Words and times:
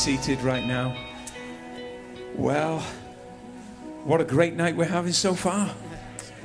seated 0.00 0.40
right 0.40 0.64
now. 0.64 0.96
Well, 2.34 2.80
what 4.04 4.22
a 4.22 4.24
great 4.24 4.54
night 4.54 4.74
we're 4.74 4.86
having 4.86 5.12
so 5.12 5.34
far. 5.34 5.74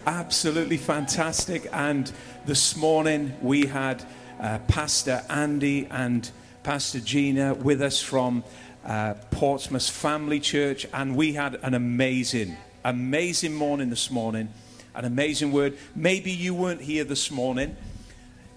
Absolutely 0.05 0.75
fantastic. 0.75 1.65
And 1.71 2.11
this 2.45 2.75
morning 2.75 3.31
we 3.41 3.65
had 3.65 4.03
uh, 4.41 4.59
Pastor 4.67 5.23
Andy 5.29 5.87
and 5.89 6.29
Pastor 6.63 6.99
Gina 6.99 7.53
with 7.53 7.81
us 7.81 8.01
from 8.01 8.43
uh, 8.85 9.13
Portsmouth 9.31 9.89
Family 9.89 10.41
Church. 10.41 10.85
And 10.93 11.15
we 11.15 11.31
had 11.31 11.55
an 11.63 11.75
amazing, 11.75 12.57
amazing 12.83 13.53
morning 13.53 13.89
this 13.89 14.11
morning. 14.11 14.49
An 14.95 15.05
amazing 15.05 15.53
word. 15.53 15.77
Maybe 15.95 16.31
you 16.31 16.53
weren't 16.53 16.81
here 16.81 17.05
this 17.05 17.31
morning. 17.31 17.77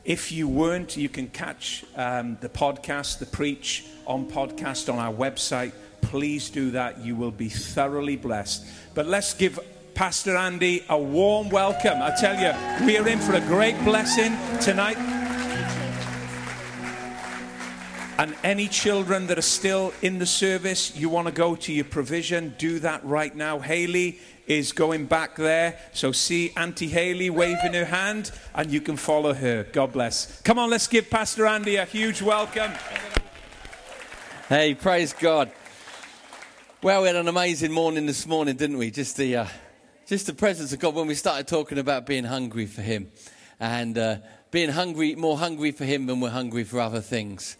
If 0.08 0.32
you 0.32 0.48
weren't, 0.48 0.96
you 0.96 1.10
can 1.10 1.28
catch 1.28 1.84
um, 1.94 2.38
the 2.40 2.48
podcast, 2.48 3.18
the 3.18 3.26
preach 3.26 3.84
on 4.06 4.24
podcast 4.26 4.90
on 4.90 4.98
our 4.98 5.12
website. 5.12 5.72
Please 6.00 6.48
do 6.48 6.70
that. 6.70 7.04
You 7.04 7.14
will 7.14 7.30
be 7.30 7.50
thoroughly 7.50 8.16
blessed. 8.16 8.64
But 8.94 9.04
let's 9.04 9.34
give 9.34 9.60
Pastor 9.92 10.34
Andy 10.34 10.82
a 10.88 10.98
warm 10.98 11.50
welcome. 11.50 12.00
I 12.00 12.16
tell 12.18 12.40
you, 12.40 12.86
we 12.86 12.96
are 12.96 13.06
in 13.06 13.18
for 13.18 13.34
a 13.34 13.40
great 13.42 13.78
blessing 13.84 14.34
tonight. 14.62 14.96
And 18.16 18.34
any 18.42 18.66
children 18.66 19.26
that 19.26 19.36
are 19.36 19.42
still 19.42 19.92
in 20.00 20.18
the 20.18 20.26
service, 20.26 20.96
you 20.96 21.10
want 21.10 21.26
to 21.28 21.34
go 21.34 21.54
to 21.54 21.70
your 21.70 21.84
provision, 21.84 22.54
do 22.56 22.78
that 22.78 23.04
right 23.04 23.36
now. 23.36 23.58
Haley 23.58 24.20
is 24.48 24.72
going 24.72 25.04
back 25.04 25.36
there. 25.36 25.78
So 25.92 26.10
see 26.10 26.52
Auntie 26.56 26.88
Haley 26.88 27.30
waving 27.30 27.74
her 27.74 27.84
hand, 27.84 28.32
and 28.54 28.70
you 28.70 28.80
can 28.80 28.96
follow 28.96 29.34
her. 29.34 29.64
God 29.72 29.92
bless. 29.92 30.40
Come 30.42 30.58
on, 30.58 30.70
let's 30.70 30.88
give 30.88 31.10
Pastor 31.10 31.46
Andy 31.46 31.76
a 31.76 31.84
huge 31.84 32.22
welcome. 32.22 32.72
Hey, 34.48 34.74
praise 34.74 35.12
God. 35.12 35.52
Well, 36.82 37.02
we 37.02 37.08
had 37.08 37.16
an 37.16 37.28
amazing 37.28 37.72
morning 37.72 38.06
this 38.06 38.26
morning, 38.26 38.56
didn't 38.56 38.78
we? 38.78 38.90
Just 38.90 39.18
the, 39.18 39.36
uh, 39.36 39.46
just 40.06 40.26
the 40.26 40.32
presence 40.32 40.72
of 40.72 40.78
God 40.78 40.94
when 40.94 41.06
we 41.06 41.14
started 41.14 41.46
talking 41.46 41.76
about 41.76 42.06
being 42.06 42.24
hungry 42.24 42.64
for 42.64 42.80
Him 42.80 43.10
and 43.60 43.98
uh, 43.98 44.16
being 44.50 44.70
hungry, 44.70 45.14
more 45.14 45.36
hungry 45.36 45.72
for 45.72 45.84
Him 45.84 46.06
than 46.06 46.20
we're 46.20 46.30
hungry 46.30 46.64
for 46.64 46.80
other 46.80 47.02
things. 47.02 47.58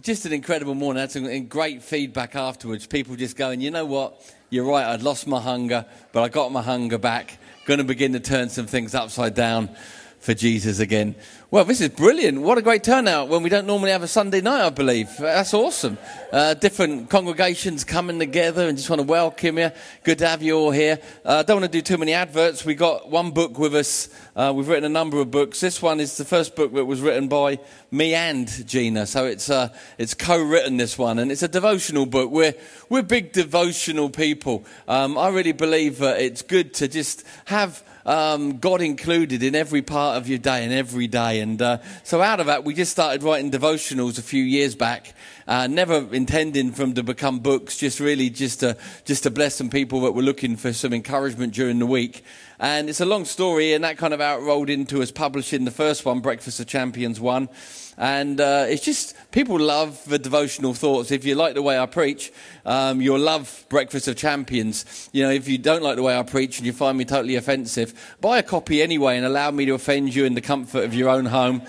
Just 0.00 0.24
an 0.24 0.32
incredible 0.32 0.74
morning. 0.74 1.00
Had 1.00 1.10
some 1.10 1.46
great 1.46 1.82
feedback 1.82 2.34
afterwards. 2.34 2.86
People 2.86 3.16
just 3.16 3.36
going, 3.36 3.60
you 3.60 3.70
know 3.70 3.84
what? 3.84 4.22
You're 4.52 4.64
right, 4.64 4.84
I'd 4.84 5.02
lost 5.02 5.28
my 5.28 5.40
hunger, 5.40 5.86
but 6.10 6.24
I 6.24 6.28
got 6.28 6.50
my 6.50 6.60
hunger 6.60 6.98
back. 6.98 7.38
Going 7.66 7.78
to 7.78 7.84
begin 7.84 8.14
to 8.14 8.20
turn 8.20 8.48
some 8.48 8.66
things 8.66 8.96
upside 8.96 9.36
down 9.36 9.70
for 10.18 10.34
Jesus 10.34 10.80
again. 10.80 11.14
Well, 11.52 11.64
this 11.64 11.80
is 11.80 11.88
brilliant. 11.88 12.42
What 12.42 12.58
a 12.58 12.62
great 12.62 12.84
turnout 12.84 13.28
when 13.28 13.42
we 13.42 13.48
don't 13.48 13.66
normally 13.66 13.90
have 13.90 14.04
a 14.04 14.06
Sunday 14.06 14.40
night, 14.40 14.64
I 14.64 14.70
believe. 14.70 15.16
That's 15.18 15.52
awesome. 15.52 15.98
Uh, 16.32 16.54
different 16.54 17.10
congregations 17.10 17.82
coming 17.82 18.20
together 18.20 18.68
and 18.68 18.78
just 18.78 18.88
want 18.88 19.00
to 19.00 19.06
welcome 19.06 19.58
you. 19.58 19.72
Good 20.04 20.18
to 20.18 20.28
have 20.28 20.44
you 20.44 20.56
all 20.56 20.70
here. 20.70 21.00
Uh, 21.24 21.42
don't 21.42 21.60
want 21.60 21.72
to 21.72 21.76
do 21.76 21.82
too 21.82 21.98
many 21.98 22.12
adverts. 22.12 22.64
We 22.64 22.76
got 22.76 23.10
one 23.10 23.32
book 23.32 23.58
with 23.58 23.74
us. 23.74 24.10
Uh, 24.36 24.52
we've 24.54 24.68
written 24.68 24.84
a 24.84 24.88
number 24.88 25.20
of 25.20 25.32
books. 25.32 25.58
This 25.58 25.82
one 25.82 25.98
is 25.98 26.16
the 26.16 26.24
first 26.24 26.54
book 26.54 26.72
that 26.72 26.84
was 26.84 27.00
written 27.00 27.26
by 27.26 27.58
me 27.90 28.14
and 28.14 28.46
Gina. 28.68 29.04
So 29.04 29.26
it's, 29.26 29.50
uh, 29.50 29.70
it's 29.98 30.14
co-written, 30.14 30.76
this 30.76 30.96
one. 30.96 31.18
And 31.18 31.32
it's 31.32 31.42
a 31.42 31.48
devotional 31.48 32.06
book. 32.06 32.30
We're, 32.30 32.54
we're 32.88 33.02
big 33.02 33.32
devotional 33.32 34.08
people. 34.08 34.64
Um, 34.86 35.18
I 35.18 35.30
really 35.30 35.50
believe 35.50 35.98
that 35.98 36.20
it's 36.20 36.42
good 36.42 36.74
to 36.74 36.86
just 36.86 37.24
have 37.46 37.82
um, 38.06 38.58
God 38.58 38.80
included 38.80 39.42
in 39.42 39.54
every 39.54 39.82
part 39.82 40.16
of 40.16 40.28
your 40.28 40.38
day 40.38 40.64
and 40.64 40.72
every 40.72 41.06
day. 41.06 41.40
And 41.40 41.60
uh, 41.60 41.78
so 42.02 42.22
out 42.22 42.40
of 42.40 42.46
that, 42.46 42.64
we 42.64 42.74
just 42.74 42.92
started 42.92 43.22
writing 43.22 43.50
devotionals 43.50 44.18
a 44.18 44.22
few 44.22 44.42
years 44.42 44.74
back. 44.74 45.14
Uh, 45.46 45.66
never 45.66 46.06
intending 46.14 46.72
for 46.72 46.82
them 46.82 46.94
to 46.94 47.02
become 47.02 47.40
books, 47.40 47.76
just 47.76 48.00
really 48.00 48.30
just 48.30 48.60
to, 48.60 48.76
just 49.04 49.24
to 49.24 49.30
bless 49.30 49.54
some 49.56 49.70
people 49.70 50.00
that 50.02 50.12
were 50.12 50.22
looking 50.22 50.56
for 50.56 50.72
some 50.72 50.92
encouragement 50.92 51.54
during 51.54 51.78
the 51.78 51.86
week. 51.86 52.22
And 52.58 52.88
it's 52.88 53.00
a 53.00 53.06
long 53.06 53.24
story, 53.24 53.72
and 53.72 53.84
that 53.84 53.96
kind 53.96 54.14
of 54.14 54.20
outrolled 54.20 54.68
into 54.68 55.02
us 55.02 55.10
publishing 55.10 55.64
the 55.64 55.70
first 55.70 56.04
one, 56.04 56.20
Breakfast 56.20 56.60
of 56.60 56.66
Champions 56.66 57.18
1. 57.18 57.48
And 58.00 58.40
uh, 58.40 58.64
it's 58.66 58.82
just, 58.82 59.14
people 59.30 59.60
love 59.60 60.02
the 60.06 60.18
devotional 60.18 60.72
thoughts. 60.72 61.10
If 61.10 61.26
you 61.26 61.34
like 61.34 61.52
the 61.52 61.60
way 61.60 61.78
I 61.78 61.84
preach, 61.84 62.32
um, 62.64 63.02
you'll 63.02 63.18
love 63.18 63.66
Breakfast 63.68 64.08
of 64.08 64.16
Champions. 64.16 65.10
You 65.12 65.24
know, 65.24 65.30
if 65.30 65.48
you 65.48 65.58
don't 65.58 65.82
like 65.82 65.96
the 65.96 66.02
way 66.02 66.16
I 66.16 66.22
preach 66.22 66.56
and 66.56 66.66
you 66.66 66.72
find 66.72 66.96
me 66.96 67.04
totally 67.04 67.36
offensive, 67.36 68.16
buy 68.22 68.38
a 68.38 68.42
copy 68.42 68.80
anyway 68.80 69.18
and 69.18 69.26
allow 69.26 69.50
me 69.50 69.66
to 69.66 69.74
offend 69.74 70.14
you 70.14 70.24
in 70.24 70.32
the 70.32 70.40
comfort 70.40 70.84
of 70.84 70.94
your 70.94 71.10
own 71.10 71.26
home 71.26 71.60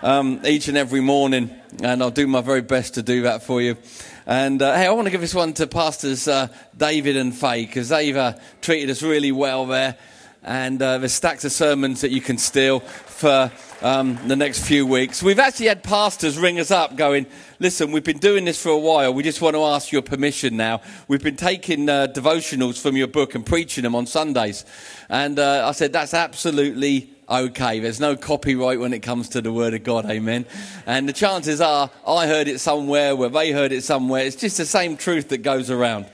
um, 0.00 0.40
each 0.46 0.68
and 0.68 0.78
every 0.78 1.02
morning. 1.02 1.50
And 1.82 2.02
I'll 2.02 2.10
do 2.10 2.26
my 2.26 2.40
very 2.40 2.62
best 2.62 2.94
to 2.94 3.02
do 3.02 3.22
that 3.22 3.42
for 3.42 3.60
you. 3.60 3.76
And 4.24 4.62
uh, 4.62 4.74
hey, 4.74 4.86
I 4.86 4.90
want 4.92 5.04
to 5.04 5.10
give 5.10 5.20
this 5.20 5.34
one 5.34 5.52
to 5.54 5.66
Pastors 5.66 6.26
uh, 6.28 6.48
David 6.78 7.18
and 7.18 7.34
Faye 7.34 7.66
because 7.66 7.90
they've 7.90 8.16
uh, 8.16 8.38
treated 8.62 8.88
us 8.88 9.02
really 9.02 9.32
well 9.32 9.66
there. 9.66 9.98
And 10.42 10.80
uh, 10.80 10.98
there's 10.98 11.12
stacks 11.12 11.44
of 11.44 11.52
sermons 11.52 12.00
that 12.00 12.10
you 12.10 12.20
can 12.20 12.38
steal 12.38 12.80
for 12.80 13.50
um, 13.82 14.18
the 14.26 14.36
next 14.36 14.64
few 14.66 14.86
weeks. 14.86 15.22
We've 15.22 15.38
actually 15.38 15.66
had 15.66 15.82
pastors 15.82 16.38
ring 16.38 16.58
us 16.60 16.70
up 16.70 16.96
going, 16.96 17.26
listen, 17.58 17.92
we've 17.92 18.04
been 18.04 18.18
doing 18.18 18.44
this 18.44 18.62
for 18.62 18.70
a 18.70 18.78
while. 18.78 19.12
We 19.12 19.22
just 19.22 19.40
want 19.42 19.56
to 19.56 19.62
ask 19.62 19.92
your 19.92 20.02
permission 20.02 20.56
now. 20.56 20.80
We've 21.08 21.22
been 21.22 21.36
taking 21.36 21.88
uh, 21.88 22.06
devotionals 22.08 22.80
from 22.80 22.96
your 22.96 23.08
book 23.08 23.34
and 23.34 23.44
preaching 23.44 23.82
them 23.82 23.94
on 23.94 24.06
Sundays. 24.06 24.64
And 25.08 25.38
uh, 25.38 25.68
I 25.68 25.72
said, 25.72 25.92
that's 25.92 26.14
absolutely 26.14 27.10
okay. 27.28 27.80
There's 27.80 28.00
no 28.00 28.16
copyright 28.16 28.80
when 28.80 28.92
it 28.92 29.00
comes 29.00 29.28
to 29.30 29.40
the 29.40 29.52
Word 29.52 29.74
of 29.74 29.82
God, 29.82 30.06
amen. 30.10 30.46
And 30.86 31.08
the 31.08 31.12
chances 31.12 31.60
are, 31.60 31.90
I 32.06 32.26
heard 32.26 32.48
it 32.48 32.60
somewhere, 32.60 33.14
where 33.14 33.28
they 33.28 33.52
heard 33.52 33.72
it 33.72 33.82
somewhere. 33.82 34.24
It's 34.24 34.36
just 34.36 34.56
the 34.56 34.66
same 34.66 34.96
truth 34.96 35.28
that 35.28 35.38
goes 35.38 35.70
around. 35.70 36.06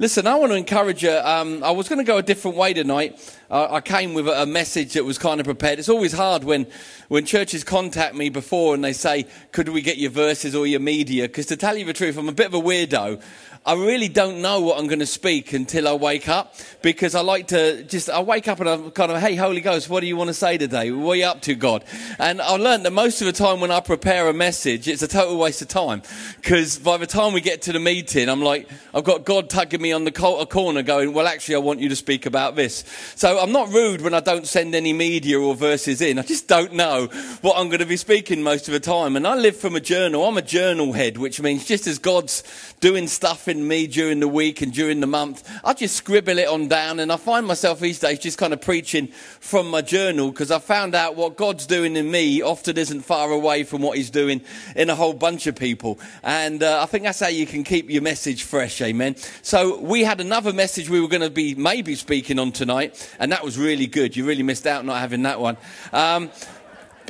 Listen, 0.00 0.26
I 0.26 0.34
want 0.36 0.50
to 0.50 0.56
encourage 0.56 1.02
you. 1.02 1.12
Um, 1.12 1.62
I 1.62 1.72
was 1.72 1.86
going 1.86 1.98
to 1.98 2.04
go 2.04 2.16
a 2.16 2.22
different 2.22 2.56
way 2.56 2.72
tonight. 2.72 3.20
Uh, 3.50 3.68
I 3.70 3.82
came 3.82 4.14
with 4.14 4.28
a, 4.28 4.44
a, 4.44 4.46
message 4.46 4.94
that 4.94 5.04
was 5.04 5.18
kind 5.18 5.40
of 5.40 5.44
prepared. 5.44 5.78
It's 5.78 5.90
always 5.90 6.14
hard 6.14 6.42
when, 6.42 6.66
when 7.08 7.26
churches 7.26 7.64
contact 7.64 8.14
me 8.14 8.30
before 8.30 8.74
and 8.74 8.82
they 8.82 8.94
say, 8.94 9.26
could 9.52 9.68
we 9.68 9.82
get 9.82 9.98
your 9.98 10.10
verses 10.10 10.54
or 10.54 10.66
your 10.66 10.80
media? 10.80 11.24
Because 11.24 11.44
to 11.48 11.56
tell 11.58 11.76
you 11.76 11.84
the 11.84 11.92
truth, 11.92 12.16
I'm 12.16 12.30
a 12.30 12.32
bit 12.32 12.46
of 12.46 12.54
a 12.54 12.60
weirdo. 12.60 13.20
I 13.66 13.74
really 13.74 14.08
don't 14.08 14.40
know 14.40 14.62
what 14.62 14.78
I'm 14.78 14.86
going 14.86 15.00
to 15.00 15.06
speak 15.06 15.52
until 15.52 15.86
I 15.86 15.92
wake 15.92 16.30
up 16.30 16.54
because 16.80 17.14
I 17.14 17.20
like 17.20 17.48
to 17.48 17.82
just, 17.84 18.08
I 18.08 18.22
wake 18.22 18.48
up 18.48 18.58
and 18.60 18.68
I'm 18.68 18.90
kind 18.90 19.12
of, 19.12 19.20
hey, 19.20 19.36
Holy 19.36 19.60
Ghost, 19.60 19.90
what 19.90 20.00
do 20.00 20.06
you 20.06 20.16
want 20.16 20.28
to 20.28 20.34
say 20.34 20.56
today? 20.56 20.90
What 20.90 21.12
are 21.12 21.16
you 21.16 21.26
up 21.26 21.42
to, 21.42 21.54
God? 21.54 21.84
And 22.18 22.40
I 22.40 22.56
learned 22.56 22.86
that 22.86 22.92
most 22.92 23.20
of 23.20 23.26
the 23.26 23.34
time 23.34 23.60
when 23.60 23.70
I 23.70 23.80
prepare 23.80 24.30
a 24.30 24.32
message, 24.32 24.88
it's 24.88 25.02
a 25.02 25.08
total 25.08 25.36
waste 25.36 25.60
of 25.60 25.68
time 25.68 26.00
because 26.36 26.78
by 26.78 26.96
the 26.96 27.06
time 27.06 27.34
we 27.34 27.42
get 27.42 27.60
to 27.62 27.72
the 27.72 27.78
meeting, 27.78 28.30
I'm 28.30 28.40
like, 28.40 28.66
I've 28.94 29.04
got 29.04 29.26
God 29.26 29.50
tugging 29.50 29.82
me 29.82 29.92
on 29.92 30.04
the 30.04 30.12
corner 30.12 30.82
going, 30.82 31.12
well, 31.12 31.26
actually, 31.26 31.56
I 31.56 31.58
want 31.58 31.80
you 31.80 31.90
to 31.90 31.96
speak 31.96 32.24
about 32.24 32.56
this. 32.56 32.82
So 33.14 33.38
I'm 33.38 33.52
not 33.52 33.68
rude 33.68 34.00
when 34.00 34.14
I 34.14 34.20
don't 34.20 34.46
send 34.46 34.74
any 34.74 34.94
media 34.94 35.38
or 35.38 35.54
verses 35.54 36.00
in. 36.00 36.18
I 36.18 36.22
just 36.22 36.48
don't 36.48 36.72
know 36.72 37.08
what 37.42 37.58
I'm 37.58 37.68
going 37.68 37.80
to 37.80 37.86
be 37.86 37.98
speaking 37.98 38.42
most 38.42 38.68
of 38.68 38.72
the 38.72 38.80
time. 38.80 39.16
And 39.16 39.26
I 39.26 39.34
live 39.34 39.56
from 39.56 39.76
a 39.76 39.80
journal. 39.80 40.24
I'm 40.24 40.38
a 40.38 40.42
journal 40.42 40.94
head, 40.94 41.18
which 41.18 41.42
means 41.42 41.66
just 41.66 41.86
as 41.86 41.98
God's 41.98 42.42
doing 42.80 43.06
stuff 43.06 43.49
me 43.56 43.86
during 43.86 44.20
the 44.20 44.28
week 44.28 44.62
and 44.62 44.72
during 44.72 45.00
the 45.00 45.06
month. 45.06 45.48
I 45.64 45.72
just 45.72 45.96
scribble 45.96 46.38
it 46.38 46.48
on 46.48 46.68
down 46.68 47.00
and 47.00 47.10
I 47.10 47.16
find 47.16 47.46
myself 47.46 47.80
these 47.80 47.98
days 47.98 48.18
just 48.18 48.38
kind 48.38 48.52
of 48.52 48.60
preaching 48.60 49.08
from 49.40 49.70
my 49.70 49.82
journal 49.82 50.30
because 50.30 50.50
I 50.50 50.58
found 50.58 50.94
out 50.94 51.16
what 51.16 51.36
God's 51.36 51.66
doing 51.66 51.96
in 51.96 52.10
me 52.10 52.42
often 52.42 52.78
isn't 52.78 53.02
far 53.02 53.30
away 53.30 53.64
from 53.64 53.82
what 53.82 53.96
he's 53.96 54.10
doing 54.10 54.42
in 54.76 54.90
a 54.90 54.94
whole 54.94 55.14
bunch 55.14 55.46
of 55.46 55.56
people. 55.56 55.98
And 56.22 56.62
uh, 56.62 56.82
I 56.82 56.86
think 56.86 57.04
that's 57.04 57.20
how 57.20 57.28
you 57.28 57.46
can 57.46 57.64
keep 57.64 57.90
your 57.90 58.02
message 58.02 58.42
fresh. 58.42 58.80
Amen. 58.80 59.16
So 59.42 59.78
we 59.80 60.02
had 60.02 60.20
another 60.20 60.52
message 60.52 60.88
we 60.88 61.00
were 61.00 61.08
going 61.08 61.22
to 61.22 61.30
be 61.30 61.54
maybe 61.54 61.94
speaking 61.94 62.38
on 62.38 62.52
tonight 62.52 63.14
and 63.18 63.32
that 63.32 63.44
was 63.44 63.58
really 63.58 63.86
good. 63.86 64.16
You 64.16 64.26
really 64.26 64.42
missed 64.42 64.66
out 64.66 64.84
not 64.84 64.98
having 64.98 65.22
that 65.22 65.40
one. 65.40 65.56
Um, 65.92 66.30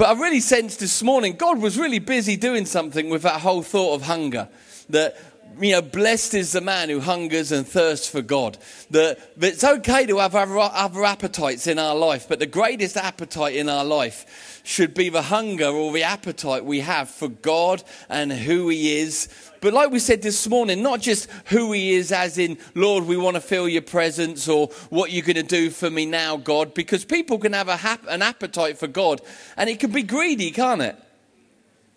but 0.01 0.09
I 0.09 0.19
really 0.19 0.41
sensed 0.41 0.81
this 0.81 1.03
morning 1.03 1.37
God 1.37 1.61
was 1.61 1.79
really 1.79 1.99
busy 1.99 2.37
doing 2.37 2.65
something 2.65 3.11
with 3.11 3.21
that 3.21 3.43
whole 3.43 3.63
thought 3.63 3.97
of 3.97 4.03
hunger. 4.03 4.49
That 4.89 5.15
you 5.59 5.73
know, 5.73 5.83
blessed 5.83 6.35
is 6.35 6.53
the 6.53 6.61
man 6.61 6.89
who 6.89 7.01
hungers 7.01 7.53
and 7.53 7.67
thirsts 7.67 8.09
for 8.09 8.23
God. 8.23 8.59
That, 8.91 9.19
it's 9.41 9.65
okay 9.65 10.07
to 10.07 10.19
have 10.19 10.35
other, 10.35 10.59
other 10.59 11.05
appetites 11.05 11.67
in 11.67 11.79
our 11.79 11.95
life, 11.95 12.29
but 12.29 12.39
the 12.39 12.47
greatest 12.47 12.97
appetite 12.97 13.55
in 13.55 13.69
our 13.69 13.85
life 13.85 14.61
should 14.65 14.95
be 14.95 15.09
the 15.09 15.23
hunger 15.23 15.67
or 15.67 15.93
the 15.93 16.03
appetite 16.03 16.65
we 16.65 16.81
have 16.81 17.09
for 17.09 17.29
God 17.29 17.83
and 18.09 18.33
who 18.33 18.69
He 18.69 18.99
is. 18.99 19.29
But 19.61 19.75
like 19.75 19.91
we 19.91 19.99
said 19.99 20.23
this 20.23 20.49
morning, 20.49 20.83
not 20.83 21.01
just 21.01 21.31
who 21.47 21.73
He 21.73 21.95
is, 21.95 22.13
as 22.13 22.39
in, 22.39 22.59
Lord, 22.75 23.05
we 23.05 23.17
want 23.17 23.35
to 23.35 23.41
feel 23.41 23.69
your 23.69 23.83
presence 23.83 24.49
or 24.49 24.69
what 24.89 25.11
you're 25.11 25.25
going 25.25 25.37
to 25.37 25.43
do 25.43 25.71
for 25.71 25.91
me 25.91 26.07
now, 26.07 26.37
God, 26.37 26.75
because 26.75 27.05
people 27.05 27.39
can 27.39 27.53
have 27.53 27.69
hap- 27.69 28.07
an 28.09 28.23
appetite 28.23 28.79
for 28.79 28.87
God 28.87 29.21
and 29.57 29.69
it 29.69 29.81
can 29.81 29.91
be 29.91 30.03
greedy, 30.03 30.51
can't 30.51 30.83
it? 30.83 30.97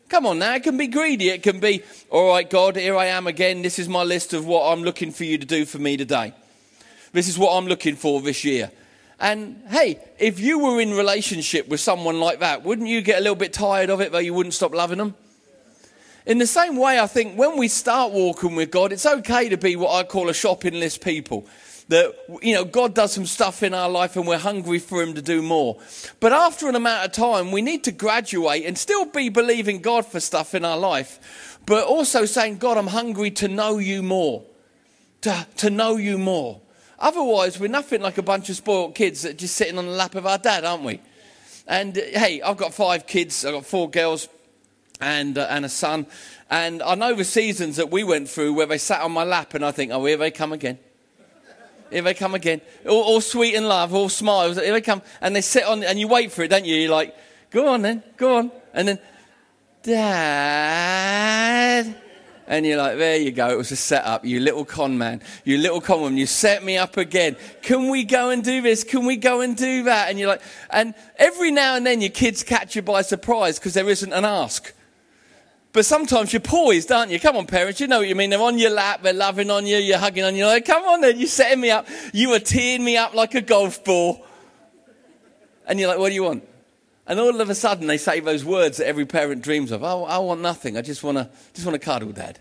Come 0.10 0.26
on 0.26 0.40
now, 0.40 0.54
it 0.56 0.64
can 0.64 0.78
be 0.78 0.88
greedy. 0.88 1.30
It 1.30 1.42
can 1.42 1.60
be, 1.60 1.82
all 2.10 2.30
right, 2.30 2.48
God, 2.48 2.76
here 2.76 2.96
I 2.96 3.08
am 3.08 3.26
again. 3.26 3.62
This 3.62 3.80
is 3.80 3.90
my 3.90 4.04
list 4.04 4.34
of 4.34 4.46
what 4.46 4.72
I'm 4.72 4.84
looking 4.84 5.12
for 5.12 5.24
you 5.24 5.38
to 5.38 5.46
do 5.46 5.66
for 5.66 5.80
me 5.80 5.98
today. 5.98 6.34
This 7.14 7.28
is 7.28 7.38
what 7.38 7.56
I'm 7.56 7.68
looking 7.68 7.96
for 7.96 8.22
this 8.22 8.44
year. 8.44 8.72
And 9.20 9.62
hey, 9.70 10.00
if 10.20 10.40
you 10.40 10.60
were 10.60 10.82
in 10.82 10.92
relationship 10.92 11.68
with 11.68 11.80
someone 11.80 12.20
like 12.20 12.40
that, 12.40 12.64
wouldn't 12.64 12.88
you 12.88 13.02
get 13.02 13.20
a 13.20 13.22
little 13.22 13.36
bit 13.36 13.54
tired 13.54 13.90
of 13.90 14.02
it, 14.02 14.12
though 14.12 14.20
you 14.20 14.34
wouldn't 14.34 14.54
stop 14.54 14.74
loving 14.74 14.98
them? 14.98 15.16
In 16.26 16.38
the 16.38 16.48
same 16.48 16.78
way, 16.78 17.00
I 17.00 17.08
think 17.08 17.38
when 17.38 17.58
we 17.58 17.68
start 17.68 18.12
walking 18.12 18.56
with 18.56 18.72
God, 18.72 18.92
it's 18.92 19.06
okay 19.06 19.50
to 19.50 19.58
be 19.58 19.76
what 19.76 19.94
I 19.94 20.04
call 20.04 20.30
a 20.30 20.34
shopping 20.34 20.74
list 20.74 21.04
people. 21.04 21.46
That, 21.90 22.16
you 22.42 22.54
know, 22.54 22.64
God 22.64 22.94
does 22.94 23.12
some 23.12 23.26
stuff 23.26 23.62
in 23.62 23.74
our 23.74 23.90
life 23.90 24.16
and 24.16 24.26
we're 24.26 24.38
hungry 24.38 24.80
for 24.80 25.02
Him 25.04 25.14
to 25.16 25.22
do 25.22 25.42
more. 25.42 25.78
But 26.20 26.32
after 26.32 26.70
an 26.70 26.76
amount 26.76 27.06
of 27.06 27.12
time, 27.12 27.52
we 27.52 27.62
need 27.62 27.84
to 27.84 27.92
graduate 27.92 28.66
and 28.66 28.78
still 28.78 29.06
be 29.06 29.30
believing 29.30 29.82
God 29.82 30.06
for 30.06 30.20
stuff 30.20 30.56
in 30.56 30.64
our 30.64 30.78
life, 30.78 31.60
but 31.66 31.86
also 31.86 32.26
saying, 32.26 32.58
God, 32.58 32.78
I'm 32.78 32.88
hungry 32.88 33.32
to 33.32 33.48
know 33.48 33.80
you 33.80 34.02
more. 34.02 34.44
To, 35.22 35.48
to 35.58 35.70
know 35.70 35.98
you 35.98 36.18
more. 36.18 36.60
Otherwise, 37.00 37.60
we're 37.60 37.68
nothing 37.68 38.02
like 38.02 38.18
a 38.18 38.24
bunch 38.24 38.50
of 38.50 38.56
spoiled 38.56 38.96
kids 38.96 39.24
that 39.24 39.32
are 39.32 39.38
just 39.38 39.56
sitting 39.56 39.78
on 39.78 39.86
the 39.86 39.92
lap 39.92 40.16
of 40.16 40.26
our 40.26 40.38
dad, 40.38 40.64
aren't 40.64 40.84
we? 40.84 41.02
And 41.68 41.98
uh, 41.98 42.02
hey, 42.02 42.42
I've 42.42 42.58
got 42.58 42.74
five 42.74 43.08
kids, 43.08 43.44
I've 43.46 43.54
got 43.54 43.66
four 43.66 43.90
girls 43.90 44.30
and, 45.02 45.38
uh, 45.38 45.48
and 45.50 45.66
a 45.66 45.70
son. 45.70 46.08
And 46.50 46.82
I 46.82 46.96
know 46.96 47.14
the 47.14 47.24
seasons 47.24 47.76
that 47.78 47.92
we 47.92 48.04
went 48.04 48.30
through 48.30 48.54
where 48.54 48.66
they 48.66 48.78
sat 48.78 49.02
on 49.02 49.12
my 49.12 49.24
lap 49.24 49.54
and 49.54 49.66
I 49.66 49.72
think, 49.72 49.92
oh, 49.92 50.06
here 50.06 50.18
they 50.18 50.32
come 50.32 50.54
again. 50.54 50.80
Here 51.94 52.02
they 52.02 52.14
come 52.14 52.36
again. 52.36 52.60
All, 52.88 53.02
all 53.04 53.22
sweet 53.22 53.56
and 53.56 53.68
love, 53.68 53.94
all 53.94 54.10
smiles. 54.10 54.58
Here 54.58 54.74
they 54.74 54.82
come. 54.82 55.02
And 55.22 55.36
they 55.36 55.42
sit 55.42 55.64
on, 55.64 55.84
and 55.84 56.00
you 56.00 56.08
wait 56.08 56.32
for 56.32 56.42
it, 56.42 56.50
don't 56.50 56.66
you? 56.66 56.76
You're 56.76 56.92
like, 56.92 57.16
go 57.52 57.70
on 57.70 57.84
then, 57.84 58.04
go 58.18 58.38
on. 58.38 58.52
And 58.74 58.88
then, 58.88 59.00
Dad. 59.84 61.14
And 62.48 62.66
you're 62.66 62.78
like, 62.78 62.98
there 62.98 63.18
you 63.18 63.32
go. 63.32 63.50
It 63.50 63.58
was 63.58 63.72
a 63.72 63.76
setup. 63.76 64.26
You 64.26 64.40
little 64.40 64.66
con 64.66 64.98
man. 64.98 65.22
You 65.46 65.58
little 65.58 65.80
con 65.80 66.02
woman. 66.02 66.18
You 66.18 66.26
set 66.26 66.64
me 66.64 66.78
up 66.78 66.98
again. 66.98 67.38
Can 67.62 67.90
we 67.90 68.04
go 68.04 68.32
and 68.32 68.44
do 68.44 68.62
this? 68.62 68.84
Can 68.84 69.06
we 69.06 69.16
go 69.16 69.42
and 69.42 69.56
do 69.56 69.84
that? 69.84 70.10
And 70.10 70.20
you're 70.20 70.28
like, 70.28 70.42
and 70.70 70.94
every 71.18 71.52
now 71.52 71.76
and 71.76 71.86
then 71.86 72.02
your 72.02 72.10
kids 72.10 72.44
catch 72.44 72.76
you 72.76 72.82
by 72.82 73.02
surprise 73.02 73.60
because 73.60 73.76
there 73.76 73.90
isn't 73.90 74.12
an 74.12 74.26
ask. 74.26 74.74
But 75.74 75.86
sometimes 75.86 76.32
you're 76.32 76.40
poised, 76.40 76.92
aren't 76.92 77.12
you? 77.12 77.20
Come 77.20 77.36
on, 77.36 77.48
parents, 77.48 77.80
you 77.80 77.88
know 77.88 77.98
what 78.00 78.08
you 78.08 78.14
mean. 78.14 78.30
They're 78.30 78.40
on 78.40 78.60
your 78.60 78.70
lap, 78.70 79.02
they're 79.02 79.12
loving 79.12 79.50
on 79.50 79.66
you, 79.66 79.78
you're 79.78 79.98
hugging 79.98 80.24
on 80.24 80.36
you. 80.36 80.46
Like, 80.46 80.66
come 80.66 80.84
on 80.84 81.02
then, 81.02 81.18
you're 81.18 81.28
setting 81.28 81.60
me 81.60 81.72
up. 81.72 81.88
You 82.14 82.32
are 82.34 82.40
teeing 82.40 82.84
me 82.84 82.96
up 82.96 83.16
like 83.16 83.34
a 83.34 83.42
golf 83.42 83.84
ball. 83.84 84.24
And 85.66 85.80
you're 85.80 85.90
like, 85.90 85.98
what 85.98 86.10
do 86.10 86.16
you 86.16 86.24
want? 86.24 86.48
And 87.08 87.20
all 87.20 87.42
of 87.42 87.50
a 87.50 87.56
sudden 87.56 87.88
they 87.88 87.98
say 87.98 88.20
those 88.20 88.46
words 88.46 88.78
that 88.78 88.88
every 88.88 89.06
parent 89.06 89.42
dreams 89.42 89.72
of. 89.72 89.84
Oh, 89.84 90.06
I 90.06 90.20
want 90.20 90.42
nothing. 90.42 90.78
I 90.78 90.82
just 90.82 91.04
want 91.04 91.18
to 91.18 91.30
just 91.54 91.66
want 91.66 91.74
to 91.74 91.84
cuddle, 91.84 92.12
Dad. 92.12 92.40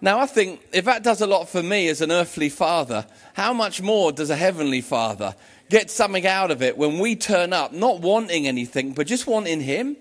Now 0.00 0.18
I 0.18 0.26
think 0.26 0.60
if 0.72 0.84
that 0.86 1.02
does 1.02 1.20
a 1.20 1.26
lot 1.26 1.48
for 1.48 1.62
me 1.62 1.88
as 1.88 2.00
an 2.00 2.10
earthly 2.10 2.48
father, 2.48 3.06
how 3.34 3.52
much 3.52 3.80
more 3.80 4.10
does 4.10 4.28
a 4.28 4.36
heavenly 4.36 4.80
father 4.80 5.34
get 5.70 5.90
something 5.90 6.26
out 6.26 6.50
of 6.50 6.60
it 6.62 6.76
when 6.76 6.98
we 6.98 7.14
turn 7.16 7.52
up 7.52 7.72
not 7.72 8.00
wanting 8.00 8.46
anything, 8.46 8.92
but 8.92 9.06
just 9.06 9.26
wanting 9.26 9.60
him? 9.60 9.96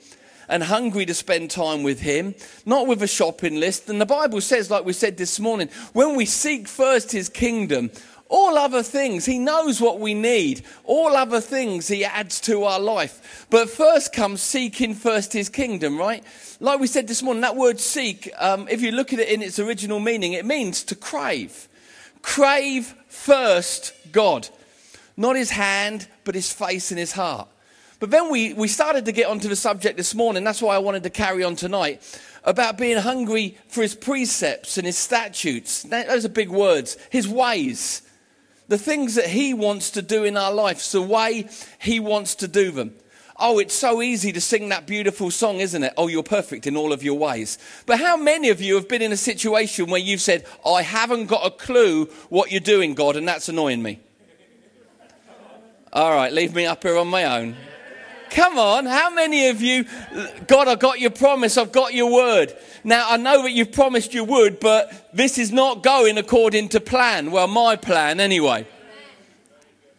And 0.51 0.61
hungry 0.61 1.05
to 1.05 1.13
spend 1.13 1.49
time 1.49 1.81
with 1.81 2.01
Him, 2.01 2.35
not 2.65 2.85
with 2.85 3.01
a 3.01 3.07
shopping 3.07 3.59
list. 3.59 3.89
And 3.89 3.99
the 3.99 4.05
Bible 4.05 4.41
says, 4.41 4.69
like 4.69 4.85
we 4.85 4.93
said 4.93 5.17
this 5.17 5.39
morning, 5.39 5.69
when 5.93 6.15
we 6.15 6.25
seek 6.25 6.67
first 6.67 7.13
His 7.13 7.29
kingdom, 7.29 7.89
all 8.27 8.57
other 8.57 8.83
things, 8.83 9.25
He 9.25 9.39
knows 9.39 9.79
what 9.79 10.01
we 10.01 10.13
need. 10.13 10.63
All 10.83 11.15
other 11.15 11.39
things 11.39 11.87
He 11.87 12.03
adds 12.03 12.41
to 12.41 12.65
our 12.65 12.81
life. 12.81 13.47
But 13.49 13.69
first 13.69 14.13
comes 14.13 14.41
seeking 14.41 14.93
first 14.93 15.31
His 15.31 15.47
kingdom, 15.47 15.97
right? 15.97 16.23
Like 16.59 16.81
we 16.81 16.87
said 16.87 17.07
this 17.07 17.23
morning, 17.23 17.41
that 17.41 17.55
word 17.55 17.79
seek, 17.79 18.29
um, 18.37 18.67
if 18.69 18.81
you 18.81 18.91
look 18.91 19.13
at 19.13 19.19
it 19.19 19.29
in 19.29 19.41
its 19.41 19.57
original 19.57 20.01
meaning, 20.01 20.33
it 20.33 20.45
means 20.45 20.83
to 20.83 20.95
crave. 20.95 21.69
Crave 22.21 22.93
first 23.07 23.93
God. 24.11 24.49
Not 25.15 25.37
His 25.37 25.51
hand, 25.51 26.09
but 26.25 26.35
His 26.35 26.51
face 26.51 26.91
and 26.91 26.99
His 26.99 27.13
heart. 27.13 27.47
But 28.01 28.09
then 28.09 28.31
we, 28.31 28.53
we 28.53 28.67
started 28.67 29.05
to 29.05 29.11
get 29.11 29.27
onto 29.27 29.47
the 29.47 29.55
subject 29.55 29.95
this 29.95 30.15
morning. 30.15 30.43
That's 30.43 30.59
why 30.59 30.73
I 30.73 30.79
wanted 30.79 31.03
to 31.03 31.11
carry 31.11 31.43
on 31.43 31.55
tonight 31.55 32.01
about 32.43 32.75
being 32.75 32.97
hungry 32.97 33.59
for 33.67 33.83
his 33.83 33.93
precepts 33.93 34.79
and 34.79 34.87
his 34.87 34.97
statutes. 34.97 35.83
Those 35.83 36.25
are 36.25 36.29
big 36.29 36.49
words. 36.49 36.97
His 37.11 37.27
ways. 37.27 38.01
The 38.69 38.79
things 38.79 39.13
that 39.15 39.27
he 39.27 39.53
wants 39.53 39.91
to 39.91 40.01
do 40.01 40.23
in 40.23 40.35
our 40.35 40.51
lives, 40.51 40.91
the 40.91 40.99
way 40.99 41.47
he 41.79 41.99
wants 41.99 42.33
to 42.35 42.47
do 42.47 42.71
them. 42.71 42.95
Oh, 43.37 43.59
it's 43.59 43.75
so 43.75 44.01
easy 44.01 44.31
to 44.31 44.41
sing 44.41 44.69
that 44.69 44.87
beautiful 44.87 45.29
song, 45.29 45.59
isn't 45.59 45.83
it? 45.83 45.93
Oh, 45.95 46.07
you're 46.07 46.23
perfect 46.23 46.65
in 46.65 46.75
all 46.75 46.93
of 46.93 47.03
your 47.03 47.19
ways. 47.19 47.59
But 47.85 47.99
how 47.99 48.17
many 48.17 48.49
of 48.49 48.61
you 48.61 48.73
have 48.75 48.89
been 48.89 49.03
in 49.03 49.11
a 49.11 49.17
situation 49.17 49.91
where 49.91 50.01
you've 50.01 50.21
said, 50.21 50.47
I 50.65 50.81
haven't 50.81 51.27
got 51.27 51.45
a 51.45 51.51
clue 51.51 52.05
what 52.29 52.49
you're 52.49 52.61
doing, 52.61 52.95
God, 52.95 53.15
and 53.15 53.27
that's 53.27 53.47
annoying 53.47 53.83
me? 53.83 53.99
All 55.93 56.15
right, 56.15 56.33
leave 56.33 56.55
me 56.55 56.65
up 56.65 56.81
here 56.81 56.97
on 56.97 57.07
my 57.07 57.25
own. 57.25 57.55
Come 58.31 58.57
on, 58.57 58.85
how 58.85 59.09
many 59.09 59.49
of 59.49 59.61
you, 59.61 59.85
God, 60.47 60.69
I 60.69 60.75
got 60.75 61.01
your 61.01 61.11
promise, 61.11 61.57
I've 61.57 61.73
got 61.73 61.93
your 61.93 62.13
word. 62.13 62.55
Now, 62.81 63.05
I 63.09 63.17
know 63.17 63.43
that 63.43 63.51
you've 63.51 63.73
promised 63.73 64.13
you 64.13 64.23
would, 64.23 64.61
but 64.61 65.09
this 65.13 65.37
is 65.37 65.51
not 65.51 65.83
going 65.83 66.17
according 66.17 66.69
to 66.69 66.79
plan. 66.79 67.31
Well, 67.31 67.47
my 67.47 67.75
plan 67.75 68.21
anyway. 68.21 68.65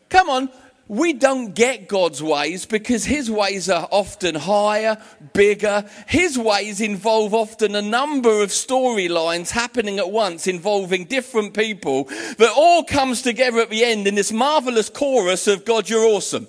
Come 0.08 0.31
on, 0.31 0.49
we 0.88 1.12
don't 1.12 1.55
get 1.55 1.88
God's 1.88 2.23
ways 2.23 2.64
because 2.64 3.05
His 3.05 3.31
ways 3.31 3.69
are 3.69 3.87
often 3.90 4.34
higher, 4.34 4.96
bigger. 5.34 5.84
His 6.06 6.38
ways 6.38 6.81
involve 6.81 7.34
often 7.34 7.75
a 7.75 7.82
number 7.82 8.43
of 8.43 8.49
storylines 8.49 9.50
happening 9.50 9.99
at 9.99 10.11
once 10.11 10.46
involving 10.46 11.05
different 11.05 11.52
people 11.52 12.05
that 12.38 12.52
all 12.56 12.82
comes 12.82 13.20
together 13.20 13.58
at 13.58 13.69
the 13.69 13.84
end 13.84 14.06
in 14.06 14.14
this 14.14 14.32
marvelous 14.32 14.88
chorus 14.88 15.46
of 15.46 15.67
God, 15.67 15.90
you're 15.90 16.06
awesome. 16.06 16.46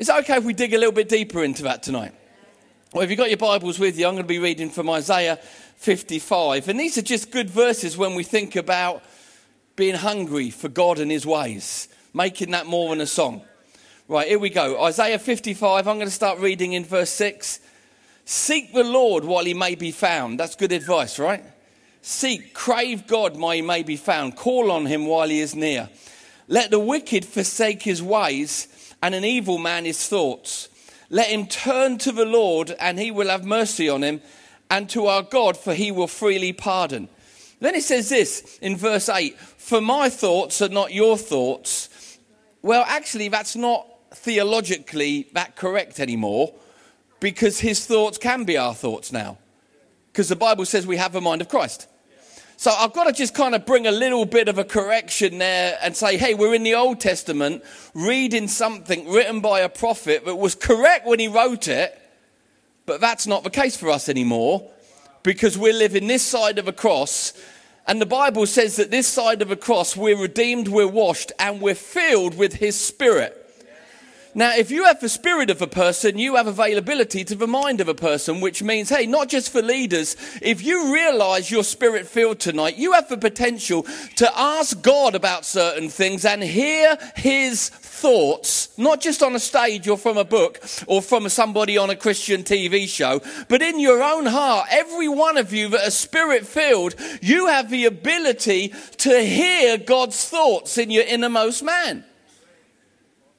Is 0.00 0.08
it 0.08 0.14
okay 0.20 0.38
if 0.38 0.44
we 0.44 0.54
dig 0.54 0.72
a 0.72 0.78
little 0.78 0.94
bit 0.94 1.10
deeper 1.10 1.44
into 1.44 1.64
that 1.64 1.82
tonight? 1.82 2.14
Well, 2.94 3.04
if 3.04 3.10
you've 3.10 3.18
got 3.18 3.28
your 3.28 3.36
Bibles 3.36 3.78
with 3.78 3.98
you, 3.98 4.06
I'm 4.06 4.14
going 4.14 4.24
to 4.24 4.28
be 4.28 4.38
reading 4.38 4.70
from 4.70 4.88
Isaiah 4.88 5.36
55. 5.36 6.70
And 6.70 6.80
these 6.80 6.96
are 6.96 7.02
just 7.02 7.30
good 7.30 7.50
verses 7.50 7.98
when 7.98 8.14
we 8.14 8.22
think 8.22 8.56
about 8.56 9.02
being 9.76 9.94
hungry 9.94 10.48
for 10.48 10.70
God 10.70 11.00
and 11.00 11.10
His 11.10 11.26
ways, 11.26 11.88
making 12.14 12.52
that 12.52 12.64
more 12.64 12.88
than 12.88 13.02
a 13.02 13.06
song. 13.06 13.42
Right, 14.08 14.26
here 14.26 14.38
we 14.38 14.48
go. 14.48 14.82
Isaiah 14.82 15.18
55, 15.18 15.86
I'm 15.86 15.96
going 15.96 16.08
to 16.08 16.10
start 16.10 16.38
reading 16.38 16.72
in 16.72 16.86
verse 16.86 17.10
6. 17.10 17.60
Seek 18.24 18.72
the 18.72 18.84
Lord 18.84 19.26
while 19.26 19.44
He 19.44 19.52
may 19.52 19.74
be 19.74 19.90
found. 19.90 20.40
That's 20.40 20.56
good 20.56 20.72
advice, 20.72 21.18
right? 21.18 21.44
Seek, 22.00 22.54
crave 22.54 23.06
God 23.06 23.36
while 23.38 23.52
He 23.52 23.60
may 23.60 23.82
be 23.82 23.98
found. 23.98 24.34
Call 24.34 24.70
on 24.70 24.86
Him 24.86 25.04
while 25.04 25.28
He 25.28 25.40
is 25.40 25.54
near. 25.54 25.90
Let 26.50 26.72
the 26.72 26.80
wicked 26.80 27.24
forsake 27.24 27.82
his 27.82 28.02
ways 28.02 28.66
and 29.02 29.14
an 29.14 29.24
evil 29.24 29.58
man 29.58 29.84
his 29.84 30.06
thoughts. 30.06 30.68
Let 31.08 31.28
him 31.28 31.46
turn 31.46 31.98
to 31.98 32.12
the 32.12 32.24
Lord, 32.24 32.74
and 32.78 32.98
he 32.98 33.10
will 33.10 33.28
have 33.28 33.44
mercy 33.44 33.88
on 33.88 34.02
him, 34.02 34.20
and 34.70 34.88
to 34.90 35.06
our 35.06 35.22
God, 35.22 35.56
for 35.56 35.74
he 35.74 35.90
will 35.90 36.06
freely 36.06 36.52
pardon. 36.52 37.08
Then 37.60 37.74
it 37.74 37.82
says 37.82 38.08
this 38.08 38.58
in 38.62 38.76
verse 38.76 39.08
8 39.08 39.38
For 39.38 39.80
my 39.80 40.08
thoughts 40.08 40.62
are 40.62 40.68
not 40.68 40.92
your 40.92 41.18
thoughts. 41.18 42.18
Well, 42.62 42.84
actually, 42.86 43.28
that's 43.28 43.56
not 43.56 43.86
theologically 44.12 45.28
that 45.32 45.56
correct 45.56 45.98
anymore, 46.00 46.54
because 47.18 47.60
his 47.60 47.84
thoughts 47.86 48.18
can 48.18 48.44
be 48.44 48.56
our 48.56 48.74
thoughts 48.74 49.12
now. 49.12 49.38
Because 50.12 50.28
the 50.28 50.36
Bible 50.36 50.64
says 50.64 50.86
we 50.86 50.96
have 50.96 51.12
the 51.12 51.20
mind 51.20 51.40
of 51.40 51.48
Christ. 51.48 51.86
So 52.60 52.70
I've 52.70 52.92
got 52.92 53.04
to 53.04 53.14
just 53.14 53.32
kind 53.32 53.54
of 53.54 53.64
bring 53.64 53.86
a 53.86 53.90
little 53.90 54.26
bit 54.26 54.46
of 54.46 54.58
a 54.58 54.64
correction 54.64 55.38
there 55.38 55.78
and 55.82 55.96
say, 55.96 56.18
hey, 56.18 56.34
we're 56.34 56.52
in 56.52 56.62
the 56.62 56.74
Old 56.74 57.00
Testament 57.00 57.64
reading 57.94 58.48
something 58.48 59.08
written 59.08 59.40
by 59.40 59.60
a 59.60 59.68
prophet 59.70 60.26
that 60.26 60.34
was 60.34 60.54
correct 60.56 61.06
when 61.06 61.18
he 61.18 61.26
wrote 61.26 61.68
it, 61.68 61.98
but 62.84 63.00
that's 63.00 63.26
not 63.26 63.44
the 63.44 63.48
case 63.48 63.78
for 63.78 63.88
us 63.88 64.10
anymore 64.10 64.70
because 65.22 65.56
we're 65.56 65.72
living 65.72 66.06
this 66.06 66.22
side 66.22 66.58
of 66.58 66.68
a 66.68 66.72
cross. 66.72 67.32
And 67.86 67.98
the 67.98 68.04
Bible 68.04 68.44
says 68.44 68.76
that 68.76 68.90
this 68.90 69.08
side 69.08 69.40
of 69.40 69.50
a 69.50 69.56
cross, 69.56 69.96
we're 69.96 70.20
redeemed, 70.20 70.68
we're 70.68 70.86
washed, 70.86 71.32
and 71.38 71.62
we're 71.62 71.74
filled 71.74 72.36
with 72.36 72.56
his 72.56 72.78
spirit. 72.78 73.49
Now, 74.32 74.54
if 74.56 74.70
you 74.70 74.84
have 74.84 75.00
the 75.00 75.08
spirit 75.08 75.50
of 75.50 75.60
a 75.60 75.66
person, 75.66 76.16
you 76.16 76.36
have 76.36 76.46
availability 76.46 77.24
to 77.24 77.34
the 77.34 77.48
mind 77.48 77.80
of 77.80 77.88
a 77.88 77.94
person, 77.94 78.40
which 78.40 78.62
means, 78.62 78.88
hey, 78.88 79.06
not 79.06 79.28
just 79.28 79.50
for 79.50 79.60
leaders, 79.60 80.16
if 80.40 80.62
you 80.62 80.94
realize 80.94 81.50
you're 81.50 81.64
spirit 81.64 82.06
filled 82.06 82.38
tonight, 82.38 82.76
you 82.76 82.92
have 82.92 83.08
the 83.08 83.16
potential 83.16 83.84
to 84.16 84.38
ask 84.38 84.80
God 84.82 85.16
about 85.16 85.44
certain 85.44 85.88
things 85.88 86.24
and 86.24 86.44
hear 86.44 86.96
his 87.16 87.70
thoughts, 87.70 88.68
not 88.78 89.00
just 89.00 89.20
on 89.20 89.34
a 89.34 89.40
stage 89.40 89.88
or 89.88 89.98
from 89.98 90.16
a 90.16 90.24
book 90.24 90.62
or 90.86 91.02
from 91.02 91.28
somebody 91.28 91.76
on 91.76 91.90
a 91.90 91.96
Christian 91.96 92.44
TV 92.44 92.86
show, 92.86 93.20
but 93.48 93.62
in 93.62 93.80
your 93.80 94.00
own 94.00 94.26
heart. 94.26 94.68
Every 94.70 95.08
one 95.08 95.38
of 95.38 95.52
you 95.52 95.68
that 95.70 95.88
are 95.88 95.90
spirit 95.90 96.46
filled, 96.46 96.94
you 97.20 97.48
have 97.48 97.68
the 97.68 97.84
ability 97.86 98.72
to 98.98 99.22
hear 99.22 99.76
God's 99.76 100.24
thoughts 100.28 100.78
in 100.78 100.90
your 100.90 101.04
innermost 101.04 101.64
man. 101.64 102.04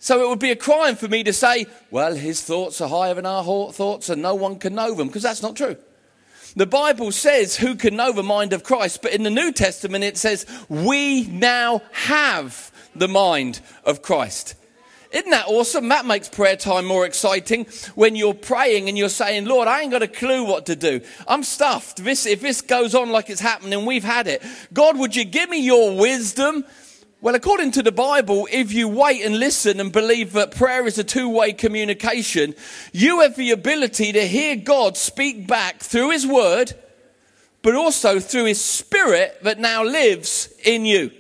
So 0.04 0.24
it 0.24 0.28
would 0.28 0.40
be 0.40 0.50
a 0.50 0.56
crime 0.56 0.96
for 0.96 1.08
me 1.08 1.24
to 1.24 1.32
say, 1.32 1.68
well, 1.92 2.16
his 2.16 2.42
thoughts 2.42 2.82
are 2.82 2.90
higher 2.90 3.14
than 3.14 3.28
our 3.28 3.72
thoughts 3.72 4.10
and 4.10 4.20
no 4.20 4.34
one 4.34 4.58
can 4.58 4.74
know 4.74 4.96
them, 4.96 5.08
because 5.08 5.22
that's 5.22 5.44
not 5.44 5.56
true. 5.56 5.78
The 6.56 6.66
Bible 6.66 7.12
says, 7.12 7.56
who 7.56 7.76
can 7.76 7.96
know 7.96 8.12
the 8.12 8.24
mind 8.24 8.52
of 8.52 8.64
Christ? 8.64 9.04
But 9.04 9.14
in 9.14 9.22
the 9.22 9.30
New 9.30 9.52
Testament, 9.52 10.04
it 10.04 10.18
says, 10.18 10.48
we 10.70 11.28
now 11.28 11.84
have 11.92 12.72
the 12.96 13.08
mind 13.08 13.62
of 13.86 14.02
Christ. 14.02 14.56
Isn't 15.12 15.30
that 15.30 15.46
awesome? 15.48 15.90
That 15.90 16.08
makes 16.08 16.30
prayer 16.30 16.56
time 16.56 16.86
more 16.86 17.06
exciting 17.06 17.66
when 17.94 18.16
you're 18.16 18.34
praying 18.34 18.90
and 18.90 18.98
you're 18.98 19.08
saying, 19.08 19.46
Lord, 19.46 19.68
I 19.68 19.82
ain't 19.82 19.92
got 19.92 20.02
a 20.02 20.08
clue 20.08 20.46
what 20.46 20.66
to 20.66 20.76
do. 20.76 21.02
I'm 21.28 21.44
stuffed. 21.44 22.04
This, 22.04 22.26
if 22.26 22.42
this 22.42 22.62
goes 22.62 22.96
on 22.96 23.12
like 23.12 23.30
it's 23.30 23.40
happening, 23.40 23.86
we've 23.86 24.04
had 24.04 24.26
it. 24.26 24.42
God, 24.74 24.98
would 24.98 25.16
you 25.16 25.26
give 25.26 25.48
me 25.48 25.64
your 25.64 25.96
wisdom? 25.96 26.66
Well, 27.22 27.36
according 27.36 27.74
to 27.74 27.84
the 27.84 27.92
Bible, 27.92 28.48
if 28.52 28.74
you 28.74 28.88
wait 28.88 29.24
and 29.24 29.38
listen 29.38 29.80
and 29.80 29.92
believe 29.92 30.34
that 30.34 30.56
prayer 30.56 30.88
is 30.88 30.98
a 30.98 31.04
two 31.04 31.30
way 31.30 31.54
communication, 31.54 32.56
you 32.92 33.22
have 33.22 33.36
the 33.36 33.52
ability 33.52 34.12
to 34.14 34.28
hear 34.28 34.56
God 34.56 34.98
speak 34.98 35.46
back 35.46 35.82
through 35.82 36.10
His 36.10 36.26
Word, 36.26 36.74
but 37.62 37.76
also 37.76 38.20
through 38.20 38.46
His 38.46 38.60
Spirit 38.60 39.38
that 39.44 39.60
now 39.60 39.84
lives 39.84 40.52
in 40.66 40.84
you 40.84 41.12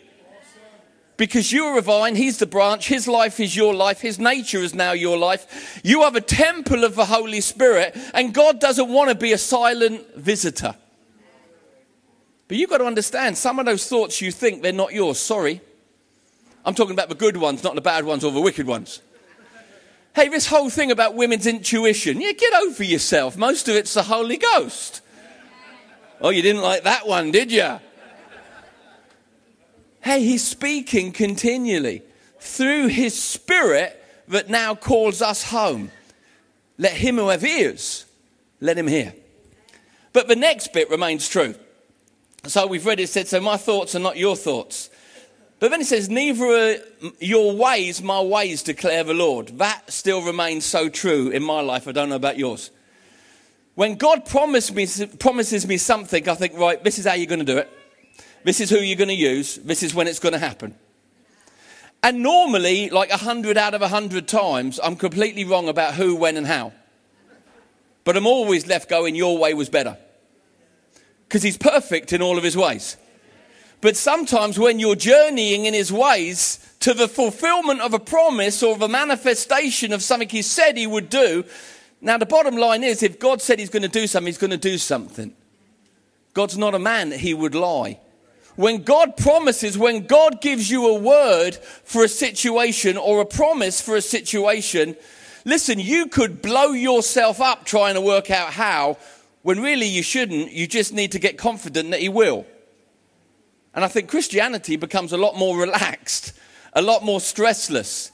because 1.17 1.53
you're 1.53 1.77
a 1.77 1.81
vine, 1.81 2.15
he's 2.15 2.39
the 2.39 2.47
branch, 2.47 2.87
his 2.87 3.07
life 3.07 3.39
is 3.39 3.55
your 3.55 3.75
life, 3.75 4.01
his 4.01 4.17
nature 4.17 4.57
is 4.57 4.73
now 4.73 4.91
your 4.91 5.19
life. 5.19 5.79
You 5.83 6.01
are 6.01 6.09
the 6.09 6.19
temple 6.19 6.83
of 6.83 6.95
the 6.95 7.05
Holy 7.05 7.41
Spirit, 7.41 7.95
and 8.15 8.33
God 8.33 8.59
doesn't 8.59 8.89
want 8.89 9.09
to 9.09 9.15
be 9.15 9.31
a 9.31 9.37
silent 9.37 10.15
visitor. 10.15 10.73
But 12.47 12.57
you've 12.57 12.71
got 12.71 12.79
to 12.79 12.85
understand, 12.85 13.37
some 13.37 13.59
of 13.59 13.67
those 13.67 13.87
thoughts 13.87 14.19
you 14.19 14.31
think 14.31 14.63
they're 14.63 14.73
not 14.73 14.93
yours. 14.93 15.19
Sorry. 15.19 15.61
I'm 16.65 16.75
talking 16.75 16.93
about 16.93 17.09
the 17.09 17.15
good 17.15 17.37
ones, 17.37 17.63
not 17.63 17.75
the 17.75 17.81
bad 17.81 18.05
ones 18.05 18.23
or 18.23 18.31
the 18.31 18.41
wicked 18.41 18.67
ones. 18.67 19.01
Hey, 20.13 20.27
this 20.27 20.47
whole 20.47 20.69
thing 20.69 20.91
about 20.91 21.15
women's 21.15 21.47
intuition, 21.47 22.19
yeah, 22.19 22.33
get 22.33 22.53
over 22.53 22.83
yourself. 22.83 23.37
Most 23.37 23.69
of 23.69 23.75
it's 23.75 23.93
the 23.93 24.03
Holy 24.03 24.37
Ghost. 24.37 25.01
Oh, 26.19 26.29
you 26.29 26.41
didn't 26.41 26.61
like 26.61 26.83
that 26.83 27.07
one, 27.07 27.31
did 27.31 27.51
you? 27.51 27.79
Hey, 30.01 30.23
he's 30.23 30.45
speaking 30.45 31.11
continually 31.11 32.03
through 32.39 32.87
his 32.87 33.19
spirit 33.21 34.03
that 34.27 34.49
now 34.49 34.75
calls 34.75 35.21
us 35.21 35.43
home. 35.43 35.91
Let 36.77 36.93
him 36.93 37.17
who 37.17 37.29
have 37.29 37.43
ears, 37.43 38.05
let 38.59 38.77
him 38.77 38.87
hear. 38.87 39.13
But 40.13 40.27
the 40.27 40.35
next 40.35 40.73
bit 40.73 40.89
remains 40.89 41.27
true. 41.29 41.55
So 42.45 42.67
we've 42.67 42.85
read 42.85 42.99
it 42.99 43.07
said, 43.07 43.27
So 43.27 43.39
my 43.39 43.57
thoughts 43.57 43.95
are 43.95 43.99
not 43.99 44.17
your 44.17 44.35
thoughts. 44.35 44.89
But 45.61 45.69
then 45.69 45.81
it 45.81 45.85
says, 45.85 46.09
Neither 46.09 46.43
are 46.43 46.75
your 47.19 47.55
ways 47.55 48.01
my 48.01 48.19
ways, 48.19 48.63
declare 48.63 49.03
the 49.03 49.13
Lord. 49.13 49.59
That 49.59 49.91
still 49.91 50.23
remains 50.23 50.65
so 50.65 50.89
true 50.89 51.29
in 51.29 51.43
my 51.43 51.61
life. 51.61 51.87
I 51.87 51.91
don't 51.91 52.09
know 52.09 52.15
about 52.15 52.39
yours. 52.39 52.71
When 53.75 53.93
God 53.93 54.25
me, 54.25 54.87
promises 55.19 55.67
me 55.67 55.77
something, 55.77 56.27
I 56.27 56.33
think, 56.33 56.57
right, 56.57 56.83
this 56.83 56.97
is 56.97 57.05
how 57.05 57.13
you're 57.13 57.27
going 57.27 57.45
to 57.45 57.45
do 57.45 57.59
it. 57.59 57.71
This 58.43 58.59
is 58.59 58.71
who 58.71 58.77
you're 58.77 58.97
going 58.97 59.09
to 59.09 59.13
use. 59.13 59.57
This 59.57 59.83
is 59.83 59.93
when 59.93 60.07
it's 60.07 60.17
going 60.17 60.33
to 60.33 60.39
happen. 60.39 60.73
And 62.01 62.23
normally, 62.23 62.89
like 62.89 63.11
100 63.11 63.55
out 63.55 63.75
of 63.75 63.81
100 63.81 64.27
times, 64.27 64.79
I'm 64.83 64.95
completely 64.95 65.45
wrong 65.45 65.69
about 65.69 65.93
who, 65.93 66.15
when, 66.15 66.37
and 66.37 66.47
how. 66.47 66.73
But 68.03 68.17
I'm 68.17 68.25
always 68.25 68.65
left 68.65 68.89
going, 68.89 69.13
Your 69.13 69.37
way 69.37 69.53
was 69.53 69.69
better. 69.69 69.95
Because 71.27 71.43
he's 71.43 71.59
perfect 71.59 72.13
in 72.13 72.23
all 72.23 72.39
of 72.39 72.43
his 72.43 72.57
ways. 72.57 72.97
But 73.81 73.97
sometimes 73.97 74.59
when 74.59 74.79
you're 74.79 74.95
journeying 74.95 75.65
in 75.65 75.73
his 75.73 75.91
ways 75.91 76.59
to 76.81 76.93
the 76.93 77.07
fulfillment 77.07 77.81
of 77.81 77.93
a 77.93 77.99
promise 77.99 78.61
or 78.61 78.77
a 78.79 78.87
manifestation 78.87 79.91
of 79.91 80.03
something 80.03 80.29
he 80.29 80.43
said 80.43 80.77
he 80.77 80.85
would 80.85 81.09
do, 81.09 81.43
now 81.99 82.17
the 82.17 82.27
bottom 82.27 82.55
line 82.55 82.83
is 82.83 83.01
if 83.01 83.19
God 83.19 83.41
said 83.41 83.59
he's 83.59 83.69
going 83.69 83.81
to 83.81 83.89
do 83.89 84.05
something, 84.05 84.27
he's 84.27 84.37
going 84.37 84.51
to 84.51 84.57
do 84.57 84.77
something. 84.77 85.33
God's 86.33 86.57
not 86.57 86.75
a 86.75 86.79
man 86.79 87.09
that 87.09 87.19
he 87.19 87.33
would 87.33 87.55
lie. 87.55 87.99
When 88.55 88.83
God 88.83 89.17
promises, 89.17 89.77
when 89.77 90.05
God 90.05 90.41
gives 90.41 90.69
you 90.69 90.87
a 90.87 90.99
word 90.99 91.55
for 91.83 92.03
a 92.03 92.07
situation 92.07 92.97
or 92.97 93.21
a 93.21 93.25
promise 93.25 93.81
for 93.81 93.95
a 93.95 94.01
situation, 94.01 94.95
listen, 95.45 95.79
you 95.79 96.07
could 96.07 96.41
blow 96.41 96.71
yourself 96.71 97.41
up 97.41 97.65
trying 97.65 97.95
to 97.95 98.01
work 98.01 98.29
out 98.29 98.53
how, 98.53 98.97
when 99.41 99.61
really 99.61 99.87
you 99.87 100.03
shouldn't. 100.03 100.51
You 100.51 100.67
just 100.67 100.93
need 100.93 101.13
to 101.13 101.19
get 101.19 101.37
confident 101.37 101.91
that 101.91 102.01
He 102.01 102.09
will. 102.09 102.45
And 103.73 103.85
I 103.85 103.87
think 103.87 104.09
Christianity 104.09 104.75
becomes 104.75 105.13
a 105.13 105.17
lot 105.17 105.37
more 105.37 105.57
relaxed, 105.57 106.33
a 106.73 106.81
lot 106.81 107.03
more 107.03 107.19
stressless. 107.19 108.11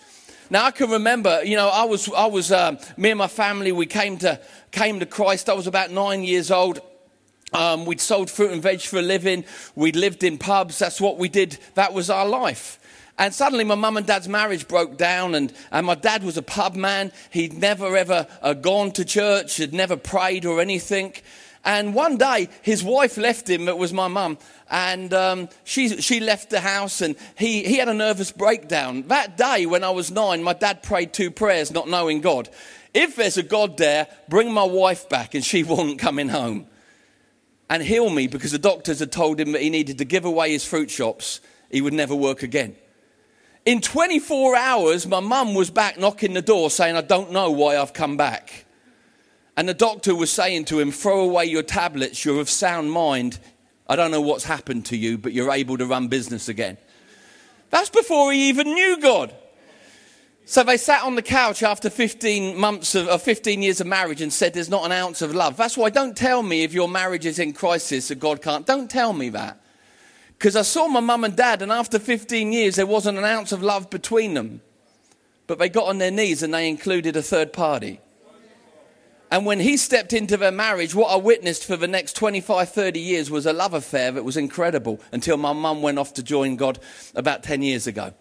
Now 0.50 0.66
I 0.66 0.72
can 0.72 0.90
remember, 0.90 1.44
you 1.44 1.56
know, 1.56 1.68
I 1.68 1.84
was, 1.84 2.10
I 2.14 2.28
was, 2.28 2.52
uh, 2.52 2.82
me 2.96 3.10
and 3.10 3.18
my 3.18 3.28
family, 3.28 3.72
we 3.72 3.86
came 3.86 4.18
to, 4.20 4.40
came 4.72 5.00
to 5.00 5.06
Christ. 5.06 5.50
I 5.50 5.54
was 5.54 5.68
about 5.68 5.92
nine 5.92 6.24
years 6.24 6.52
old. 6.52 6.80
Um, 7.54 7.86
we'd 7.86 8.02
sold 8.02 8.30
fruit 8.30 8.52
and 8.52 8.62
veg 8.62 8.82
for 8.82 9.00
a 9.00 9.02
living. 9.02 9.46
We'd 9.76 9.96
lived 9.96 10.24
in 10.24 10.38
pubs. 10.38 10.80
That's 10.80 11.02
what 11.02 11.18
we 11.18 11.30
did. 11.30 11.58
That 11.74 11.94
was 11.94 12.10
our 12.10 12.28
life. 12.28 12.80
And 13.18 13.34
suddenly 13.34 13.64
my 13.64 13.76
mum 13.76 13.98
and 13.98 14.06
dad's 14.06 14.28
marriage 14.28 14.68
broke 14.68 14.96
down, 14.96 15.34
and, 15.34 15.52
and 15.72 15.88
my 15.88 15.96
dad 15.96 16.24
was 16.24 16.38
a 16.38 16.44
pub 16.44 16.76
man. 16.76 17.12
He'd 17.32 17.54
never 17.54 17.98
ever 17.98 18.28
uh, 18.42 18.54
gone 18.54 18.92
to 18.92 19.04
church, 19.04 19.58
had 19.58 19.74
never 19.74 19.98
prayed 19.98 20.46
or 20.46 20.62
anything. 20.62 21.14
And 21.66 21.96
one 21.96 22.18
day 22.18 22.48
his 22.62 22.84
wife 22.84 23.18
left 23.18 23.50
him, 23.50 23.68
it 23.68 23.78
was 23.78 23.92
my 23.92 24.08
mum, 24.08 24.38
and 24.69 25.13
um, 25.13 25.50
she, 25.63 26.01
she 26.01 26.19
left 26.19 26.50
the 26.50 26.59
house 26.59 27.01
and 27.01 27.15
he, 27.38 27.63
he 27.63 27.77
had 27.77 27.88
a 27.88 27.93
nervous 27.93 28.31
breakdown. 28.31 29.03
That 29.03 29.38
day 29.38 29.65
when 29.65 29.83
I 29.83 29.91
was 29.91 30.12
nine, 30.12 30.43
my 30.43 30.53
dad 30.53 30.83
prayed 30.83 31.13
two 31.13 31.31
prayers, 31.31 31.71
not 31.71 31.88
knowing 31.88 32.21
God. 32.21 32.50
If 32.93 33.15
there's 33.15 33.38
a 33.38 33.43
God 33.43 33.77
there, 33.77 34.07
bring 34.27 34.51
my 34.51 34.63
wife 34.63 35.07
back, 35.09 35.36
and 35.36 35.43
she 35.43 35.63
wasn't 35.63 36.00
coming 36.00 36.29
home 36.29 36.67
and 37.69 37.83
heal 37.83 38.09
me 38.09 38.27
because 38.27 38.51
the 38.51 38.59
doctors 38.59 39.00
had 39.00 39.12
told 39.12 39.39
him 39.39 39.51
that 39.51 39.62
he 39.62 39.69
needed 39.69 39.97
to 39.97 40.05
give 40.05 40.25
away 40.25 40.51
his 40.51 40.65
fruit 40.65 40.89
shops. 40.89 41.41
He 41.69 41.81
would 41.81 41.93
never 41.93 42.15
work 42.15 42.43
again. 42.43 42.75
In 43.65 43.81
24 43.81 44.55
hours, 44.55 45.05
my 45.05 45.19
mum 45.19 45.53
was 45.53 45.69
back 45.69 46.00
knocking 46.00 46.33
the 46.33 46.41
door 46.41 46.69
saying, 46.69 46.95
I 46.95 47.01
don't 47.01 47.31
know 47.31 47.51
why 47.51 47.77
I've 47.77 47.91
come 47.91 48.15
back. 48.15 48.65
And 49.57 49.67
the 49.67 49.74
doctor 49.74 50.15
was 50.15 50.31
saying 50.31 50.65
to 50.65 50.79
him, 50.79 50.91
Throw 50.91 51.21
away 51.21 51.45
your 51.45 51.63
tablets, 51.63 52.24
you're 52.24 52.39
of 52.39 52.50
sound 52.50 52.91
mind. 52.91 53.39
I 53.89 53.96
don't 53.96 54.12
know 54.12 54.22
what's 54.22 54.44
happened 54.44 54.86
to 54.88 54.98
you, 54.98 55.17
but 55.17 55.34
you're 55.34 55.51
able 55.51 55.77
to 55.77 55.86
run 55.86 56.08
business 56.08 56.50
again. 56.50 56.77
That's 57.70 57.89
before 57.89 58.32
he 58.34 58.50
even 58.50 58.74
knew 58.74 59.00
God. 59.00 59.34
So 60.46 60.63
they 60.63 60.77
sat 60.77 61.03
on 61.03 61.15
the 61.15 61.22
couch 61.22 61.62
after 61.62 61.89
15 61.89 62.58
months 62.58 62.96
of, 62.96 63.10
of 63.10 63.22
15 63.22 63.62
years 63.62 63.82
of 63.82 63.88
marriage 63.88 64.22
and 64.22 64.32
said, 64.32 64.53
There's 64.53 64.70
not 64.70 64.86
an 64.86 64.94
ounce 64.94 65.22
of 65.22 65.36
love. 65.36 65.58
That's 65.58 65.77
why 65.77 65.89
don't 65.89 66.15
tell 66.15 66.41
me 66.41 66.63
if 66.63 66.74
your 66.74 66.88
marriage 66.88 67.25
is 67.25 67.38
in 67.38 67.51
crisis 67.51 68.08
that 68.08 68.20
God 68.20 68.41
can't. 68.41 68.65
Don't 68.65 68.89
tell 68.89 69.12
me 69.12 69.27
that. 69.29 69.62
Because 70.38 70.56
I 70.56 70.62
saw 70.62 70.88
my 70.88 71.00
mum 71.00 71.24
and 71.25 71.36
dad, 71.36 71.62
and 71.62 71.72
after 71.72 72.00
15 72.00 72.53
years, 72.53 72.75
there 72.75 72.86
wasn't 72.86 73.17
an 73.17 73.25
ounce 73.25 73.51
of 73.51 73.62
love 73.62 73.89
between 73.89 74.36
them. 74.36 74.62
But 75.48 75.60
they 75.60 75.67
got 75.67 75.88
on 75.88 75.98
their 75.98 76.12
knees 76.12 76.44
and 76.44 76.53
they 76.53 76.70
included 76.70 77.15
a 77.15 77.24
third 77.24 77.51
party. 77.51 78.00
And 79.29 79.46
when 79.46 79.60
he 79.60 79.75
stepped 79.75 80.13
into 80.13 80.38
their 80.38 80.51
marriage, 80.51 80.96
what 80.96 81.12
I 81.12 81.17
witnessed 81.17 81.65
for 81.65 81.75
the 81.75 81.88
next 81.88 82.15
25, 82.15 82.69
30 82.69 83.00
years 83.00 83.29
was 83.29 83.46
a 83.46 83.51
love 83.51 83.74
affair 83.74 84.12
that 84.12 84.24
was 84.24 84.38
incredible 84.38 85.01
until 85.12 85.36
my 85.36 85.51
mum 85.51 85.81
went 85.81 86.00
off 86.00 86.13
to 86.13 86.24
join 86.24 86.55
God 86.55 86.79
about 87.13 87.43
10 87.43 87.62
years 87.62 87.88
ago. 87.88 88.13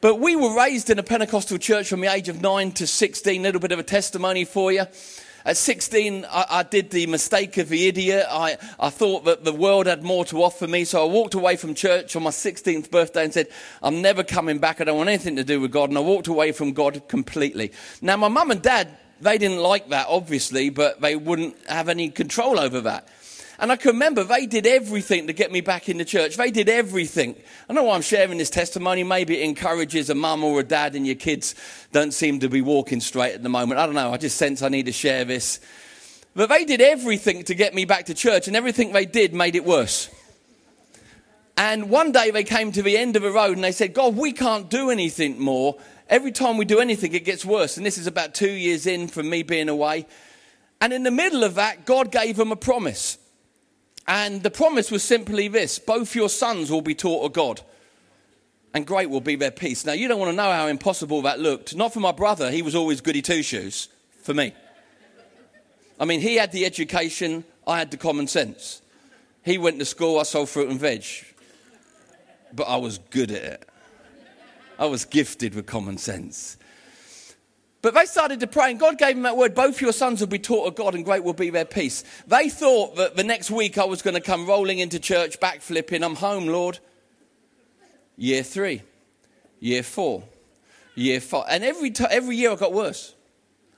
But 0.00 0.16
we 0.16 0.36
were 0.36 0.56
raised 0.56 0.88
in 0.88 0.98
a 0.98 1.02
Pentecostal 1.02 1.58
church 1.58 1.88
from 1.88 2.00
the 2.00 2.06
age 2.06 2.28
of 2.28 2.40
9 2.40 2.72
to 2.72 2.86
16. 2.86 3.42
Little 3.42 3.60
bit 3.60 3.72
of 3.72 3.78
a 3.78 3.82
testimony 3.82 4.44
for 4.44 4.72
you. 4.72 4.86
At 5.44 5.56
16, 5.56 6.26
I, 6.30 6.46
I, 6.50 6.62
did 6.62 6.90
the 6.90 7.06
mistake 7.06 7.56
of 7.56 7.70
the 7.70 7.88
idiot. 7.88 8.26
I, 8.28 8.58
I 8.78 8.90
thought 8.90 9.24
that 9.24 9.42
the 9.42 9.54
world 9.54 9.86
had 9.86 10.02
more 10.02 10.24
to 10.26 10.42
offer 10.42 10.68
me, 10.68 10.84
so 10.84 11.02
I 11.02 11.10
walked 11.10 11.32
away 11.32 11.56
from 11.56 11.74
church 11.74 12.14
on 12.14 12.22
my 12.22 12.30
16th 12.30 12.90
birthday 12.90 13.24
and 13.24 13.32
said, 13.32 13.48
I'm 13.82 14.02
never 14.02 14.22
coming 14.22 14.58
back. 14.58 14.80
I 14.80 14.84
don't 14.84 14.98
want 14.98 15.08
anything 15.08 15.36
to 15.36 15.44
do 15.44 15.58
with 15.60 15.72
God. 15.72 15.88
And 15.88 15.96
I 15.96 16.02
walked 16.02 16.28
away 16.28 16.52
from 16.52 16.72
God 16.72 17.08
completely. 17.08 17.72
Now, 18.02 18.18
my 18.18 18.28
mum 18.28 18.50
and 18.50 18.60
dad, 18.60 18.94
they 19.20 19.38
didn't 19.38 19.58
like 19.58 19.90
that, 19.90 20.06
obviously, 20.08 20.70
but 20.70 21.00
they 21.00 21.16
wouldn't 21.16 21.56
have 21.68 21.88
any 21.88 22.10
control 22.10 22.58
over 22.58 22.80
that. 22.82 23.08
And 23.58 23.70
I 23.70 23.76
can 23.76 23.92
remember 23.92 24.24
they 24.24 24.46
did 24.46 24.66
everything 24.66 25.26
to 25.26 25.34
get 25.34 25.52
me 25.52 25.60
back 25.60 25.90
in 25.90 25.98
the 25.98 26.04
church. 26.04 26.38
They 26.38 26.50
did 26.50 26.70
everything. 26.70 27.36
I 27.68 27.74
know 27.74 27.82
why 27.82 27.94
I'm 27.94 28.00
sharing 28.00 28.38
this 28.38 28.48
testimony. 28.48 29.04
Maybe 29.04 29.38
it 29.38 29.44
encourages 29.44 30.08
a 30.08 30.14
mum 30.14 30.42
or 30.42 30.60
a 30.60 30.64
dad, 30.64 30.94
and 30.94 31.06
your 31.06 31.16
kids 31.16 31.54
don't 31.92 32.12
seem 32.12 32.40
to 32.40 32.48
be 32.48 32.62
walking 32.62 33.00
straight 33.00 33.34
at 33.34 33.42
the 33.42 33.50
moment. 33.50 33.78
I 33.78 33.84
don't 33.84 33.94
know. 33.94 34.12
I 34.12 34.16
just 34.16 34.38
sense 34.38 34.62
I 34.62 34.70
need 34.70 34.86
to 34.86 34.92
share 34.92 35.26
this. 35.26 35.60
But 36.34 36.48
they 36.48 36.64
did 36.64 36.80
everything 36.80 37.42
to 37.44 37.54
get 37.54 37.74
me 37.74 37.84
back 37.84 38.06
to 38.06 38.14
church, 38.14 38.48
and 38.48 38.56
everything 38.56 38.92
they 38.92 39.04
did 39.04 39.34
made 39.34 39.54
it 39.54 39.64
worse. 39.66 40.08
And 41.58 41.90
one 41.90 42.12
day 42.12 42.30
they 42.30 42.44
came 42.44 42.72
to 42.72 42.82
the 42.82 42.96
end 42.96 43.16
of 43.16 43.24
a 43.24 43.30
road 43.30 43.56
and 43.56 43.62
they 43.62 43.72
said, 43.72 43.92
God, 43.92 44.16
we 44.16 44.32
can't 44.32 44.70
do 44.70 44.88
anything 44.88 45.38
more. 45.38 45.76
Every 46.10 46.32
time 46.32 46.56
we 46.56 46.64
do 46.64 46.80
anything, 46.80 47.14
it 47.14 47.24
gets 47.24 47.44
worse. 47.44 47.76
And 47.76 47.86
this 47.86 47.96
is 47.96 48.08
about 48.08 48.34
two 48.34 48.50
years 48.50 48.86
in 48.86 49.08
from 49.08 49.30
me 49.30 49.44
being 49.44 49.68
away. 49.68 50.06
And 50.80 50.92
in 50.92 51.04
the 51.04 51.10
middle 51.10 51.44
of 51.44 51.54
that, 51.54 51.86
God 51.86 52.10
gave 52.10 52.36
them 52.36 52.50
a 52.50 52.56
promise. 52.56 53.16
And 54.08 54.42
the 54.42 54.50
promise 54.50 54.90
was 54.90 55.04
simply 55.04 55.46
this 55.46 55.78
both 55.78 56.16
your 56.16 56.28
sons 56.28 56.68
will 56.70 56.82
be 56.82 56.96
taught 56.96 57.24
of 57.24 57.32
God, 57.32 57.60
and 58.74 58.84
great 58.84 59.08
will 59.08 59.20
be 59.20 59.36
their 59.36 59.52
peace. 59.52 59.84
Now, 59.84 59.92
you 59.92 60.08
don't 60.08 60.18
want 60.18 60.32
to 60.32 60.36
know 60.36 60.50
how 60.50 60.66
impossible 60.66 61.22
that 61.22 61.38
looked. 61.38 61.76
Not 61.76 61.92
for 61.92 62.00
my 62.00 62.10
brother, 62.10 62.50
he 62.50 62.62
was 62.62 62.74
always 62.74 63.00
goody 63.00 63.22
two 63.22 63.44
shoes. 63.44 63.88
For 64.22 64.34
me. 64.34 64.52
I 65.98 66.04
mean, 66.04 66.20
he 66.20 66.36
had 66.36 66.52
the 66.52 66.66
education, 66.66 67.44
I 67.66 67.78
had 67.78 67.90
the 67.90 67.96
common 67.96 68.26
sense. 68.26 68.82
He 69.44 69.58
went 69.58 69.78
to 69.78 69.84
school, 69.84 70.18
I 70.18 70.24
sold 70.24 70.48
fruit 70.48 70.68
and 70.68 70.80
veg. 70.80 71.04
But 72.52 72.64
I 72.64 72.76
was 72.76 72.98
good 72.98 73.30
at 73.30 73.42
it. 73.42 73.69
I 74.80 74.86
was 74.86 75.04
gifted 75.04 75.54
with 75.54 75.66
common 75.66 75.98
sense. 75.98 76.56
But 77.82 77.94
they 77.94 78.06
started 78.06 78.40
to 78.40 78.46
pray, 78.46 78.70
and 78.70 78.80
God 78.80 78.98
gave 78.98 79.14
them 79.14 79.22
that 79.22 79.36
word 79.36 79.54
both 79.54 79.80
your 79.80 79.92
sons 79.92 80.20
will 80.20 80.26
be 80.26 80.38
taught 80.38 80.66
of 80.66 80.74
God, 80.74 80.94
and 80.94 81.04
great 81.04 81.22
will 81.22 81.34
be 81.34 81.50
their 81.50 81.66
peace. 81.66 82.02
They 82.26 82.48
thought 82.48 82.96
that 82.96 83.14
the 83.14 83.22
next 83.22 83.50
week 83.50 83.76
I 83.76 83.84
was 83.84 84.00
going 84.00 84.14
to 84.14 84.20
come 84.22 84.46
rolling 84.46 84.78
into 84.78 84.98
church, 84.98 85.38
backflipping, 85.38 86.02
I'm 86.02 86.16
home, 86.16 86.46
Lord. 86.46 86.78
Year 88.16 88.42
three, 88.42 88.82
year 89.60 89.82
four, 89.82 90.24
year 90.94 91.20
five. 91.20 91.44
And 91.48 91.62
every, 91.62 91.90
t- 91.90 92.04
every 92.10 92.36
year 92.36 92.52
I 92.52 92.56
got 92.56 92.72
worse. 92.72 93.14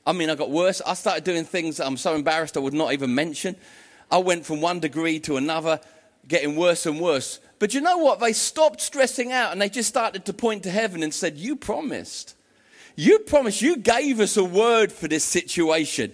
I 0.07 0.13
mean, 0.13 0.31
I 0.31 0.37
got 0.37 0.51
worse. 0.51 0.81
I 0.85 0.95
started 0.95 1.25
doing 1.25 1.45
things 1.45 1.77
that 1.77 1.87
I'm 1.87 1.97
so 1.97 2.15
embarrassed 2.15 2.57
I 2.57 2.61
would 2.61 2.75
not 2.75 2.93
even 2.93 3.15
mention. 3.15 3.57
I 4.11 4.19
went 4.19 4.45
from 4.45 4.61
one 4.61 4.81
degree 4.81 5.21
to 5.21 5.37
another, 5.37 5.81
getting 6.27 6.57
worse 6.57 6.87
and 6.87 7.01
worse. 7.01 7.39
But 7.63 7.75
you 7.75 7.81
know 7.81 7.99
what? 7.99 8.19
They 8.19 8.33
stopped 8.33 8.81
stressing 8.81 9.31
out 9.31 9.53
and 9.53 9.63
they 9.63 9.69
just 9.69 9.89
started 9.89 10.25
to 10.25 10.33
point 10.33 10.65
to 10.65 10.71
heaven 10.73 11.05
and 11.05 11.15
said, 11.15 11.39
You 11.39 11.55
promised. 11.55 12.35
You 12.97 13.21
promised, 13.21 13.63
you 13.63 13.77
gave 13.77 14.19
us 14.19 14.37
a 14.37 14.43
word 14.43 14.91
for 14.91 15.07
this 15.07 15.23
situation. 15.23 16.13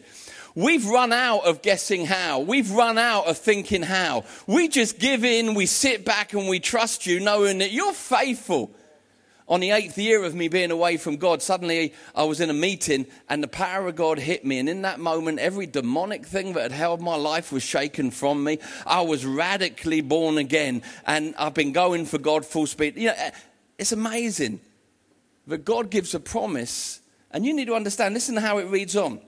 We've 0.55 0.85
run 0.85 1.11
out 1.11 1.47
of 1.47 1.63
guessing 1.63 2.05
how. 2.05 2.41
We've 2.41 2.71
run 2.71 2.99
out 2.99 3.29
of 3.29 3.39
thinking 3.39 3.81
how. 3.81 4.27
We 4.47 4.69
just 4.69 4.99
give 4.99 5.25
in, 5.25 5.55
we 5.55 5.65
sit 5.65 6.05
back, 6.05 6.35
and 6.35 6.51
we 6.51 6.61
trust 6.61 7.07
you, 7.07 7.19
knowing 7.19 7.57
that 7.61 7.73
you're 7.73 7.95
faithful. 7.95 8.71
On 9.49 9.61
the 9.61 9.71
eighth 9.71 9.97
year 9.97 10.23
of 10.25 10.35
me 10.35 10.49
being 10.49 10.71
away 10.71 10.99
from 10.99 11.17
God, 11.17 11.41
suddenly 11.41 11.95
I 12.15 12.25
was 12.25 12.41
in 12.41 12.51
a 12.51 12.55
meeting 12.55 13.07
and 13.31 13.43
the 13.43 13.49
power 13.49 13.89
of 13.89 13.97
God 13.97 14.19
hit 14.19 14.45
me. 14.45 14.59
And 14.59 14.69
in 14.69 14.83
that 14.83 15.01
moment, 15.01 15.39
every 15.39 15.67
demonic 15.67 16.27
thing 16.27 16.53
that 16.53 16.63
had 16.63 16.73
held 16.73 17.01
my 17.01 17.17
life 17.17 17.51
was 17.51 17.63
shaken 17.63 18.11
from 18.11 18.45
me. 18.45 18.59
I 18.87 19.01
was 19.01 19.25
radically 19.25 20.03
born 20.03 20.37
again 20.37 20.83
and 21.07 21.35
I've 21.39 21.55
been 21.55 21.73
going 21.73 22.05
for 22.05 22.19
God 22.19 22.45
full 22.45 22.67
speed. 22.67 22.99
You 22.99 23.09
know, 23.09 23.15
eh, 23.17 23.31
it's 23.79 23.93
amazing 23.93 24.61
that 25.47 25.65
God 25.65 25.91
gives 25.91 26.15
a 26.15 26.21
promise, 26.21 27.01
and 27.31 27.45
you 27.45 27.55
need 27.55 27.67
to 27.67 27.75
understand, 27.75 28.15
listen 28.15 28.35
to 28.35 28.41
how 28.41 28.59
it 28.59 28.65
reads 28.65 28.97
on. 28.97 29.21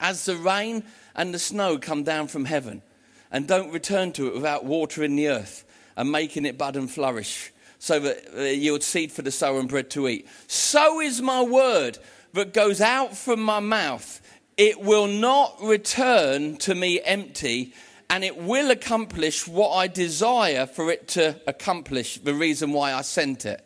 As 0.00 0.24
the 0.24 0.36
rain 0.36 0.82
and 1.14 1.32
the 1.32 1.38
snow 1.38 1.78
come 1.78 2.02
down 2.02 2.28
from 2.28 2.46
heaven 2.46 2.82
and 3.30 3.46
don't 3.46 3.70
return 3.70 4.12
to 4.12 4.28
it 4.28 4.34
without 4.34 4.64
watering 4.64 5.14
the 5.16 5.28
earth 5.28 5.64
and 5.96 6.10
making 6.10 6.46
it 6.46 6.56
bud 6.56 6.76
and 6.76 6.90
flourish, 6.90 7.52
so 7.86 8.00
that 8.00 8.24
it 8.34 8.58
yields 8.58 8.84
seed 8.84 9.12
for 9.12 9.22
the 9.22 9.30
sower 9.30 9.60
and 9.60 9.68
bread 9.68 9.88
to 9.90 10.08
eat. 10.08 10.26
So 10.48 11.00
is 11.00 11.22
my 11.22 11.40
word 11.40 11.98
that 12.32 12.52
goes 12.52 12.80
out 12.80 13.16
from 13.16 13.40
my 13.40 13.60
mouth. 13.60 14.20
It 14.56 14.80
will 14.80 15.06
not 15.06 15.56
return 15.62 16.56
to 16.58 16.74
me 16.74 17.00
empty, 17.02 17.72
and 18.10 18.24
it 18.24 18.36
will 18.36 18.72
accomplish 18.72 19.46
what 19.46 19.70
I 19.70 19.86
desire 19.86 20.66
for 20.66 20.90
it 20.90 21.06
to 21.08 21.40
accomplish, 21.46 22.18
the 22.18 22.34
reason 22.34 22.72
why 22.72 22.92
I 22.92 23.02
sent 23.02 23.46
it. 23.46 23.64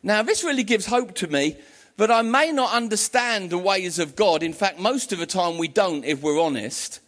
Now, 0.00 0.22
this 0.22 0.44
really 0.44 0.62
gives 0.62 0.86
hope 0.86 1.14
to 1.16 1.26
me 1.26 1.56
that 1.96 2.12
I 2.12 2.22
may 2.22 2.52
not 2.52 2.72
understand 2.72 3.50
the 3.50 3.58
ways 3.58 3.98
of 3.98 4.14
God. 4.14 4.44
In 4.44 4.52
fact, 4.52 4.78
most 4.78 5.12
of 5.12 5.18
the 5.18 5.26
time 5.26 5.58
we 5.58 5.66
don't, 5.66 6.04
if 6.04 6.22
we're 6.22 6.40
honest. 6.40 7.00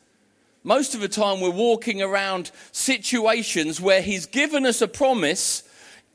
Most 0.64 0.96
of 0.96 1.00
the 1.00 1.08
time 1.08 1.40
we're 1.40 1.50
walking 1.50 2.02
around 2.02 2.50
situations 2.72 3.80
where 3.80 4.02
He's 4.02 4.26
given 4.26 4.66
us 4.66 4.82
a 4.82 4.88
promise, 4.88 5.62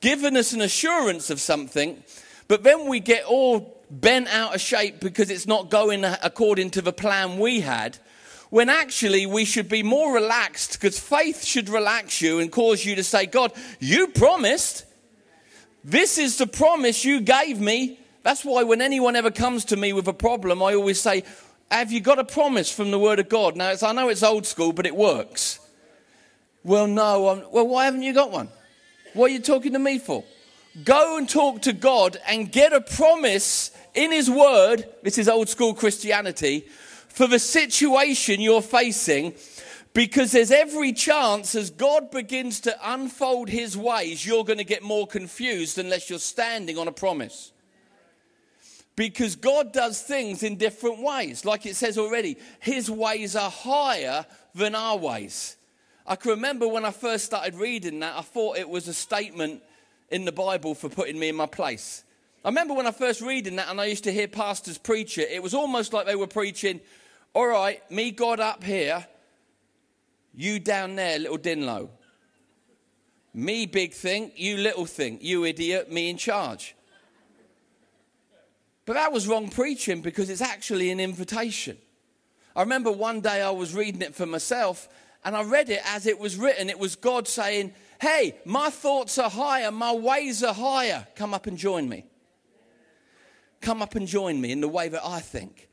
given 0.02 0.36
us 0.36 0.54
an 0.54 0.62
assurance 0.62 1.30
of 1.30 1.40
something, 1.40 2.04
but 2.48 2.64
then 2.64 2.88
we 2.88 3.00
get 3.00 3.24
all 3.26 3.82
bent 3.90 4.28
out 4.28 4.56
of 4.56 4.62
shape 4.62 5.00
because 5.00 5.30
it's 5.30 5.48
not 5.48 5.70
going 5.70 6.04
according 6.04 6.72
to 6.72 6.82
the 6.82 6.94
plan 6.94 7.40
we 7.40 7.62
had 7.62 7.98
when 8.52 8.70
actually 8.70 9.26
we 9.26 9.46
should 9.46 9.70
be 9.70 9.82
more 9.82 10.14
relaxed 10.14 10.74
because 10.74 11.00
faith 11.00 11.44
should 11.44 11.70
relax 11.70 12.22
you 12.22 12.40
and 12.40 12.52
cause 12.52 12.86
you 12.86 12.96
to 12.96 13.04
say, 13.04 13.26
God, 13.26 13.54
you 13.80 14.08
promised. 14.08 14.86
This 15.86 16.18
is 16.18 16.38
the 16.38 16.46
promise 16.46 17.06
you 17.06 17.22
gave 17.22 17.60
me. 17.60 17.98
That's 18.24 18.44
why 18.44 18.64
when 18.64 18.82
anyone 18.82 19.16
ever 19.16 19.32
comes 19.32 19.66
to 19.66 19.78
me 19.78 19.94
with 19.94 20.08
a 20.08 20.14
problem, 20.14 20.62
I 20.62 20.76
always 20.76 21.00
say, 21.00 21.24
Have 21.72 21.92
you 21.92 22.02
got 22.02 22.20
a 22.20 22.26
promise 22.26 22.70
from 22.72 22.92
the 22.92 23.00
Word 23.00 23.20
of 23.20 23.30
God? 23.30 23.56
Now, 23.56 23.74
I 23.82 23.94
know 23.94 24.10
it's 24.10 24.22
old 24.22 24.46
school, 24.46 24.74
but 24.74 24.86
it 24.86 24.96
works. 24.96 25.60
Well, 26.64 26.88
no. 26.88 27.30
I'm, 27.30 27.52
well, 27.52 27.68
why 27.68 27.86
haven't 27.86 28.04
you 28.04 28.14
got 28.14 28.32
one? 28.32 28.50
What 29.14 29.32
are 29.32 29.34
you 29.34 29.40
talking 29.40 29.74
to 29.74 29.80
me 29.80 30.00
for? 30.00 30.24
Go 30.84 31.18
and 31.18 31.28
talk 31.28 31.64
to 31.64 31.74
God 31.74 32.18
and 32.28 32.52
get 32.52 32.72
a 32.72 32.82
promise 32.82 33.72
in 33.94 34.12
His 34.12 34.30
Word. 34.30 34.86
This 35.04 35.18
is 35.18 35.28
old 35.28 35.50
school 35.50 35.74
Christianity 35.74 36.66
for 37.10 37.28
the 37.28 37.40
situation 37.40 38.40
you're 38.40 38.62
facing 38.62 39.34
because 39.94 40.32
there's 40.32 40.52
every 40.52 40.94
chance 40.94 41.56
as 41.56 41.70
God 41.70 42.12
begins 42.12 42.62
to 42.62 42.76
unfold 42.84 43.50
his 43.50 43.76
ways, 43.76 44.26
you're 44.26 44.46
going 44.46 44.60
to 44.60 44.64
get 44.64 44.84
more 44.84 45.06
confused 45.06 45.78
unless 45.78 46.10
you're 46.10 46.20
standing 46.20 46.78
on 46.78 46.88
a 46.88 46.94
promise. 46.94 47.52
Because 48.96 49.36
God 49.36 49.74
does 49.74 50.02
things 50.02 50.44
in 50.44 50.56
different 50.56 51.02
ways. 51.02 51.44
Like 51.44 51.66
it 51.66 51.76
says 51.76 51.98
already, 51.98 52.38
his 52.60 52.90
ways 52.90 53.36
are 53.36 53.52
higher 53.52 54.26
than 54.56 54.76
our 54.76 54.98
ways. 54.98 55.58
I 56.06 56.16
can 56.16 56.32
remember 56.32 56.68
when 56.68 56.86
I 56.86 56.92
first 56.92 57.26
started 57.26 57.56
reading 57.56 58.00
that, 58.00 58.18
I 58.18 58.22
thought 58.22 58.58
it 58.58 58.68
was 58.68 58.88
a 58.88 58.94
statement 58.94 59.62
in 60.10 60.26
the 60.26 60.32
Bible 60.32 60.76
for 60.76 60.90
putting 60.90 61.20
me 61.20 61.30
in 61.30 61.36
my 61.36 61.46
place. 61.46 62.04
I 62.44 62.50
remember 62.50 62.74
when 62.74 62.88
I 62.88 62.92
first 62.92 63.22
reading 63.22 63.58
that 63.58 63.70
and 63.70 63.80
I 63.80 63.86
used 63.86 64.04
to 64.06 64.12
hear 64.12 64.28
pastors 64.28 64.78
preach 64.78 65.18
it, 65.18 65.30
it 65.30 65.44
was 65.44 65.54
almost 65.54 65.94
like 65.94 66.08
they 66.08 66.16
were 66.16 66.28
preaching, 66.28 66.82
all 67.34 67.48
right, 67.48 67.90
me 67.92 68.12
God 68.12 68.40
up 68.40 68.64
here, 68.64 69.06
you 70.34 70.60
down 70.60 70.96
there, 70.96 71.20
little 71.20 71.38
Dinlow. 71.38 71.90
Me 73.34 73.66
big 73.66 73.94
thing, 73.94 74.32
you 74.36 74.58
little 74.58 74.86
thing. 74.86 75.20
You 75.22 75.46
idiot, 75.46 75.92
me 75.92 76.10
in 76.10 76.18
charge. 76.18 76.76
But 78.86 78.94
that 78.94 79.14
was 79.14 79.28
wrong 79.28 79.50
preaching 79.50 80.02
because 80.02 80.30
it's 80.30 80.42
actually 80.42 80.90
an 80.92 81.00
invitation. 81.00 81.78
I 82.56 82.62
remember 82.62 82.92
one 82.92 83.22
day 83.22 83.42
I 83.42 83.52
was 83.52 83.74
reading 83.74 84.02
it 84.02 84.16
for 84.16 84.26
myself 84.26 84.90
and 85.24 85.36
I 85.36 85.44
read 85.44 85.70
it 85.70 85.82
as 85.86 86.08
it 86.08 86.20
was 86.20 86.38
written. 86.38 86.70
It 86.70 86.80
was 86.80 86.96
God 86.96 87.28
saying, 87.28 87.74
Hey, 88.00 88.36
my 88.46 88.70
thoughts 88.70 89.18
are 89.18 89.30
higher, 89.30 89.72
my 89.72 89.94
ways 89.94 90.44
are 90.44 90.54
higher. 90.54 91.08
Come 91.16 91.34
up 91.34 91.46
and 91.46 91.58
join 91.58 91.88
me. 91.88 92.06
Come 93.62 93.82
up 93.82 93.94
and 93.94 94.08
join 94.08 94.42
me 94.42 94.52
in 94.52 94.62
the 94.62 94.68
way 94.68 94.90
that 94.90 95.06
I 95.06 95.20
think. 95.20 95.70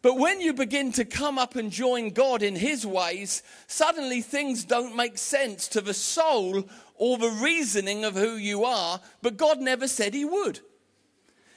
But 0.00 0.18
when 0.18 0.40
you 0.40 0.52
begin 0.52 0.92
to 0.92 1.04
come 1.04 1.38
up 1.38 1.56
and 1.56 1.72
join 1.72 2.10
God 2.10 2.42
in 2.42 2.54
His 2.54 2.86
ways, 2.86 3.42
suddenly 3.66 4.20
things 4.20 4.62
don't 4.62 4.94
make 4.94 5.18
sense 5.18 5.66
to 5.68 5.80
the 5.80 5.94
soul 5.94 6.68
or 6.94 7.18
the 7.18 7.30
reasoning 7.42 8.04
of 8.04 8.14
who 8.14 8.36
you 8.36 8.64
are, 8.64 9.00
but 9.22 9.36
God 9.36 9.60
never 9.60 9.88
said 9.88 10.14
He 10.14 10.24
would. 10.24 10.60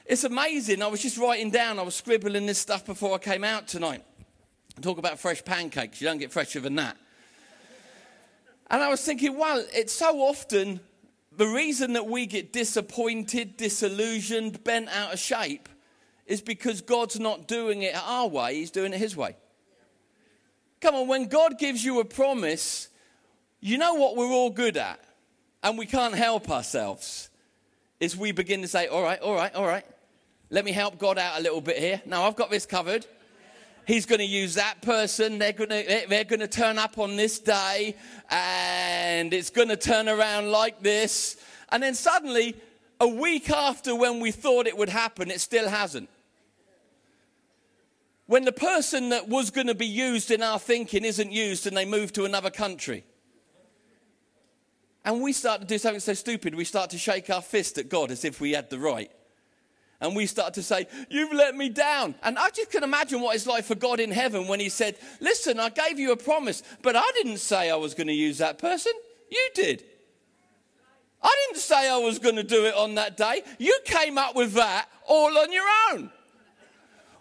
It's 0.06 0.24
amazing. 0.24 0.82
I 0.82 0.86
was 0.86 1.02
just 1.02 1.18
writing 1.18 1.50
down, 1.50 1.78
I 1.78 1.82
was 1.82 1.94
scribbling 1.94 2.46
this 2.46 2.58
stuff 2.58 2.86
before 2.86 3.14
I 3.14 3.18
came 3.18 3.44
out 3.44 3.68
tonight. 3.68 4.02
Talk 4.80 4.98
about 4.98 5.20
fresh 5.20 5.44
pancakes, 5.44 6.00
you 6.00 6.08
don't 6.08 6.18
get 6.18 6.32
fresher 6.32 6.60
than 6.60 6.76
that. 6.76 6.96
And 8.70 8.82
I 8.82 8.88
was 8.88 9.02
thinking, 9.02 9.36
well, 9.36 9.64
it's 9.72 9.92
so 9.92 10.20
often 10.20 10.80
the 11.36 11.46
reason 11.46 11.94
that 11.94 12.06
we 12.06 12.26
get 12.26 12.52
disappointed, 12.52 13.56
disillusioned, 13.56 14.62
bent 14.64 14.88
out 14.88 15.14
of 15.14 15.18
shape 15.18 15.68
is 16.26 16.42
because 16.42 16.82
God's 16.82 17.18
not 17.18 17.48
doing 17.48 17.82
it 17.82 17.94
our 17.96 18.26
way, 18.28 18.56
He's 18.56 18.70
doing 18.70 18.92
it 18.92 18.98
His 18.98 19.16
way. 19.16 19.36
Come 20.80 20.94
on, 20.94 21.08
when 21.08 21.28
God 21.28 21.58
gives 21.58 21.84
you 21.84 22.00
a 22.00 22.04
promise, 22.04 22.88
you 23.60 23.78
know 23.78 23.94
what 23.94 24.16
we're 24.16 24.30
all 24.30 24.50
good 24.50 24.76
at, 24.76 25.00
and 25.62 25.78
we 25.78 25.86
can't 25.86 26.14
help 26.14 26.50
ourselves, 26.50 27.30
is 27.98 28.16
we 28.16 28.32
begin 28.32 28.62
to 28.62 28.68
say, 28.68 28.86
All 28.86 29.02
right, 29.02 29.20
all 29.20 29.34
right, 29.34 29.54
all 29.54 29.66
right, 29.66 29.84
let 30.50 30.64
me 30.64 30.72
help 30.72 30.98
God 30.98 31.18
out 31.18 31.38
a 31.38 31.42
little 31.42 31.60
bit 31.60 31.78
here. 31.78 32.02
Now 32.04 32.24
I've 32.24 32.36
got 32.36 32.50
this 32.50 32.66
covered. 32.66 33.06
He's 33.88 34.06
going 34.06 34.20
to 34.20 34.24
use 34.24 34.54
that 34.54 34.82
person. 34.82 35.38
They're 35.38 35.52
going 35.52 35.70
to, 35.70 36.04
they're 36.08 36.24
going 36.24 36.40
to 36.40 36.46
turn 36.46 36.78
up 36.78 36.98
on 36.98 37.16
this 37.16 37.40
day, 37.40 37.96
and 38.30 39.32
it's 39.32 39.50
going 39.50 39.68
to 39.68 39.76
turn 39.76 40.08
around 40.08 40.52
like 40.52 40.82
this. 40.82 41.38
And 41.70 41.82
then 41.82 41.94
suddenly, 41.94 42.54
a 43.00 43.08
week 43.08 43.50
after 43.50 43.96
when 43.96 44.20
we 44.20 44.30
thought 44.30 44.66
it 44.66 44.76
would 44.76 44.90
happen, 44.90 45.30
it 45.30 45.40
still 45.40 45.68
hasn't 45.68 46.10
when 48.26 48.44
the 48.44 48.52
person 48.52 49.08
that 49.08 49.26
was 49.26 49.48
going 49.48 49.68
to 49.68 49.74
be 49.74 49.86
used 49.86 50.30
in 50.30 50.42
our 50.42 50.58
thinking 50.58 51.02
isn't 51.02 51.32
used 51.32 51.66
and 51.66 51.74
they 51.74 51.86
move 51.86 52.12
to 52.12 52.26
another 52.26 52.50
country. 52.50 53.02
And 55.02 55.22
we 55.22 55.32
start 55.32 55.62
to 55.62 55.66
do 55.66 55.78
something 55.78 56.00
so 56.00 56.12
stupid, 56.12 56.54
we 56.54 56.66
start 56.66 56.90
to 56.90 56.98
shake 56.98 57.30
our 57.30 57.40
fist 57.40 57.78
at 57.78 57.88
God 57.88 58.10
as 58.10 58.26
if 58.26 58.38
we 58.38 58.52
had 58.52 58.68
the 58.68 58.78
right. 58.78 59.10
And 60.00 60.14
we 60.14 60.26
start 60.26 60.54
to 60.54 60.62
say, 60.62 60.86
You've 61.10 61.32
let 61.32 61.56
me 61.56 61.68
down. 61.68 62.14
And 62.22 62.38
I 62.38 62.50
just 62.50 62.70
can 62.70 62.84
imagine 62.84 63.20
what 63.20 63.34
it's 63.34 63.46
like 63.46 63.64
for 63.64 63.74
God 63.74 63.98
in 64.00 64.10
heaven 64.10 64.46
when 64.46 64.60
He 64.60 64.68
said, 64.68 64.96
Listen, 65.20 65.58
I 65.58 65.70
gave 65.70 65.98
you 65.98 66.12
a 66.12 66.16
promise, 66.16 66.62
but 66.82 66.94
I 66.96 67.10
didn't 67.14 67.38
say 67.38 67.70
I 67.70 67.76
was 67.76 67.94
going 67.94 68.06
to 68.06 68.12
use 68.12 68.38
that 68.38 68.58
person. 68.58 68.92
You 69.30 69.48
did. 69.54 69.84
I 71.20 71.34
didn't 71.46 71.60
say 71.60 71.90
I 71.90 71.98
was 71.98 72.18
going 72.20 72.36
to 72.36 72.44
do 72.44 72.66
it 72.66 72.74
on 72.74 72.94
that 72.94 73.16
day. 73.16 73.42
You 73.58 73.76
came 73.84 74.18
up 74.18 74.36
with 74.36 74.52
that 74.54 74.86
all 75.06 75.36
on 75.36 75.52
your 75.52 75.66
own. 75.90 76.10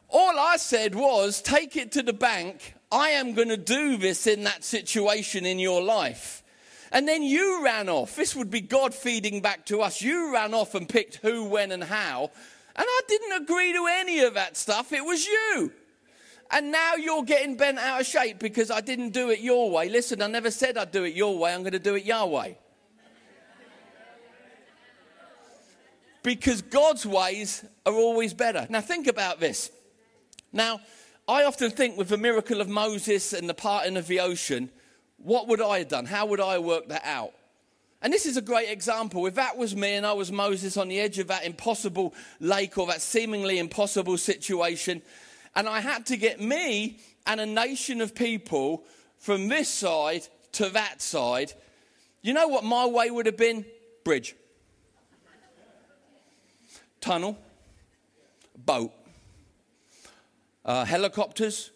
All 0.09 0.39
I 0.39 0.57
said 0.57 0.93
was, 0.93 1.41
take 1.41 1.75
it 1.75 1.91
to 1.93 2.03
the 2.03 2.13
bank. 2.13 2.75
I 2.91 3.09
am 3.09 3.33
going 3.33 3.49
to 3.49 3.57
do 3.57 3.97
this 3.97 4.27
in 4.27 4.43
that 4.43 4.63
situation 4.63 5.45
in 5.45 5.59
your 5.59 5.81
life. 5.81 6.43
And 6.91 7.07
then 7.07 7.23
you 7.23 7.63
ran 7.63 7.89
off. 7.89 8.15
This 8.15 8.35
would 8.35 8.49
be 8.49 8.61
God 8.61 8.93
feeding 8.93 9.41
back 9.41 9.65
to 9.65 9.81
us. 9.81 10.01
You 10.01 10.33
ran 10.33 10.53
off 10.53 10.75
and 10.75 10.87
picked 10.87 11.17
who, 11.17 11.45
when, 11.45 11.71
and 11.71 11.83
how. 11.83 12.31
And 12.77 12.85
I 12.87 13.01
didn't 13.07 13.41
agree 13.43 13.73
to 13.73 13.87
any 13.89 14.19
of 14.19 14.35
that 14.35 14.55
stuff. 14.55 14.93
It 14.93 15.03
was 15.03 15.25
you. 15.25 15.71
And 16.51 16.71
now 16.71 16.95
you're 16.95 17.23
getting 17.23 17.57
bent 17.57 17.79
out 17.79 18.01
of 18.01 18.07
shape 18.07 18.39
because 18.39 18.71
I 18.71 18.81
didn't 18.81 19.09
do 19.09 19.31
it 19.31 19.39
your 19.39 19.69
way. 19.71 19.89
Listen, 19.89 20.21
I 20.21 20.27
never 20.27 20.51
said 20.51 20.77
I'd 20.77 20.91
do 20.91 21.03
it 21.03 21.13
your 21.13 21.37
way. 21.37 21.53
I'm 21.53 21.61
going 21.61 21.73
to 21.73 21.79
do 21.79 21.95
it 21.95 22.05
Yahweh. 22.05 22.53
Because 26.23 26.61
God's 26.61 27.05
ways 27.05 27.63
are 27.85 27.93
always 27.93 28.33
better. 28.33 28.67
Now, 28.69 28.81
think 28.81 29.07
about 29.07 29.39
this. 29.39 29.71
Now, 30.53 30.79
I 31.27 31.43
often 31.43 31.71
think 31.71 31.97
with 31.97 32.09
the 32.09 32.17
miracle 32.17 32.61
of 32.61 32.69
Moses 32.69 33.33
and 33.33 33.49
the 33.49 33.53
parting 33.53 33.97
of 33.97 34.07
the 34.07 34.19
ocean, 34.19 34.69
what 35.17 35.47
would 35.47 35.61
I 35.61 35.79
have 35.79 35.87
done? 35.87 36.05
How 36.05 36.25
would 36.27 36.39
I 36.39 36.59
work 36.59 36.89
that 36.89 37.03
out? 37.05 37.33
And 38.01 38.13
this 38.13 38.25
is 38.25 38.37
a 38.37 38.41
great 38.41 38.69
example. 38.69 39.25
If 39.25 39.35
that 39.35 39.57
was 39.57 39.75
me 39.75 39.93
and 39.93 40.05
I 40.05 40.13
was 40.13 40.31
Moses 40.31 40.77
on 40.77 40.87
the 40.87 40.99
edge 40.99 41.17
of 41.17 41.27
that 41.27 41.45
impossible 41.45 42.13
lake 42.39 42.77
or 42.77 42.87
that 42.87 43.01
seemingly 43.01 43.57
impossible 43.57 44.17
situation, 44.17 45.01
and 45.55 45.67
I 45.67 45.79
had 45.79 46.05
to 46.07 46.17
get 46.17 46.39
me 46.39 46.99
and 47.25 47.41
a 47.41 47.45
nation 47.45 47.99
of 48.01 48.13
people 48.13 48.83
from 49.17 49.47
this 49.47 49.67
side 49.67 50.27
to 50.53 50.69
that 50.69 51.01
side, 51.01 51.53
you 52.21 52.33
know 52.33 52.47
what 52.47 52.63
my 52.63 52.85
way 52.85 53.09
would 53.09 53.25
have 53.25 53.37
been? 53.37 53.65
Bridge, 54.03 54.35
tunnel, 57.01 57.37
boat, 58.55 58.91
uh, 60.63 60.85
helicopters. 60.85 61.71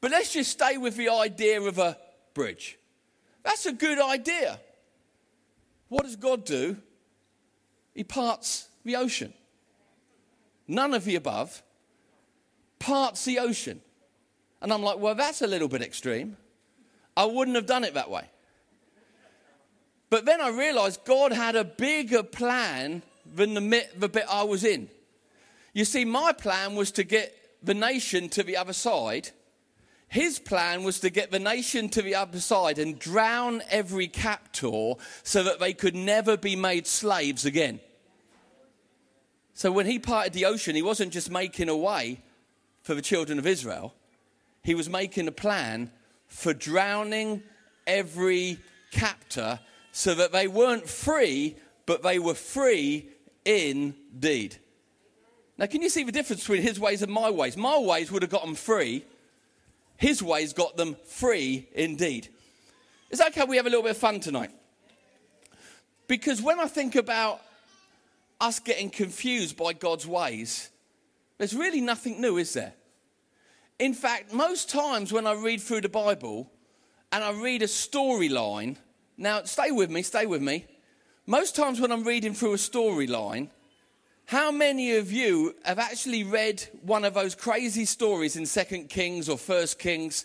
But 0.00 0.10
let's 0.10 0.32
just 0.32 0.50
stay 0.50 0.76
with 0.76 0.96
the 0.96 1.10
idea 1.10 1.60
of 1.60 1.78
a 1.78 1.96
bridge. 2.34 2.78
That's 3.42 3.66
a 3.66 3.72
good 3.72 4.00
idea. 4.00 4.58
What 5.90 6.04
does 6.04 6.16
God 6.16 6.46
do? 6.46 6.78
He 7.94 8.04
parts 8.04 8.68
the 8.84 8.96
ocean. 8.96 9.34
None 10.66 10.94
of 10.94 11.04
the 11.04 11.16
above 11.16 11.62
parts 12.78 13.24
the 13.24 13.40
ocean. 13.40 13.82
And 14.62 14.72
I'm 14.72 14.82
like, 14.82 14.98
well, 14.98 15.14
that's 15.14 15.42
a 15.42 15.46
little 15.46 15.68
bit 15.68 15.82
extreme. 15.82 16.36
I 17.16 17.24
wouldn't 17.24 17.56
have 17.56 17.66
done 17.66 17.84
it 17.84 17.94
that 17.94 18.08
way. 18.08 18.24
But 20.10 20.24
then 20.24 20.40
I 20.40 20.48
realized 20.48 21.04
God 21.04 21.32
had 21.32 21.56
a 21.56 21.64
bigger 21.64 22.22
plan 22.22 23.02
than 23.26 23.54
the, 23.54 23.86
the 23.96 24.08
bit 24.08 24.24
I 24.30 24.44
was 24.44 24.64
in. 24.64 24.88
You 25.72 25.84
see, 25.84 26.04
my 26.04 26.32
plan 26.32 26.76
was 26.76 26.92
to 26.92 27.04
get 27.04 27.36
the 27.62 27.74
nation 27.74 28.28
to 28.30 28.42
the 28.42 28.56
other 28.56 28.72
side 28.72 29.30
his 30.10 30.40
plan 30.40 30.82
was 30.82 30.98
to 31.00 31.08
get 31.08 31.30
the 31.30 31.38
nation 31.38 31.88
to 31.88 32.02
the 32.02 32.16
other 32.16 32.40
side 32.40 32.80
and 32.80 32.98
drown 32.98 33.62
every 33.70 34.08
captor 34.08 34.94
so 35.22 35.44
that 35.44 35.60
they 35.60 35.72
could 35.72 35.94
never 35.94 36.36
be 36.36 36.56
made 36.56 36.88
slaves 36.88 37.44
again. 37.44 37.78
So 39.54 39.70
when 39.70 39.86
he 39.86 40.00
parted 40.00 40.32
the 40.32 40.46
ocean, 40.46 40.74
he 40.74 40.82
wasn't 40.82 41.12
just 41.12 41.30
making 41.30 41.68
a 41.68 41.76
way 41.76 42.20
for 42.82 42.94
the 42.96 43.02
children 43.02 43.38
of 43.38 43.46
Israel, 43.46 43.94
he 44.64 44.74
was 44.74 44.90
making 44.90 45.28
a 45.28 45.32
plan 45.32 45.92
for 46.26 46.52
drowning 46.52 47.44
every 47.86 48.58
captor 48.90 49.60
so 49.92 50.14
that 50.14 50.32
they 50.32 50.48
weren't 50.48 50.88
free, 50.88 51.54
but 51.86 52.02
they 52.02 52.18
were 52.18 52.34
free 52.34 53.06
indeed. 53.44 54.56
Now, 55.56 55.66
can 55.66 55.82
you 55.82 55.88
see 55.88 56.02
the 56.02 56.10
difference 56.10 56.42
between 56.42 56.62
his 56.62 56.80
ways 56.80 57.00
and 57.00 57.12
my 57.12 57.30
ways? 57.30 57.56
My 57.56 57.78
ways 57.78 58.10
would 58.10 58.22
have 58.22 58.30
got 58.30 58.44
them 58.44 58.56
free 58.56 59.04
his 60.00 60.22
ways 60.22 60.54
got 60.54 60.78
them 60.78 60.96
free 61.04 61.68
indeed. 61.74 62.28
Is 63.10 63.18
that 63.18 63.36
okay 63.36 63.44
we 63.44 63.58
have 63.58 63.66
a 63.66 63.68
little 63.68 63.82
bit 63.82 63.90
of 63.90 63.98
fun 63.98 64.18
tonight? 64.18 64.50
Because 66.08 66.40
when 66.40 66.58
I 66.58 66.66
think 66.66 66.96
about 66.96 67.42
us 68.40 68.58
getting 68.60 68.88
confused 68.88 69.58
by 69.58 69.74
God's 69.74 70.06
ways, 70.06 70.70
there's 71.36 71.54
really 71.54 71.82
nothing 71.82 72.18
new, 72.18 72.38
is 72.38 72.54
there? 72.54 72.72
In 73.78 73.92
fact, 73.92 74.32
most 74.32 74.70
times 74.70 75.12
when 75.12 75.26
I 75.26 75.34
read 75.34 75.60
through 75.60 75.82
the 75.82 75.90
Bible 75.90 76.50
and 77.12 77.22
I 77.22 77.32
read 77.32 77.60
a 77.60 77.66
storyline, 77.66 78.78
now 79.18 79.42
stay 79.42 79.70
with 79.70 79.90
me, 79.90 80.00
stay 80.00 80.24
with 80.24 80.40
me. 80.40 80.64
Most 81.26 81.54
times 81.54 81.78
when 81.78 81.92
I'm 81.92 82.04
reading 82.04 82.32
through 82.32 82.54
a 82.54 82.56
storyline, 82.56 83.50
how 84.30 84.52
many 84.52 84.94
of 84.94 85.10
you 85.10 85.56
have 85.64 85.80
actually 85.80 86.22
read 86.22 86.62
one 86.82 87.04
of 87.04 87.14
those 87.14 87.34
crazy 87.34 87.84
stories 87.84 88.36
in 88.36 88.46
Second 88.46 88.88
Kings 88.88 89.28
or 89.28 89.36
First 89.36 89.76
Kings 89.80 90.24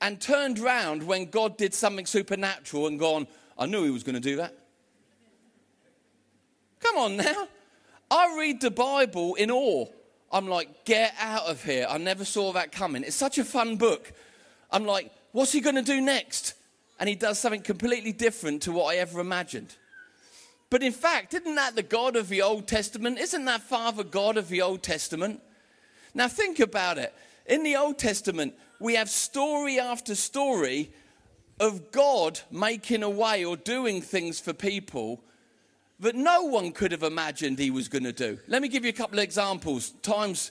and 0.00 0.20
turned 0.20 0.58
round 0.58 1.04
when 1.04 1.26
God 1.26 1.56
did 1.56 1.72
something 1.72 2.04
supernatural 2.04 2.88
and 2.88 2.98
gone, 2.98 3.28
I 3.56 3.66
knew 3.66 3.84
he 3.84 3.90
was 3.90 4.02
going 4.02 4.16
to 4.16 4.20
do 4.20 4.34
that? 4.38 4.58
Come 6.80 6.96
on 6.96 7.16
now. 7.16 7.46
I 8.10 8.36
read 8.36 8.60
the 8.60 8.72
Bible 8.72 9.36
in 9.36 9.52
awe. 9.52 9.86
I'm 10.32 10.48
like, 10.48 10.84
get 10.84 11.14
out 11.20 11.44
of 11.44 11.62
here. 11.62 11.86
I 11.88 11.98
never 11.98 12.24
saw 12.24 12.52
that 12.54 12.72
coming. 12.72 13.04
It's 13.04 13.14
such 13.14 13.38
a 13.38 13.44
fun 13.44 13.76
book. 13.76 14.12
I'm 14.72 14.84
like, 14.84 15.12
what's 15.30 15.52
he 15.52 15.60
going 15.60 15.76
to 15.76 15.82
do 15.82 16.00
next? 16.00 16.54
And 16.98 17.08
he 17.08 17.14
does 17.14 17.38
something 17.38 17.62
completely 17.62 18.10
different 18.10 18.62
to 18.62 18.72
what 18.72 18.92
I 18.92 18.98
ever 18.98 19.20
imagined. 19.20 19.76
But 20.70 20.82
in 20.82 20.92
fact, 20.92 21.34
isn't 21.34 21.54
that 21.54 21.76
the 21.76 21.82
God 21.82 22.16
of 22.16 22.28
the 22.28 22.42
Old 22.42 22.66
Testament? 22.66 23.18
Isn't 23.18 23.44
that 23.44 23.62
Father 23.62 24.02
God 24.02 24.36
of 24.36 24.48
the 24.48 24.62
Old 24.62 24.82
Testament? 24.82 25.40
Now 26.14 26.28
think 26.28 26.60
about 26.60 26.98
it. 26.98 27.14
In 27.46 27.62
the 27.62 27.76
Old 27.76 27.98
Testament, 27.98 28.54
we 28.80 28.94
have 28.94 29.08
story 29.10 29.78
after 29.78 30.14
story 30.14 30.92
of 31.60 31.92
God 31.92 32.40
making 32.50 33.02
a 33.02 33.10
way 33.10 33.44
or 33.44 33.56
doing 33.56 34.00
things 34.00 34.40
for 34.40 34.52
people 34.52 35.22
that 36.00 36.14
no 36.14 36.42
one 36.42 36.72
could 36.72 36.92
have 36.92 37.02
imagined 37.02 37.58
he 37.58 37.70
was 37.70 37.88
going 37.88 38.04
to 38.04 38.12
do. 38.12 38.38
Let 38.48 38.62
me 38.62 38.68
give 38.68 38.84
you 38.84 38.90
a 38.90 38.94
couple 38.94 39.18
of 39.18 39.24
examples. 39.24 39.90
Time's, 40.02 40.50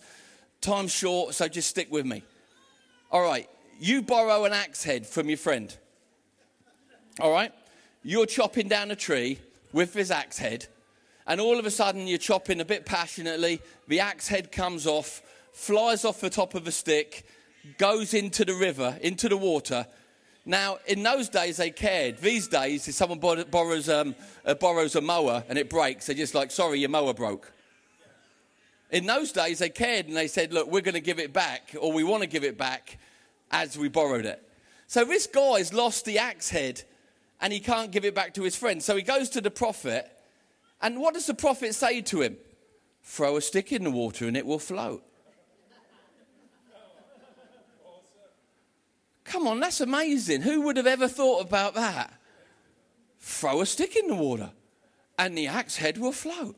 time's 0.62 0.92
short, 0.92 1.36
so 1.36 1.48
just 1.48 1.70
stick 1.70 1.92
with 1.92 2.06
me. 2.06 2.24
All 3.12 3.22
right, 3.22 3.50
you 3.80 4.02
borrow 4.02 4.46
an 4.46 4.54
axe 4.54 4.84
head 4.84 5.06
from 5.06 5.28
your 5.28 5.38
friend. 5.38 5.76
All 7.20 7.32
right, 7.32 7.52
you're 8.04 8.26
chopping 8.26 8.68
down 8.68 8.90
a 8.90 8.96
tree 8.96 9.40
with 9.74 9.94
his 9.94 10.12
axe 10.12 10.38
head, 10.38 10.68
and 11.28 11.42
all 11.42 11.60
of 11.60 11.66
a 11.66 11.72
sudden 11.72 12.08
you're 12.08 12.18
chopping 12.18 12.62
a 12.62 12.66
bit 12.66 12.86
passionately. 12.86 13.62
The 13.88 14.00
axe 14.00 14.28
head 14.30 14.52
comes 14.52 14.88
off, 14.88 15.22
flies 15.52 16.06
off 16.06 16.22
the 16.22 16.30
top 16.30 16.56
of 16.56 16.68
a 16.68 16.72
stick, 16.72 17.26
goes 17.78 18.14
into 18.14 18.46
the 18.46 18.54
river, 18.54 18.98
into 19.02 19.28
the 19.28 19.38
water. 19.38 19.88
Now, 20.46 20.80
in 20.86 21.04
those 21.04 21.30
days, 21.30 21.58
they 21.58 21.72
cared. 21.72 22.18
These 22.18 22.50
days, 22.50 22.88
if 22.88 22.96
someone 22.96 23.20
borrows, 23.20 23.88
um, 23.88 24.14
uh, 24.46 24.54
borrows 24.56 24.96
a 24.96 25.02
mower 25.02 25.44
and 25.48 25.58
it 25.58 25.70
breaks, 25.70 26.08
they're 26.08 26.16
just 26.16 26.36
like, 26.36 26.52
sorry, 26.52 26.80
your 26.80 26.90
mower 26.90 27.14
broke. 27.14 27.52
In 28.92 29.06
those 29.06 29.32
days, 29.32 29.60
they 29.60 29.70
cared 29.70 30.08
and 30.08 30.16
they 30.16 30.28
said, 30.28 30.54
look, 30.54 30.70
we're 30.70 30.82
going 30.82 30.94
to 30.94 31.02
give 31.02 31.20
it 31.20 31.32
back, 31.32 31.74
or 31.80 31.94
we 31.94 32.04
want 32.04 32.22
to 32.22 32.28
give 32.28 32.44
it 32.44 32.58
back 32.58 33.00
as 33.52 33.78
we 33.78 33.88
borrowed 33.88 34.26
it. 34.26 34.48
So 34.88 35.06
this 35.06 35.26
guy's 35.28 35.74
lost 35.74 36.04
the 36.04 36.20
axe 36.20 36.50
head 36.50 36.84
and 37.44 37.52
he 37.52 37.60
can't 37.60 37.92
give 37.92 38.06
it 38.06 38.16
back 38.16 38.34
to 38.36 38.44
his 38.44 38.56
friend. 38.56 38.82
So 38.82 38.96
he 38.96 39.04
goes 39.04 39.30
to 39.32 39.42
the 39.42 39.52
prophet, 39.52 40.10
and 40.82 41.00
what 41.00 41.14
does 41.14 41.26
the 41.26 41.34
prophet 41.34 41.76
say 41.76 42.02
to 42.02 42.22
him? 42.22 42.38
Throw 43.04 43.36
a 43.36 43.42
stick 43.42 43.74
in 43.74 43.84
the 43.84 43.92
water 43.92 44.26
and 44.28 44.38
it 44.38 44.46
will 44.46 44.60
float. 44.60 45.04
Come 49.26 49.46
on, 49.46 49.60
that's 49.60 49.82
amazing. 49.82 50.42
Who 50.42 50.62
would 50.62 50.78
have 50.78 50.88
ever 50.88 51.10
thought 51.10 51.42
about 51.42 51.76
that? 51.76 52.14
Throw 53.20 53.60
a 53.60 53.66
stick 53.66 53.98
in 53.98 54.08
the 54.08 54.16
water 54.16 54.52
and 55.20 55.38
the 55.38 55.48
axe 55.48 55.76
head 55.76 55.98
will 55.98 56.14
float. 56.14 56.56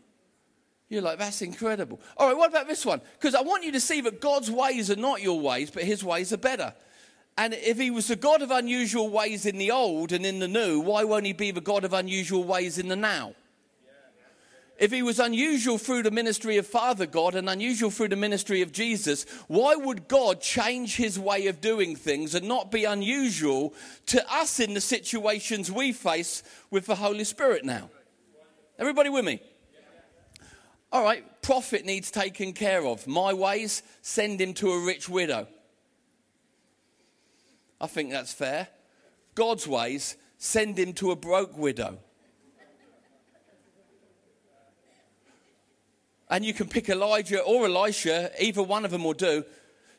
You're 0.88 1.02
like, 1.02 1.18
that's 1.18 1.42
incredible. 1.42 2.00
All 2.16 2.28
right, 2.28 2.38
what 2.38 2.50
about 2.50 2.68
this 2.68 2.86
one? 2.86 3.02
Because 3.14 3.34
I 3.34 3.42
want 3.42 3.64
you 3.64 3.72
to 3.72 3.80
see 3.80 4.02
that 4.02 4.22
God's 4.22 4.52
ways 4.52 4.92
are 4.92 4.96
not 4.96 5.24
your 5.24 5.40
ways, 5.40 5.72
but 5.72 5.84
his 5.84 6.04
ways 6.04 6.32
are 6.32 6.38
better. 6.38 6.76
And 7.38 7.54
if 7.54 7.78
he 7.78 7.92
was 7.92 8.08
the 8.08 8.16
God 8.16 8.42
of 8.42 8.52
unusual 8.52 9.10
ways 9.10 9.46
in 9.46 9.58
the 9.58 9.72
old 9.72 10.12
and 10.12 10.26
in 10.26 10.40
the 10.40 10.48
new, 10.48 10.80
why 10.80 11.04
won't 11.04 11.26
he 11.26 11.34
be 11.34 11.52
the 11.52 11.62
God 11.62 11.84
of 11.84 11.94
unusual 11.94 12.44
ways 12.44 12.78
in 12.78 12.88
the 12.88 12.96
now? 12.96 13.34
If 14.78 14.92
he 14.92 15.02
was 15.02 15.20
unusual 15.20 15.78
through 15.78 16.04
the 16.04 16.12
ministry 16.12 16.58
of 16.58 16.68
Father 16.68 17.06
God 17.06 17.36
and 17.36 17.50
unusual 17.50 17.90
through 17.90 18.10
the 18.10 18.18
ministry 18.18 18.62
of 18.62 18.74
Jesus, 18.74 19.26
why 19.48 19.76
would 19.76 20.10
God 20.10 20.42
change 20.42 20.98
his 20.98 21.18
way 21.18 21.48
of 21.48 21.62
doing 21.62 21.96
things 21.96 22.36
and 22.36 22.46
not 22.46 22.72
be 22.72 22.84
unusual 22.84 23.74
to 24.08 24.34
us 24.34 24.60
in 24.60 24.74
the 24.74 24.82
situations 24.82 25.72
we 25.72 25.94
face 25.94 26.44
with 26.72 26.88
the 26.88 26.96
Holy 26.96 27.24
Spirit 27.24 27.64
now? 27.64 27.90
Everybody 28.78 29.08
with 29.10 29.24
me? 29.24 29.42
All 30.92 31.04
right, 31.04 31.24
prophet 31.42 31.86
needs 31.86 32.12
taken 32.12 32.52
care 32.52 32.86
of. 32.86 33.08
My 33.08 33.34
ways, 33.34 33.82
send 34.02 34.42
him 34.42 34.54
to 34.56 34.72
a 34.72 34.86
rich 34.86 35.08
widow. 35.08 35.48
I 37.80 37.88
think 37.88 38.12
that's 38.12 38.34
fair. 38.34 38.68
God's 39.36 39.68
ways, 39.68 40.16
send 40.38 40.78
him 40.78 40.94
to 40.94 41.12
a 41.12 41.16
broke 41.16 41.58
widow. 41.58 42.00
And 46.30 46.44
you 46.44 46.54
can 46.54 46.68
pick 46.68 46.90
Elijah 46.90 47.42
or 47.42 47.66
Elisha, 47.66 48.32
either 48.40 48.64
one 48.64 48.86
of 48.86 48.92
them 48.92 49.04
will 49.04 49.14
do. 49.14 49.44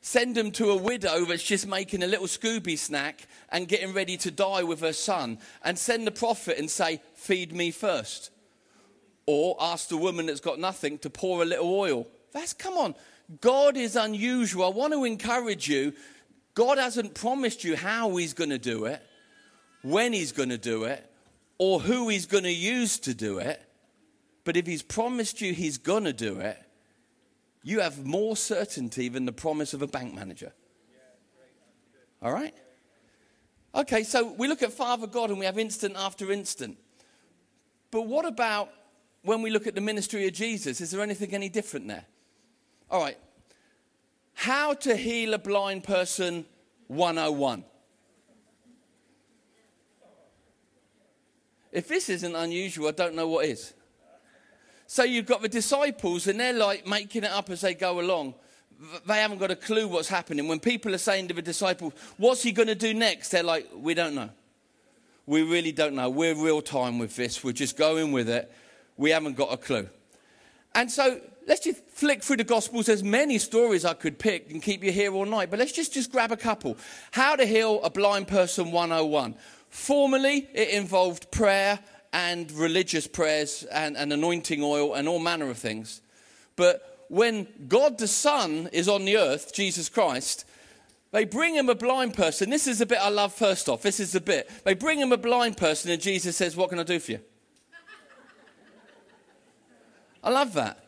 send 0.01 0.37
them 0.37 0.53
to 0.53 0.71
a 0.71 0.77
widow 0.77 1.25
that's 1.25 1.43
just 1.43 1.67
making 1.67 2.03
a 2.03 2.07
little 2.07 2.27
Scooby 2.27 2.79
snack 2.79 3.27
and 3.51 3.67
getting 3.67 3.93
ready 3.93 4.17
to 4.17 4.31
die 4.31 4.62
with 4.62 4.81
her 4.81 4.93
son, 4.93 5.39
and 5.65 5.77
send 5.77 6.07
the 6.07 6.12
prophet 6.12 6.59
and 6.59 6.71
say, 6.71 7.01
Feed 7.15 7.53
me 7.53 7.71
first. 7.71 8.31
Or 9.27 9.57
ask 9.61 9.89
the 9.89 9.97
woman 9.97 10.27
that's 10.27 10.41
got 10.41 10.61
nothing 10.61 10.99
to 10.99 11.11
pour 11.11 11.43
a 11.43 11.45
little 11.45 11.75
oil. 11.75 12.07
That's, 12.33 12.53
come 12.53 12.75
on, 12.75 12.95
God 13.41 13.77
is 13.77 13.97
unusual. 13.97 14.67
I 14.67 14.69
want 14.69 14.93
to 14.93 15.05
encourage 15.05 15.69
you. 15.69 15.93
God 16.57 16.79
hasn't 16.79 17.14
promised 17.14 17.64
you 17.64 17.77
how 17.77 18.16
He's 18.16 18.33
going 18.33 18.51
to 18.51 18.59
do 18.59 18.87
it, 18.87 19.01
when 19.83 20.12
He's 20.12 20.33
going 20.33 20.49
to 20.49 20.59
do 20.59 20.85
it, 20.85 21.09
or 21.59 21.79
who 21.79 22.09
He's 22.09 22.27
going 22.27 22.45
to 22.45 22.53
use 22.53 22.99
to 23.01 23.14
do 23.14 23.38
it. 23.38 23.62
But 24.42 24.57
if 24.57 24.66
He's 24.66 24.83
promised 24.83 25.40
you 25.42 25.53
He's 25.53 25.77
going 25.77 26.05
to 26.05 26.14
do 26.14 26.40
it, 26.40 26.59
you 27.62 27.81
have 27.81 28.07
more 28.07 28.37
certainty 28.37 29.09
than 29.09 29.27
the 29.27 29.33
promise 29.33 29.75
of 29.75 29.83
a 29.83 29.87
bank 29.87 30.14
manager. 30.14 30.53
All 32.23 32.33
right? 32.33 32.55
Okay, 33.75 34.03
so 34.03 34.33
we 34.33 34.49
look 34.49 34.62
at 34.62 34.73
Father 34.73 35.07
God 35.07 35.29
and 35.29 35.38
we 35.38 35.45
have 35.45 35.59
instant 35.59 35.95
after 35.99 36.33
instant. 36.33 36.79
But 37.90 38.07
what 38.07 38.25
about 38.25 38.71
when 39.23 39.42
we 39.42 39.51
look 39.51 39.66
at 39.66 39.75
the 39.75 39.83
ministry 39.83 40.27
of 40.27 40.33
Jesus? 40.33 40.81
Is 40.81 40.90
there 40.90 41.03
anything 41.03 41.35
any 41.35 41.51
different 41.51 41.87
there? 41.88 42.07
All 42.90 43.03
right. 43.03 43.19
How 44.37 44.75
to 44.75 44.94
heal 44.94 45.33
a 45.33 45.38
blind 45.38 45.83
person 45.83 46.44
101. 46.88 47.64
If 51.72 51.88
this 51.88 52.11
isn't 52.11 52.37
unusual, 52.37 52.88
I 52.88 52.90
don't 52.90 53.14
know 53.14 53.29
what 53.29 53.46
is. 53.46 53.72
So 54.87 55.05
you've 55.05 55.25
got 55.25 55.40
the 55.40 55.49
disciples, 55.49 56.27
and 56.27 56.38
they're 56.38 56.53
like 56.53 56.87
making 56.87 57.25
it 57.25 57.31
up 57.31 57.49
as 57.49 57.62
they 57.62 57.72
go 57.72 57.99
along. 57.99 58.35
They 59.07 59.16
haven't 59.16 59.38
got 59.38 59.51
a 59.51 59.57
clue 59.57 59.88
what's 59.88 60.09
happening. 60.09 60.46
When 60.49 60.61
people 60.61 60.94
are 60.94 60.99
saying 60.99 61.29
to 61.29 61.35
the 61.35 61.40
disciples, 61.40 61.94
What's 62.18 62.42
he 62.42 62.53
going 62.53 62.68
to 62.68 62.75
do 62.75 62.92
next? 62.92 63.31
They're 63.31 63.42
like, 63.42 63.68
We 63.75 63.94
don't 63.94 64.14
know. 64.14 64.29
We 65.25 65.42
really 65.42 65.72
don't 65.72 65.94
know. 65.94 66.11
We're 66.11 66.35
real 66.35 66.61
time 66.61 66.99
with 66.99 67.16
this. 67.16 67.42
We're 67.42 67.53
just 67.53 67.79
going 67.79 68.12
with 68.12 68.29
it. 68.29 68.53
We 68.99 69.11
haven't 69.11 69.37
got 69.37 69.51
a 69.51 69.57
clue. 69.57 69.88
And 70.75 70.92
so 70.92 71.22
let's 71.47 71.61
just 71.61 71.83
flick 71.89 72.23
through 72.23 72.39
the 72.39 72.45
Gospels. 72.45 72.87
There's 72.87 73.05
many 73.05 73.39
stories 73.39 73.85
I 73.85 73.95
could 73.95 74.19
pick 74.19 74.51
and 74.51 74.63
keep 74.63 74.85
you 74.85 74.93
here 74.93 75.13
all 75.13 75.25
night, 75.25 75.51
but 75.51 75.59
let's 75.59 75.73
just, 75.73 75.95
just 75.95 76.13
grab 76.13 76.33
a 76.33 76.37
couple. 76.37 76.77
How 77.13 77.37
to 77.37 77.47
heal 77.47 77.81
a 77.83 77.91
blind 77.91 78.29
person 78.29 78.73
101. 78.73 79.35
Formerly, 79.71 80.49
it 80.53 80.71
involved 80.71 81.31
prayer 81.31 81.79
and 82.13 82.51
religious 82.53 83.07
prayers 83.07 83.65
and, 83.65 83.97
and 83.97 84.13
anointing 84.13 84.63
oil 84.63 84.95
and 84.95 85.09
all 85.09 85.19
manner 85.19 85.51
of 85.51 85.59
things. 85.59 86.01
But 86.57 87.05
when 87.09 87.47
God 87.69 87.99
the 87.99 88.09
Son 88.09 88.69
is 88.73 88.89
on 88.89 89.05
the 89.05 89.17
earth, 89.17 89.53
Jesus 89.53 89.89
Christ, 89.89 90.45
they 91.13 91.25
bring 91.25 91.55
him 91.55 91.69
a 91.69 91.75
blind 91.75 92.15
person. 92.15 92.51
This 92.51 92.67
is 92.67 92.79
the 92.79 92.87
bit 92.87 92.99
I 92.99 93.11
love 93.11 93.33
first 93.33 93.69
off. 93.69 93.83
This 93.83 94.01
is 94.01 94.13
the 94.13 94.21
bit. 94.21 94.51
They 94.65 94.75
bring 94.75 94.99
him 94.99 95.13
a 95.13 95.17
blind 95.17 95.57
person, 95.57 95.91
and 95.91 96.01
Jesus 96.01 96.37
says, 96.37 96.57
What 96.57 96.71
can 96.71 96.79
I 96.79 96.83
do 96.83 96.99
for 96.99 97.13
you? 97.13 97.21
I 100.25 100.31
love 100.31 100.55
that. 100.55 100.86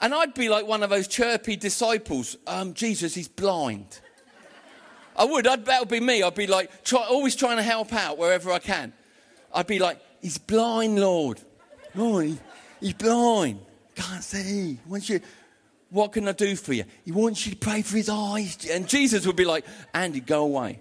And 0.00 0.14
I'd 0.14 0.34
be 0.34 0.48
like 0.48 0.66
one 0.66 0.82
of 0.82 0.90
those 0.90 1.08
chirpy 1.08 1.56
disciples. 1.56 2.36
Um, 2.46 2.74
Jesus, 2.74 3.14
he's 3.14 3.28
blind. 3.28 4.00
I 5.16 5.24
would. 5.24 5.46
I'd, 5.46 5.64
that 5.66 5.80
would 5.80 5.88
be 5.88 6.00
me. 6.00 6.22
I'd 6.22 6.34
be 6.34 6.46
like, 6.46 6.84
try, 6.84 7.04
always 7.04 7.36
trying 7.36 7.56
to 7.56 7.62
help 7.62 7.92
out 7.92 8.18
wherever 8.18 8.50
I 8.52 8.58
can. 8.58 8.92
I'd 9.54 9.66
be 9.66 9.78
like, 9.78 10.00
he's 10.20 10.38
blind, 10.38 10.98
Lord. 10.98 11.40
Lord, 11.94 12.36
he's 12.80 12.94
blind. 12.94 13.60
Can't 13.94 14.24
see. 14.24 14.80
Wants 14.86 15.08
you, 15.08 15.20
what 15.90 16.12
can 16.12 16.26
I 16.26 16.32
do 16.32 16.56
for 16.56 16.72
you? 16.72 16.84
He 17.04 17.12
wants 17.12 17.46
you 17.46 17.52
to 17.52 17.58
pray 17.58 17.82
for 17.82 17.96
his 17.96 18.08
eyes. 18.08 18.66
And 18.68 18.88
Jesus 18.88 19.26
would 19.26 19.36
be 19.36 19.44
like, 19.44 19.64
Andy, 19.92 20.20
go 20.20 20.42
away. 20.42 20.80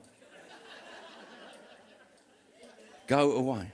go 3.05 3.33
away. 3.33 3.71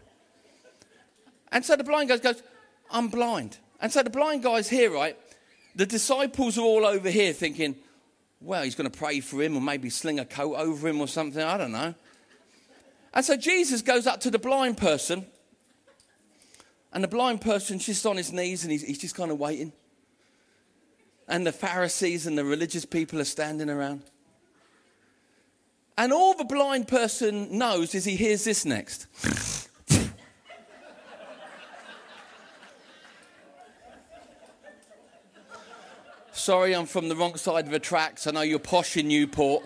And 1.51 1.63
so 1.63 1.77
the 1.77 1.83
blind 1.85 2.09
guy 2.09 2.17
goes, 2.17 2.43
I'm 2.91 3.07
blind. 3.07 3.57
And 3.79 3.91
so 3.91 4.03
the 4.03 4.09
blind 4.09 4.43
guy's 4.43 4.67
here, 4.67 4.91
right? 4.91 5.17
The 5.79 5.85
disciples 5.85 6.57
are 6.57 6.61
all 6.61 6.85
over 6.85 7.09
here 7.09 7.31
thinking, 7.31 7.73
well, 8.41 8.63
he's 8.63 8.75
going 8.75 8.91
to 8.91 8.97
pray 8.97 9.21
for 9.21 9.41
him 9.41 9.55
or 9.55 9.61
maybe 9.61 9.89
sling 9.89 10.19
a 10.19 10.25
coat 10.25 10.55
over 10.55 10.89
him 10.89 10.99
or 10.99 11.07
something. 11.07 11.41
I 11.41 11.57
don't 11.57 11.71
know. 11.71 11.95
And 13.13 13.23
so 13.23 13.37
Jesus 13.37 13.81
goes 13.81 14.05
up 14.05 14.19
to 14.19 14.29
the 14.29 14.39
blind 14.39 14.77
person, 14.77 15.25
and 16.91 17.01
the 17.01 17.07
blind 17.07 17.39
person's 17.39 17.85
just 17.85 18.05
on 18.05 18.17
his 18.17 18.33
knees 18.33 18.63
and 18.63 18.73
he's, 18.73 18.81
he's 18.81 18.97
just 18.97 19.15
kind 19.15 19.31
of 19.31 19.39
waiting. 19.39 19.71
And 21.29 21.47
the 21.47 21.53
Pharisees 21.53 22.27
and 22.27 22.37
the 22.37 22.43
religious 22.43 22.83
people 22.83 23.21
are 23.21 23.23
standing 23.23 23.69
around. 23.69 24.03
And 25.97 26.11
all 26.11 26.33
the 26.33 26.43
blind 26.43 26.89
person 26.89 27.57
knows 27.57 27.95
is 27.95 28.03
he 28.03 28.17
hears 28.17 28.43
this 28.43 28.65
next. 28.65 29.07
Sorry, 36.39 36.73
I'm 36.73 36.85
from 36.85 37.09
the 37.09 37.17
wrong 37.17 37.35
side 37.35 37.65
of 37.65 37.71
the 37.71 37.79
tracks. 37.79 38.25
I 38.25 38.31
know 38.31 38.39
you're 38.41 38.59
posh 38.59 38.95
in 38.95 39.09
Newport. 39.09 39.61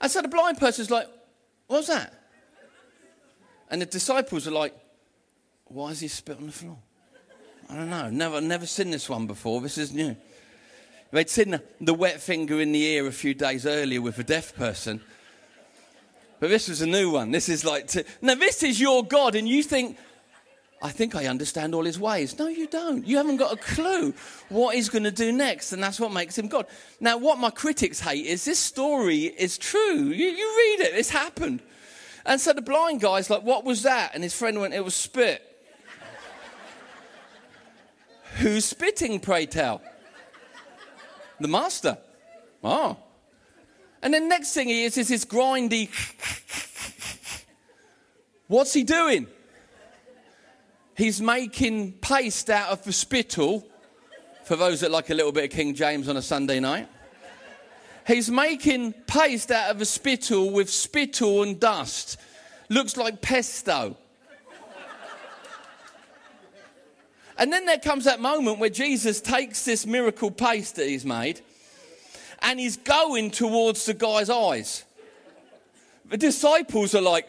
and 0.00 0.10
so 0.10 0.20
the 0.20 0.26
blind 0.26 0.58
person's 0.58 0.90
like, 0.90 1.06
What's 1.68 1.86
that? 1.86 2.12
And 3.70 3.80
the 3.80 3.86
disciples 3.86 4.48
are 4.48 4.50
like, 4.50 4.74
Why 5.66 5.90
is 5.90 6.00
he 6.00 6.08
spit 6.08 6.38
on 6.38 6.46
the 6.46 6.52
floor? 6.52 6.76
I 7.68 7.76
don't 7.76 7.88
know. 7.88 8.10
Never, 8.10 8.40
never 8.40 8.66
seen 8.66 8.90
this 8.90 9.08
one 9.08 9.28
before. 9.28 9.60
This 9.60 9.78
is 9.78 9.92
new. 9.92 10.16
They'd 11.12 11.30
seen 11.30 11.52
the, 11.52 11.62
the 11.80 11.94
wet 11.94 12.20
finger 12.20 12.60
in 12.60 12.72
the 12.72 12.82
ear 12.82 13.06
a 13.06 13.12
few 13.12 13.32
days 13.32 13.64
earlier 13.64 14.02
with 14.02 14.18
a 14.18 14.24
deaf 14.24 14.56
person. 14.56 15.00
But 16.40 16.50
this 16.50 16.68
was 16.68 16.82
a 16.82 16.86
new 16.86 17.10
one. 17.12 17.30
This 17.30 17.48
is 17.48 17.64
like, 17.64 17.86
to, 17.88 18.04
now 18.20 18.34
this 18.34 18.64
is 18.64 18.80
your 18.80 19.04
God, 19.04 19.36
and 19.36 19.48
you 19.48 19.62
think, 19.62 19.96
I 20.82 20.88
think 20.90 21.14
I 21.14 21.26
understand 21.26 21.74
all 21.74 21.84
his 21.84 22.00
ways. 22.00 22.38
No, 22.38 22.48
you 22.48 22.66
don't. 22.66 23.06
You 23.06 23.18
haven't 23.18 23.36
got 23.36 23.52
a 23.52 23.56
clue 23.56 24.14
what 24.48 24.74
he's 24.74 24.88
going 24.88 25.04
to 25.04 25.10
do 25.10 25.30
next, 25.30 25.72
and 25.72 25.82
that's 25.82 26.00
what 26.00 26.10
makes 26.10 26.38
him 26.38 26.48
God. 26.48 26.66
Now, 27.00 27.18
what 27.18 27.38
my 27.38 27.50
critics 27.50 28.00
hate 28.00 28.24
is 28.24 28.46
this 28.46 28.58
story 28.58 29.24
is 29.24 29.58
true. 29.58 30.04
You, 30.04 30.26
you 30.26 30.48
read 30.58 30.86
it, 30.86 30.94
it's 30.94 31.10
happened. 31.10 31.60
And 32.24 32.40
so 32.40 32.54
the 32.54 32.62
blind 32.62 33.00
guy's 33.00 33.28
like, 33.28 33.42
What 33.42 33.64
was 33.64 33.82
that? 33.82 34.12
And 34.14 34.22
his 34.22 34.34
friend 34.34 34.58
went, 34.58 34.72
It 34.72 34.82
was 34.84 34.94
spit. 34.94 35.42
Who's 38.38 38.64
spitting, 38.64 39.20
pray 39.20 39.44
tell? 39.44 39.82
The 41.40 41.48
master. 41.48 41.98
Oh. 42.64 42.96
And 44.02 44.14
then 44.14 44.28
next 44.28 44.54
thing 44.54 44.68
he 44.68 44.84
is 44.84 44.96
is 44.96 45.08
this 45.08 45.26
grindy. 45.26 45.90
What's 48.46 48.72
he 48.72 48.82
doing? 48.82 49.26
He's 51.00 51.22
making 51.22 51.92
paste 51.92 52.50
out 52.50 52.68
of 52.68 52.84
the 52.84 52.92
spittle, 52.92 53.66
for 54.44 54.54
those 54.54 54.80
that 54.80 54.90
like 54.90 55.08
a 55.08 55.14
little 55.14 55.32
bit 55.32 55.44
of 55.44 55.50
King 55.50 55.74
James 55.74 56.10
on 56.10 56.18
a 56.18 56.20
Sunday 56.20 56.60
night. 56.60 56.88
He's 58.06 58.30
making 58.30 58.92
paste 59.06 59.50
out 59.50 59.70
of 59.70 59.80
a 59.80 59.86
spittle 59.86 60.50
with 60.50 60.68
spittle 60.68 61.42
and 61.42 61.58
dust. 61.58 62.18
Looks 62.68 62.98
like 62.98 63.22
pesto. 63.22 63.96
And 67.38 67.50
then 67.50 67.64
there 67.64 67.78
comes 67.78 68.04
that 68.04 68.20
moment 68.20 68.58
where 68.58 68.68
Jesus 68.68 69.22
takes 69.22 69.64
this 69.64 69.86
miracle 69.86 70.30
paste 70.30 70.76
that 70.76 70.86
he's 70.86 71.06
made 71.06 71.40
and 72.42 72.60
he's 72.60 72.76
going 72.76 73.30
towards 73.30 73.86
the 73.86 73.94
guy's 73.94 74.28
eyes. 74.28 74.84
The 76.10 76.18
disciples 76.18 76.94
are 76.94 77.00
like, 77.00 77.26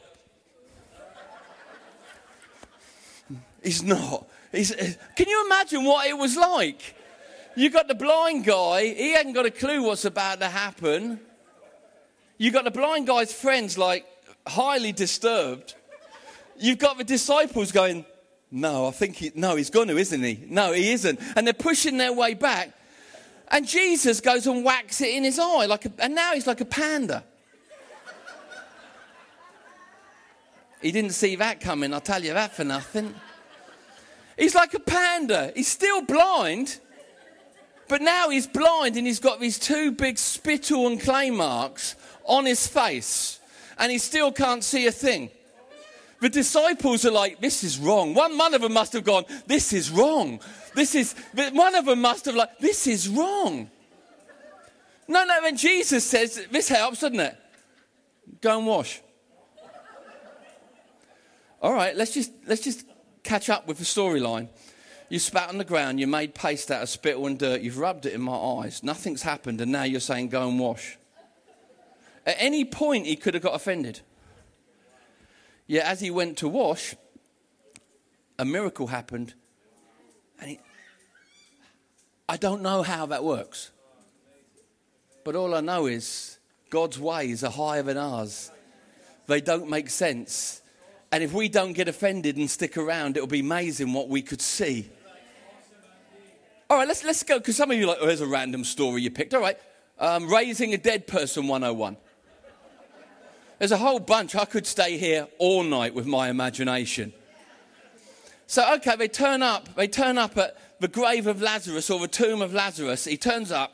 He's 3.62 3.84
not. 3.84 4.28
He's, 4.52 4.72
eh, 4.72 4.94
can 5.16 5.30
you 5.30 5.46
imagine 5.46 5.84
what 5.84 6.08
it 6.08 6.18
was 6.18 6.36
like? 6.36 6.96
You 7.56 7.70
got 7.70 7.88
the 7.88 7.96
blind 7.96 8.46
guy, 8.46 8.86
he 8.86 9.12
hadn't 9.12 9.34
got 9.34 9.46
a 9.46 9.52
clue 9.52 9.84
what's 9.84 10.06
about 10.06 10.40
to 10.40 10.48
happen. 10.48 11.20
You 12.38 12.52
got 12.52 12.64
the 12.64 12.72
blind 12.72 13.08
guy's 13.08 13.34
friends 13.34 13.78
like 13.78 14.06
highly 14.48 14.92
disturbed. 14.92 15.76
You've 16.58 16.80
got 16.80 16.98
the 16.98 17.04
disciples 17.04 17.72
going, 17.72 18.06
No, 18.52 18.88
I 18.88 18.92
think 18.92 19.16
he, 19.18 19.32
no, 19.36 19.56
he's 19.56 19.70
going 19.70 19.90
to, 19.90 19.98
isn't 19.98 20.24
he? 20.24 20.44
No, 20.48 20.74
he 20.74 20.92
isn't. 20.92 21.20
And 21.36 21.46
they're 21.46 21.54
pushing 21.54 21.98
their 21.98 22.14
way 22.14 22.34
back. 22.34 22.72
And 23.50 23.68
Jesus 23.68 24.22
goes 24.22 24.48
and 24.48 24.64
whacks 24.64 25.02
it 25.02 25.10
in 25.10 25.24
his 25.24 25.38
eye, 25.38 25.66
like 25.66 25.86
a, 25.86 25.92
and 26.00 26.16
now 26.16 26.34
he's 26.34 26.48
like 26.48 26.62
a 26.62 26.66
panda. 26.66 27.24
he 30.82 30.92
didn't 30.92 31.12
see 31.12 31.36
that 31.36 31.60
coming, 31.60 31.94
I'll 31.94 32.00
tell 32.00 32.24
you 32.24 32.34
that 32.34 32.54
for 32.56 32.64
nothing. 32.64 33.14
He's 34.38 34.56
like 34.56 34.74
a 34.74 34.80
panda. 34.80 35.52
He's 35.56 35.68
still 35.68 36.02
blind, 36.02 36.80
but 37.88 38.02
now 38.02 38.30
he's 38.30 38.48
blind 38.48 38.98
and 38.98 39.06
he's 39.06 39.20
got 39.20 39.40
these 39.40 39.60
two 39.60 39.92
big 39.92 40.18
spittle 40.18 40.88
and 40.88 41.00
clay 41.00 41.30
marks 41.30 41.96
on 42.26 42.46
his 42.46 42.68
face, 42.68 43.40
and 43.78 43.92
he 43.92 43.98
still 43.98 44.32
can't 44.32 44.64
see 44.64 44.88
a 44.88 44.92
thing. 44.92 45.30
The 46.22 46.30
disciples 46.30 47.04
are 47.04 47.12
like, 47.12 47.42
this 47.42 47.64
is 47.64 47.80
wrong. 47.80 48.14
One, 48.14 48.38
one 48.38 48.54
of 48.54 48.62
them 48.62 48.74
must 48.74 48.94
have 48.94 49.04
gone, 49.04 49.26
this 49.48 49.74
is 49.74 49.90
wrong. 49.90 50.40
This 50.76 50.94
is, 50.94 51.16
one 51.34 51.74
of 51.76 51.86
them 51.86 52.02
must 52.02 52.26
have 52.26 52.36
like, 52.36 52.60
this 52.60 52.86
is 52.86 53.10
wrong. 53.10 53.70
No, 55.08 55.26
no, 55.26 55.42
when 55.42 55.58
Jesus 55.58 56.06
says, 56.06 56.48
this 56.52 56.70
helps, 56.70 57.00
doesn't 57.00 57.20
it? 57.20 57.36
Go 58.40 58.60
and 58.60 58.68
wash. 58.68 59.02
All 61.62 61.74
right, 61.74 61.96
let's 61.96 62.14
just, 62.14 62.32
let's 62.48 62.62
just 62.62 62.86
catch 63.24 63.50
up 63.50 63.68
with 63.68 63.78
the 63.78 63.84
storyline. 63.84 64.50
You 65.10 65.20
spat 65.20 65.50
on 65.50 65.58
the 65.58 65.66
ground, 65.66 66.00
you 66.00 66.08
made 66.08 66.34
paste 66.34 66.72
out 66.72 66.84
of 66.84 66.90
spittle 66.90 67.28
and 67.28 67.38
dirt, 67.38 67.62
you've 67.62 67.78
rubbed 67.78 68.06
it 68.06 68.14
in 68.14 68.22
my 68.22 68.36
eyes, 68.36 68.82
nothing's 68.82 69.24
happened, 69.24 69.60
and 69.60 69.72
now 69.72 69.84
you're 69.84 70.00
saying, 70.00 70.30
go 70.30 70.48
and 70.48 70.58
wash. 70.58 70.98
At 72.26 72.38
any 72.40 72.64
point, 72.64 73.08
he 73.08 73.16
could 73.16 73.34
have 73.34 73.44
got 73.44 73.56
offended. 73.56 74.00
Yet 75.68 75.86
as 75.86 76.00
he 76.00 76.12
went 76.12 76.38
to 76.38 76.48
wash, 76.48 76.96
a 78.40 78.46
miracle 78.46 78.88
happened. 78.88 79.34
And 80.40 80.52
he, 80.52 80.60
I 82.30 82.38
don't 82.38 82.62
know 82.62 82.82
how 82.82 83.06
that 83.08 83.24
works. 83.24 83.72
But 85.24 85.36
all 85.36 85.54
I 85.54 85.62
know 85.62 85.88
is 85.88 86.40
God's 86.70 87.00
ways 87.00 87.44
are 87.44 87.52
higher 87.52 87.84
than 87.84 87.98
ours. 87.98 88.52
They 89.28 89.42
don't 89.42 89.70
make 89.70 89.90
sense. 89.90 90.61
And 91.12 91.24
if 91.24 91.34
we 91.34 91.50
don't 91.50 91.74
get 91.74 91.88
offended 91.88 92.38
and 92.38 92.50
stick 92.50 92.78
around, 92.78 93.18
it'll 93.18 93.28
be 93.28 93.42
amazing 93.42 93.92
what 93.92 94.08
we 94.08 94.22
could 94.22 94.42
see. 94.42 94.90
All 96.70 96.78
right, 96.78 96.88
let's, 96.88 97.04
let's 97.04 97.22
go, 97.24 97.38
because 97.38 97.58
some 97.58 97.70
of 97.70 97.78
you 97.78 97.84
are 97.84 97.88
like, 97.88 97.98
oh, 98.00 98.06
there's 98.06 98.22
a 98.22 98.28
random 98.28 98.64
story 98.64 99.02
you 99.02 99.12
picked. 99.12 99.34
All 99.34 99.42
right, 99.42 99.58
um, 100.00 100.32
raising 100.32 100.74
a 100.74 100.78
dead 100.78 101.06
person 101.06 101.48
101. 101.48 101.98
There's 103.60 103.74
a 103.74 103.78
whole 103.78 104.00
bunch. 104.00 104.36
I 104.36 104.46
could 104.46 104.66
stay 104.66 104.98
here 104.98 105.28
all 105.38 105.64
night 105.64 105.94
with 105.94 106.06
my 106.06 106.30
imagination. 106.30 107.12
So, 108.48 108.74
okay, 108.76 108.96
they 108.96 109.08
turn 109.10 109.44
up. 109.44 109.76
They 109.76 109.88
turn 109.88 110.18
up 110.18 110.38
at 110.38 110.58
the 110.80 110.88
grave 110.88 111.28
of 111.28 111.42
Lazarus 111.42 111.90
or 111.90 112.00
the 112.00 112.08
tomb 112.08 112.42
of 112.42 112.54
Lazarus. 112.54 113.06
He 113.06 113.18
turns 113.18 113.52
up, 113.52 113.72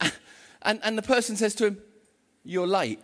and, 0.62 0.80
and 0.82 0.98
the 0.98 1.02
person 1.02 1.36
says 1.36 1.54
to 1.56 1.66
him, 1.68 1.78
You're 2.44 2.66
late. 2.66 3.00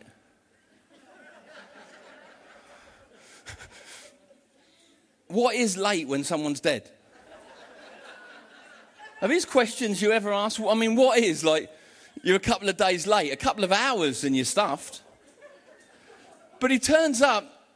What 5.32 5.54
is 5.54 5.76
late 5.76 6.06
when 6.08 6.24
someone's 6.24 6.60
dead? 6.60 6.90
Are 9.20 9.28
these 9.28 9.44
questions 9.44 10.02
you 10.02 10.10
ever 10.12 10.32
ask? 10.32 10.60
I 10.60 10.74
mean, 10.74 10.96
what 10.96 11.18
is 11.18 11.44
like, 11.44 11.70
you're 12.22 12.36
a 12.36 12.40
couple 12.40 12.68
of 12.68 12.76
days 12.76 13.06
late, 13.06 13.32
a 13.32 13.36
couple 13.36 13.62
of 13.62 13.70
hours 13.70 14.24
and 14.24 14.34
you're 14.34 14.44
stuffed. 14.44 15.02
But 16.58 16.70
he 16.70 16.78
turns 16.78 17.22
up, 17.22 17.66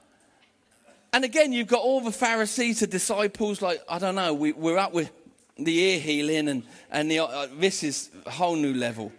and 1.13 1.25
again, 1.25 1.53
you've 1.53 1.69
got 1.69 1.81
all 1.81 2.01
the 2.01 2.13
Pharisees, 2.13 2.81
the 2.81 2.87
disciples, 2.87 3.63
like, 3.63 3.81
I 3.89 3.99
don't 3.99 4.17
know, 4.17 4.35
we, 4.35 4.53
are 4.53 4.79
up 4.79 4.93
with 4.93 5.11
the 5.57 5.79
ear 5.79 6.01
healing, 6.01 6.49
and, 6.49 6.63
and 6.91 7.11
the, 7.11 7.21
uh, 7.21 7.47
this 7.59 7.83
is 7.83 8.11
a 8.27 8.31
whole 8.31 8.57
new 8.57 8.75
level. 8.75 9.13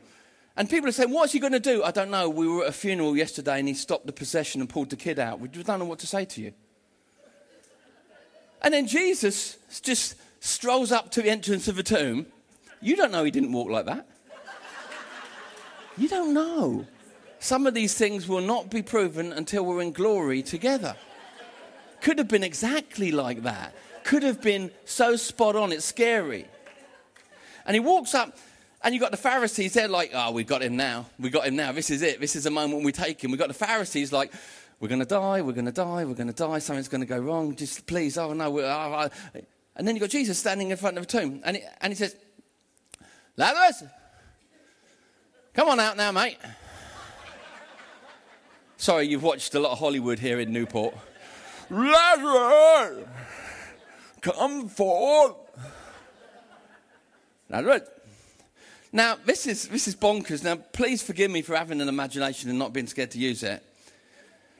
And 0.56 0.70
people 0.70 0.90
are 0.90 0.92
saying, 0.92 1.12
What's 1.12 1.34
he 1.34 1.40
going 1.40 1.54
to 1.54 1.60
do? 1.60 1.84
I 1.84 1.92
don't 1.92 2.10
know. 2.10 2.30
We 2.30 2.48
were 2.48 2.64
at 2.64 2.70
a 2.70 2.74
funeral 2.74 3.16
yesterday, 3.16 3.60
and 3.60 3.68
he 3.68 3.74
stopped 3.74 4.06
the 4.06 4.12
procession 4.12 4.60
and 4.60 4.70
pulled 4.70 4.90
the 4.90 4.96
kid 4.96 5.20
out. 5.20 5.40
We 5.40 5.48
don't 5.48 5.80
know 5.80 5.86
what 5.86 6.00
to 6.00 6.08
say 6.08 6.26
to 6.26 6.42
you. 6.42 6.54
And 8.62 8.74
then 8.74 8.88
Jesus 8.88 9.58
just 9.82 10.16
strolls 10.40 10.92
up 10.92 11.12
to 11.12 11.22
the 11.22 11.30
entrance 11.30 11.68
of 11.68 11.76
the 11.76 11.84
tomb. 11.84 12.26
You 12.82 12.96
don't 12.96 13.12
know 13.12 13.24
he 13.24 13.32
didn't 13.32 13.52
walk 13.52 13.70
like 13.70 13.86
that. 13.86 14.08
You 15.98 16.08
don't 16.08 16.34
know. 16.34 16.86
Some 17.40 17.68
of 17.68 17.74
these 17.74 17.94
things 17.94 18.28
will 18.28 18.42
not 18.42 18.70
be 18.70 18.82
proven 18.82 19.34
until 19.34 19.66
we're 19.66 19.82
in 19.82 19.92
glory 19.92 20.42
together. 20.42 20.96
Could 22.02 22.18
have 22.20 22.28
been 22.28 22.44
exactly 22.44 23.12
like 23.12 23.44
that. 23.44 23.74
Could 24.04 24.24
have 24.24 24.42
been 24.42 24.72
so 24.86 25.16
spot 25.16 25.56
on, 25.56 25.72
it's 25.72 25.86
scary. 25.86 26.46
And 27.66 27.76
he 27.76 27.80
walks 27.80 28.16
up, 28.16 28.38
and 28.84 28.94
you've 28.94 29.02
got 29.02 29.12
the 29.12 29.18
Pharisees, 29.18 29.74
they're 29.74 29.88
like, 29.88 30.12
oh, 30.14 30.32
we've 30.32 30.48
got 30.48 30.62
him 30.62 30.78
now. 30.78 31.08
We've 31.20 31.32
got 31.32 31.48
him 31.48 31.56
now. 31.56 31.72
This 31.72 31.90
is 31.90 32.02
it. 32.02 32.22
This 32.22 32.36
is 32.36 32.46
the 32.46 32.52
moment 32.52 32.84
we 32.84 32.92
take 32.92 33.24
him. 33.24 33.32
We've 33.32 33.40
got 33.40 33.50
the 33.50 33.54
Pharisees 33.54 34.14
like, 34.14 34.32
we're 34.80 34.88
going 34.88 35.00
to 35.00 35.06
die, 35.06 35.42
we're 35.42 35.54
going 35.54 35.66
to 35.66 35.72
die, 35.72 36.06
we're 36.06 36.14
going 36.14 36.28
to 36.28 36.34
die, 36.34 36.60
something's 36.60 36.88
going 36.88 37.02
to 37.02 37.08
go 37.08 37.20
wrong. 37.20 37.56
Just 37.56 37.88
please, 37.88 38.18
oh 38.18 38.34
no. 38.34 38.60
Oh, 38.60 38.64
oh. 38.64 39.40
And 39.76 39.88
then 39.88 39.96
you've 39.96 40.02
got 40.02 40.10
Jesus 40.10 40.38
standing 40.38 40.72
in 40.72 40.78
front 40.78 40.98
of 40.98 41.04
a 41.04 41.06
tomb, 41.08 41.42
and 41.44 41.58
he, 41.58 41.64
and 41.82 41.92
he 41.92 41.96
says, 41.96 42.16
Lazarus, 43.36 43.84
come 45.54 45.70
on 45.70 45.80
out 45.80 45.98
now, 45.98 46.12
mate. 46.12 46.38
Sorry, 48.78 49.08
you've 49.08 49.24
watched 49.24 49.56
a 49.56 49.60
lot 49.60 49.72
of 49.72 49.80
Hollywood 49.80 50.20
here 50.20 50.40
in 50.40 50.54
Newport. 50.54 50.96
Lazarus, 51.70 53.08
come 54.22 54.68
forth. 54.70 55.36
Lazarus. 57.50 57.82
Now, 58.92 59.18
this 59.26 59.48
is, 59.48 59.68
this 59.68 59.88
is 59.88 59.96
bonkers. 59.96 60.44
Now, 60.44 60.56
please 60.56 61.02
forgive 61.04 61.30
me 61.30 61.42
for 61.42 61.56
having 61.56 61.82
an 61.82 61.90
imagination 61.90 62.50
and 62.50 62.58
not 62.58 62.74
being 62.74 62.88
scared 62.88 63.12
to 63.12 63.20
use 63.20 63.44
it. 63.44 63.64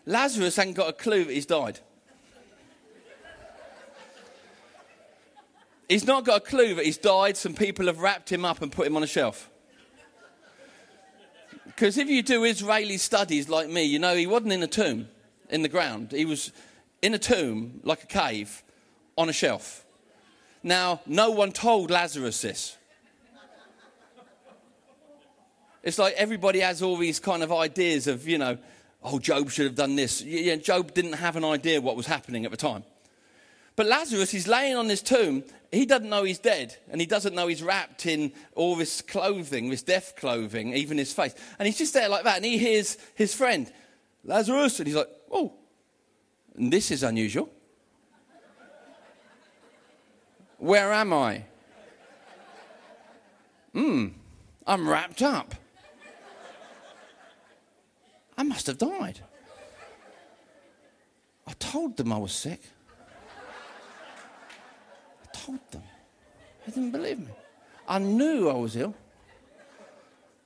Lazarus 0.08 0.56
hadn't 0.56 0.76
got 0.76 0.88
a 0.88 0.94
clue 0.94 1.26
that 1.26 1.34
he's 1.34 1.46
died. 1.46 1.82
He's 5.90 6.08
not 6.08 6.24
got 6.24 6.38
a 6.38 6.40
clue 6.40 6.76
that 6.76 6.86
he's 6.86 6.98
died. 6.98 7.36
Some 7.36 7.54
people 7.54 7.88
have 7.88 8.00
wrapped 8.00 8.32
him 8.32 8.46
up 8.46 8.62
and 8.62 8.72
put 8.72 8.88
him 8.88 8.96
on 8.96 9.04
a 9.04 9.08
shelf. 9.08 9.50
Because 11.66 11.98
if 11.98 12.08
you 12.08 12.24
do 12.24 12.46
Israeli 12.46 12.98
studies 12.98 13.50
like 13.50 13.70
me, 13.70 13.84
you 13.84 14.00
know 14.00 14.16
he 14.16 14.28
wasn't 14.28 14.54
in 14.54 14.64
a 14.64 14.68
tomb 14.68 15.10
in 15.50 15.62
the 15.62 15.70
ground. 15.70 16.14
He 16.14 16.24
was 16.24 16.54
in 17.02 17.14
a 17.14 17.20
tomb, 17.20 17.82
like 17.84 18.04
a 18.04 18.08
cave, 18.08 18.64
on 19.18 19.28
a 19.28 19.34
shelf. 19.34 19.86
Now, 20.64 21.02
no 21.06 21.32
one 21.32 21.52
told 21.52 21.92
Lazarus 21.92 22.42
this. 22.42 22.78
It's 25.84 26.00
like 26.00 26.14
everybody 26.16 26.62
has 26.62 26.82
all 26.82 26.96
these 26.96 27.20
kind 27.20 27.44
of 27.44 27.52
ideas 27.52 28.08
of, 28.08 28.26
you 28.28 28.38
know, 28.38 28.58
oh, 29.04 29.20
Job 29.20 29.50
should 29.50 29.66
have 29.66 29.76
done 29.76 29.96
this. 29.96 30.22
Yeah, 30.22 30.56
Job 30.56 30.94
didn't 30.94 31.14
have 31.14 31.36
an 31.36 31.46
idea 31.46 31.82
what 31.82 31.96
was 31.96 32.06
happening 32.06 32.46
at 32.46 32.52
the 32.52 32.58
time. 32.58 32.84
But 33.76 33.86
Lazarus, 33.86 34.32
he's 34.32 34.48
laying 34.48 34.76
on 34.76 34.88
this 34.88 35.02
tomb. 35.02 35.44
He 35.72 35.86
doesn't 35.86 36.10
know 36.10 36.24
he's 36.24 36.40
dead, 36.40 36.76
and 36.90 37.00
he 37.00 37.06
doesn't 37.06 37.36
know 37.36 37.48
he's 37.48 37.62
wrapped 37.62 38.06
in 38.06 38.32
all 38.56 38.76
this 38.76 39.02
clothing, 39.02 39.70
this 39.70 39.84
death 39.84 40.16
clothing, 40.18 40.74
even 40.74 40.98
his 40.98 41.14
face. 41.14 41.36
And 41.60 41.68
he's 41.68 41.78
just 41.78 41.94
there 41.94 42.10
like 42.10 42.24
that, 42.24 42.38
and 42.38 42.46
he 42.46 42.58
hears 42.58 42.98
his 43.16 43.36
friend, 43.36 43.72
Lazarus, 44.24 44.80
and 44.80 44.88
he's 44.88 44.96
like, 44.96 45.10
oh, 45.32 45.54
and 46.56 46.74
this 46.74 46.90
is 46.90 47.04
unusual. 47.04 47.50
Where 50.58 50.92
am 50.92 51.14
I? 51.14 51.44
Hmm, 53.74 54.08
I'm 54.66 54.90
wrapped 54.90 55.22
up. 55.22 55.54
I 58.38 58.44
must 58.44 58.68
have 58.68 58.78
died. 58.78 59.20
I 61.48 61.54
told 61.60 61.98
them 61.98 62.12
I 62.12 62.18
was 62.18 62.34
sick 62.34 62.62
I 65.24 65.38
told 65.38 65.60
them. 65.72 65.84
They 66.66 66.74
didn't 66.74 66.92
believe 66.92 67.20
me. 67.20 67.32
I 67.88 68.00
knew 68.00 68.50
I 68.50 68.54
was 68.54 68.76
ill. 68.76 68.94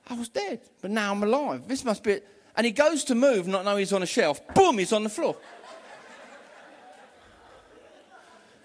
I 0.08 0.14
was 0.14 0.28
dead, 0.28 0.60
but 0.80 0.90
now 0.90 1.12
I'm 1.12 1.22
alive. 1.22 1.66
This 1.66 1.84
must 1.84 2.02
be 2.02 2.12
it. 2.12 2.28
And 2.56 2.66
he 2.66 2.72
goes 2.72 3.04
to 3.04 3.14
move, 3.14 3.46
not 3.46 3.64
knowing 3.64 3.78
he's 3.78 3.92
on 3.92 4.02
a 4.02 4.06
shelf. 4.06 4.40
Boom, 4.54 4.78
he's 4.78 4.92
on 4.92 5.02
the 5.02 5.08
floor. 5.08 5.36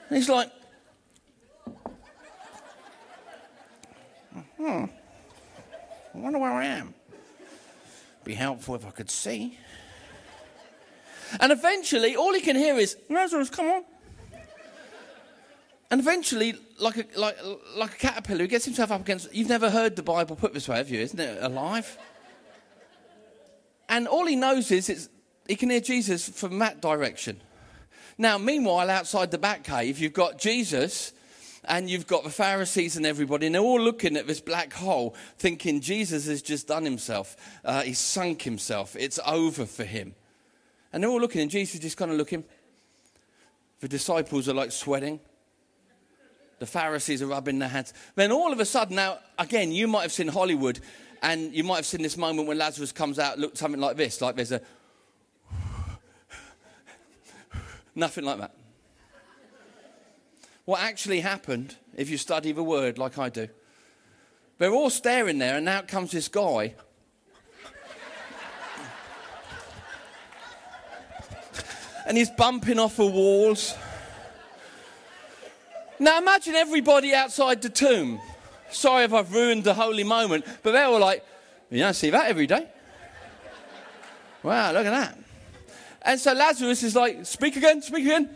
And 0.10 0.18
he's 0.18 0.30
like, 0.30 0.52
hmm, 4.58 4.86
I 4.86 4.88
wonder 6.14 6.40
where 6.40 6.52
I 6.52 6.66
am. 6.66 6.94
Be 8.28 8.34
helpful 8.34 8.76
if 8.76 8.86
I 8.86 8.90
could 8.90 9.10
see. 9.10 9.58
And 11.40 11.50
eventually, 11.50 12.18
all 12.18 12.34
he 12.34 12.42
can 12.42 12.58
hear 12.58 12.76
is, 12.76 12.98
Lazarus, 13.10 13.50
come 13.50 13.68
on. 13.68 13.84
And 15.90 16.02
eventually, 16.02 16.56
like 16.78 16.98
a, 16.98 17.06
like, 17.18 17.38
like 17.78 17.94
a 17.94 17.96
caterpillar 17.96 18.40
who 18.40 18.48
gets 18.48 18.66
himself 18.66 18.92
up 18.92 19.00
against. 19.00 19.34
You've 19.34 19.48
never 19.48 19.70
heard 19.70 19.96
the 19.96 20.04
Bible 20.04 20.36
put 20.36 20.54
this 20.54 20.68
way, 20.68 20.76
have 20.76 20.90
you? 20.90 21.00
Isn't 21.00 21.22
it 21.22 21.42
alive? 21.42 21.98
And 23.88 24.10
all 24.10 24.26
he 24.26 24.36
knows 24.36 24.72
is 24.72 24.90
it's, 24.90 25.08
he 25.48 25.56
can 25.56 25.70
hear 25.70 25.80
Jesus 25.80 26.28
from 26.28 26.60
that 26.60 26.82
direction. 26.82 27.40
Now, 28.18 28.38
meanwhile, 28.38 28.90
outside 28.90 29.32
the 29.32 29.38
back 29.38 29.64
cave, 29.64 30.00
you've 30.00 30.12
got 30.12 30.38
Jesus 30.38 31.14
and 31.64 31.90
you've 31.90 32.08
got 32.08 32.24
the 32.24 32.30
Pharisees 32.30 32.98
and 32.98 33.06
everybody, 33.06 33.46
and 33.46 33.56
they're 33.56 33.62
all 33.62 33.80
looking 33.80 34.18
at 34.18 34.28
this 34.28 34.42
black 34.42 34.74
hole, 34.74 35.16
thinking 35.38 35.82
Jesus 35.82 36.28
has 36.28 36.42
just 36.42 36.68
done 36.68 36.84
himself. 36.84 37.36
Uh, 37.64 37.82
he's 37.82 38.00
sunk 38.00 38.42
himself. 38.42 38.96
It's 38.98 39.20
over 39.26 39.66
for 39.66 39.84
him. 39.84 40.16
And 40.94 41.04
they're 41.04 41.10
all 41.10 41.20
looking, 41.20 41.42
and 41.42 41.52
Jesus 41.52 41.76
is 41.76 41.82
just 41.82 41.98
kind 41.98 42.12
of 42.12 42.18
looking. 42.18 42.44
The 43.80 43.88
disciples 43.88 44.50
are 44.50 44.54
like 44.54 44.72
sweating. 44.72 45.20
The 46.60 46.66
Pharisees 46.66 47.22
are 47.22 47.28
rubbing 47.28 47.60
their 47.60 47.70
hands. 47.70 47.94
Then 48.16 48.32
all 48.32 48.52
of 48.52 48.60
a 48.60 48.66
sudden, 48.66 48.96
now, 48.96 49.20
again, 49.38 49.72
you 49.72 49.88
might 49.88 50.02
have 50.02 50.12
seen 50.12 50.28
Hollywood 50.28 50.80
and 51.22 51.54
you 51.54 51.64
might 51.64 51.78
have 51.78 51.86
seen 51.86 52.02
this 52.02 52.18
moment 52.18 52.48
when 52.48 52.58
Lazarus 52.58 52.92
comes 52.92 53.20
out, 53.20 53.38
look 53.40 53.56
something 53.58 53.80
like 53.82 53.98
this, 53.98 54.22
like 54.22 54.36
there's 54.36 54.52
a. 54.52 54.62
Nothing 57.96 58.26
like 58.26 58.40
that. 58.40 58.57
What 60.68 60.82
actually 60.82 61.22
happened, 61.22 61.78
if 61.96 62.10
you 62.10 62.18
study 62.18 62.52
the 62.52 62.62
word 62.62 62.98
like 62.98 63.18
I 63.18 63.30
do, 63.30 63.48
they're 64.58 64.74
all 64.74 64.90
staring 64.90 65.38
there, 65.38 65.56
and 65.56 65.70
out 65.70 65.88
comes 65.88 66.12
this 66.12 66.28
guy. 66.28 66.76
and 72.06 72.18
he's 72.18 72.30
bumping 72.32 72.80
off 72.80 72.98
the 72.98 73.06
walls. 73.06 73.76
Now 76.00 76.18
imagine 76.18 76.56
everybody 76.56 77.14
outside 77.16 77.62
the 77.62 77.70
tomb. 77.70 78.20
Sorry 78.70 79.06
if 79.06 79.14
I've 79.14 79.32
ruined 79.32 79.64
the 79.64 79.74
holy 79.74 80.04
moment, 80.04 80.44
but 80.64 80.74
they 80.74 80.86
were 80.86 81.00
like, 81.00 81.26
you 81.72 81.80
don't 81.80 81.94
see 81.94 82.10
that 82.10 82.28
every 82.28 82.46
day. 82.46 82.68
Wow, 84.44 84.74
look 84.74 84.86
at 84.86 84.92
that. 84.92 85.18
And 86.02 86.20
so 86.20 86.34
Lazarus 86.34 86.84
is 86.84 86.94
like, 86.94 87.26
speak 87.26 87.56
again, 87.56 87.82
speak 87.82 88.04
again. 88.04 88.36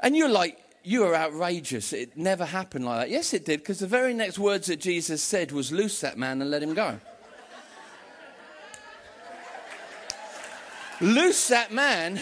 And 0.00 0.16
you're 0.16 0.28
like, 0.28 0.58
you 0.82 1.04
are 1.04 1.14
outrageous. 1.14 1.92
It 1.92 2.16
never 2.16 2.44
happened 2.44 2.84
like 2.84 3.00
that. 3.00 3.10
Yes, 3.10 3.34
it 3.34 3.44
did, 3.44 3.60
because 3.60 3.78
the 3.78 3.86
very 3.86 4.14
next 4.14 4.38
words 4.38 4.68
that 4.68 4.80
Jesus 4.80 5.22
said 5.22 5.52
was, 5.52 5.70
loose 5.70 6.00
that 6.00 6.16
man 6.16 6.40
and 6.40 6.50
let 6.50 6.62
him 6.62 6.74
go. 6.74 6.98
loose 11.00 11.48
that 11.48 11.72
man 11.72 12.20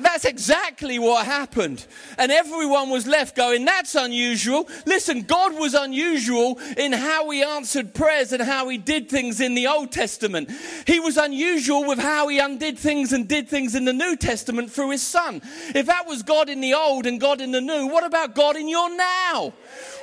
that's 0.00 0.24
exactly 0.24 0.98
what 0.98 1.26
happened. 1.26 1.86
And 2.16 2.30
everyone 2.30 2.90
was 2.90 3.06
left 3.06 3.36
going, 3.36 3.64
That's 3.64 3.94
unusual. 3.94 4.68
Listen, 4.86 5.22
God 5.22 5.58
was 5.58 5.74
unusual 5.74 6.58
in 6.76 6.92
how 6.92 7.30
he 7.30 7.42
answered 7.42 7.94
prayers 7.94 8.32
and 8.32 8.42
how 8.42 8.68
he 8.68 8.78
did 8.78 9.08
things 9.08 9.40
in 9.40 9.54
the 9.54 9.66
Old 9.66 9.92
Testament. 9.92 10.50
He 10.86 11.00
was 11.00 11.16
unusual 11.16 11.84
with 11.86 11.98
how 11.98 12.28
he 12.28 12.38
undid 12.38 12.78
things 12.78 13.12
and 13.12 13.28
did 13.28 13.48
things 13.48 13.74
in 13.74 13.84
the 13.84 13.92
New 13.92 14.16
Testament 14.16 14.70
through 14.70 14.90
his 14.90 15.02
Son. 15.02 15.40
If 15.74 15.86
that 15.86 16.06
was 16.06 16.22
God 16.22 16.48
in 16.48 16.60
the 16.60 16.74
Old 16.74 17.06
and 17.06 17.20
God 17.20 17.40
in 17.40 17.52
the 17.52 17.60
New, 17.60 17.86
what 17.86 18.04
about 18.04 18.34
God 18.34 18.56
in 18.56 18.68
your 18.68 18.94
now? 18.94 19.52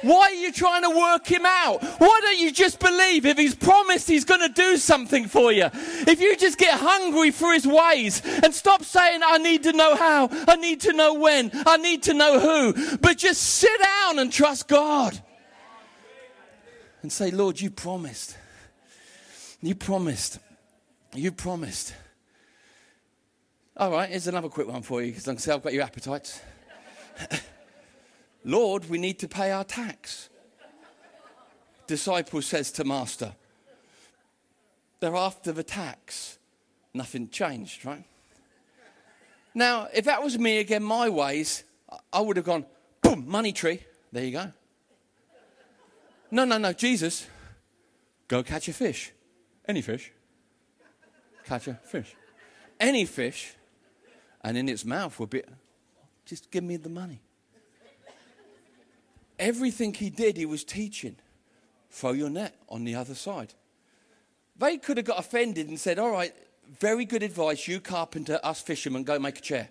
Why 0.01 0.27
are 0.27 0.33
you 0.33 0.51
trying 0.51 0.83
to 0.83 0.89
work 0.89 1.25
him 1.27 1.45
out? 1.45 1.83
Why 1.99 2.19
don't 2.23 2.39
you 2.39 2.51
just 2.51 2.79
believe 2.79 3.25
if 3.25 3.37
he's 3.37 3.55
promised 3.55 4.07
he's 4.07 4.25
going 4.25 4.41
to 4.41 4.49
do 4.49 4.77
something 4.77 5.27
for 5.27 5.51
you? 5.51 5.69
If 5.73 6.21
you 6.21 6.35
just 6.37 6.57
get 6.57 6.79
hungry 6.79 7.31
for 7.31 7.53
his 7.53 7.65
ways 7.65 8.21
and 8.25 8.53
stop 8.53 8.83
saying, 8.83 9.21
I 9.25 9.37
need 9.37 9.63
to 9.63 9.73
know 9.73 9.95
how, 9.95 10.29
I 10.47 10.55
need 10.55 10.81
to 10.81 10.93
know 10.93 11.13
when, 11.15 11.51
I 11.65 11.77
need 11.77 12.03
to 12.03 12.13
know 12.13 12.39
who, 12.39 12.97
but 12.97 13.17
just 13.17 13.41
sit 13.41 13.81
down 13.81 14.19
and 14.19 14.31
trust 14.31 14.67
God 14.67 15.19
and 17.01 17.11
say, 17.11 17.31
Lord, 17.31 17.59
you 17.59 17.69
promised. 17.69 18.37
You 19.61 19.75
promised. 19.75 20.39
You 21.13 21.31
promised. 21.31 21.93
All 23.77 23.91
right, 23.91 24.09
here's 24.09 24.27
another 24.27 24.49
quick 24.49 24.67
one 24.67 24.81
for 24.81 25.01
you 25.01 25.11
because 25.11 25.27
I 25.27 25.31
can 25.33 25.39
see 25.39 25.51
I've 25.51 25.63
got 25.63 25.73
your 25.73 25.83
appetites. 25.83 26.41
Lord, 28.45 28.87
we 28.91 28.99
need 28.99 29.17
to 29.19 29.27
pay 29.27 29.51
our 29.51 29.63
tax. 29.63 30.29
Disciple 31.87 32.43
says 32.43 32.71
to 32.73 32.83
Master, 32.83 33.33
they're 34.99 35.15
after 35.15 35.51
the 35.51 35.63
tax. 35.63 36.37
Nothing 36.93 37.29
changed, 37.29 37.83
right? 37.85 38.05
Now, 39.55 39.87
if 39.93 40.05
that 40.05 40.23
was 40.23 40.37
me 40.37 40.59
again, 40.59 40.83
my 40.83 41.09
ways, 41.09 41.63
I 42.13 42.21
would 42.21 42.37
have 42.37 42.45
gone, 42.45 42.65
boom, 43.01 43.27
money 43.27 43.51
tree. 43.51 43.81
There 44.11 44.23
you 44.23 44.31
go. 44.31 44.51
No, 46.29 46.45
no, 46.45 46.57
no, 46.57 46.71
Jesus, 46.71 47.27
go 48.27 48.43
catch 48.43 48.67
a 48.67 48.73
fish. 48.73 49.11
Any 49.67 49.81
fish. 49.81 50.11
Catch 51.45 51.67
a 51.67 51.73
fish. 51.73 52.15
Any 52.79 53.05
fish. 53.05 53.55
And 54.43 54.55
in 54.55 54.69
its 54.69 54.85
mouth 54.85 55.17
will 55.19 55.27
be, 55.27 55.41
just 56.25 56.51
give 56.51 56.63
me 56.63 56.77
the 56.77 56.89
money. 56.89 57.21
Everything 59.37 59.93
he 59.93 60.09
did, 60.09 60.37
he 60.37 60.45
was 60.45 60.63
teaching. 60.63 61.17
Throw 61.89 62.11
your 62.11 62.29
net 62.29 62.55
on 62.69 62.83
the 62.83 62.95
other 62.95 63.15
side. 63.15 63.53
They 64.57 64.77
could 64.77 64.97
have 64.97 65.05
got 65.05 65.19
offended 65.19 65.67
and 65.67 65.79
said, 65.79 65.99
All 65.99 66.11
right, 66.11 66.33
very 66.79 67.05
good 67.05 67.23
advice, 67.23 67.67
you 67.67 67.79
carpenter, 67.79 68.39
us 68.43 68.61
fishermen, 68.61 69.03
go 69.03 69.19
make 69.19 69.37
a 69.37 69.41
chair. 69.41 69.69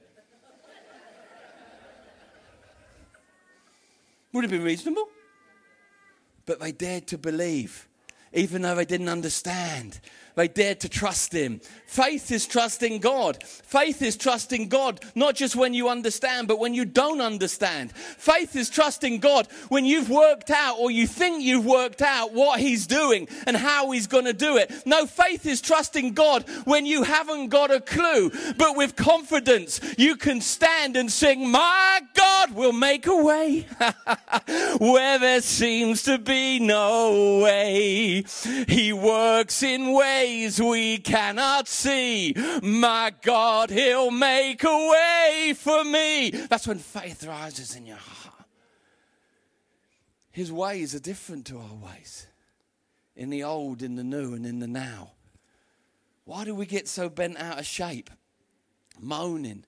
Would 4.33 4.45
have 4.45 4.51
been 4.51 4.65
reasonable. 4.65 5.09
But 6.45 6.61
they 6.61 6.73
dared 6.73 7.07
to 7.09 7.19
believe, 7.19 7.89
even 8.33 8.63
though 8.63 8.75
they 8.75 8.85
didn't 8.85 9.09
understand. 9.09 10.01
They 10.35 10.49
dared 10.49 10.81
to 10.81 10.89
trust 10.89 11.33
Him. 11.33 11.61
Faith 11.87 12.33
is 12.33 12.47
trusting 12.47 12.99
God. 12.99 13.41
Faith 13.45 14.03
is 14.03 14.17
trusting 14.17 14.69
God, 14.69 15.01
not 15.15 15.37
just 15.37 15.55
when 15.55 15.75
you 15.75 15.89
understand, 15.89 16.49
but 16.49 16.59
when 16.59 16.75
you 16.75 16.85
don't 16.85 17.21
understand. 17.21 17.93
Faith 17.93 18.57
is 18.57 18.69
trusting 18.69 19.21
God 19.21 19.47
when 19.69 19.85
you've 19.85 20.11
worked 20.11 20.51
out 20.51 20.79
or 20.81 20.91
you 20.91 21.07
think 21.07 21.45
you've 21.45 21.65
worked 21.65 22.03
out 22.03 22.33
what 22.33 22.59
He's 22.59 22.89
doing 22.89 23.29
and 23.47 23.57
how 23.57 23.93
He's 23.93 24.09
going 24.09 24.25
to 24.25 24.33
do 24.33 24.57
it. 24.57 24.73
No, 24.85 25.07
faith 25.07 25.47
is 25.47 25.61
trusting 25.61 26.15
God 26.15 26.49
when 26.65 26.85
you 26.85 27.05
haven't 27.05 27.49
got 27.49 27.71
a 27.71 27.81
clue, 27.81 28.33
but 28.57 28.77
with 28.77 28.97
confidence 28.97 29.81
you 29.97 30.17
can 30.17 30.41
stand 30.41 30.97
and 30.97 31.13
sing, 31.13 31.49
My 31.49 32.01
God 32.15 32.55
will 32.57 32.73
make 32.73 33.07
a 33.07 33.17
way 33.17 33.67
where 34.79 35.21
there 35.21 35.43
seems 35.43 36.03
to 36.05 36.19
be 36.19 36.59
no 36.59 37.41
way. 37.45 38.25
He 38.67 38.93
works 38.93 39.63
in 39.63 39.93
ways 39.93 40.24
ways 40.25 40.61
we 40.61 40.99
cannot 40.99 41.69
see. 41.69 42.35
My 42.63 43.13
God, 43.23 43.71
He'll 43.71 44.11
make 44.11 44.65
a 44.65 44.89
way 44.91 45.55
for 45.57 45.85
me. 45.85 46.31
That's 46.31 46.67
when 46.67 46.79
faith 46.79 47.25
rises 47.25 47.77
in 47.77 47.87
your 47.87 47.97
heart. 47.97 48.35
His 50.31 50.51
ways 50.51 50.95
are 50.95 51.01
different 51.01 51.47
to 51.47 51.59
our 51.59 51.75
ways 51.75 52.27
in 53.15 53.31
the 53.31 53.45
old, 53.45 53.83
in 53.83 53.97
the 53.97 54.05
new, 54.05 54.35
and 54.35 54.45
in 54.45 54.59
the 54.59 54.67
now. 54.67 55.13
Why 56.25 56.45
do 56.45 56.55
we 56.55 56.67
get 56.67 56.89
so 56.89 57.09
bent 57.09 57.37
out 57.37 57.59
of 57.59 57.67
shape, 57.67 58.11
moaning 58.99 59.65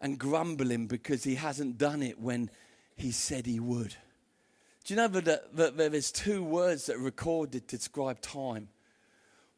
and 0.00 0.18
grumbling 0.18 0.86
because 0.86 1.24
He 1.24 1.36
hasn't 1.36 1.78
done 1.78 2.02
it 2.02 2.18
when 2.18 2.50
He 2.96 3.12
said 3.12 3.46
He 3.46 3.60
would? 3.60 3.94
Do 4.84 4.94
you 4.94 4.96
know 4.96 5.08
that, 5.08 5.24
that, 5.56 5.76
that 5.76 5.92
there's 5.92 6.10
two 6.10 6.42
words 6.42 6.86
that 6.86 6.96
are 6.96 7.00
recorded 7.00 7.68
to 7.68 7.76
describe 7.76 8.20
time? 8.20 8.68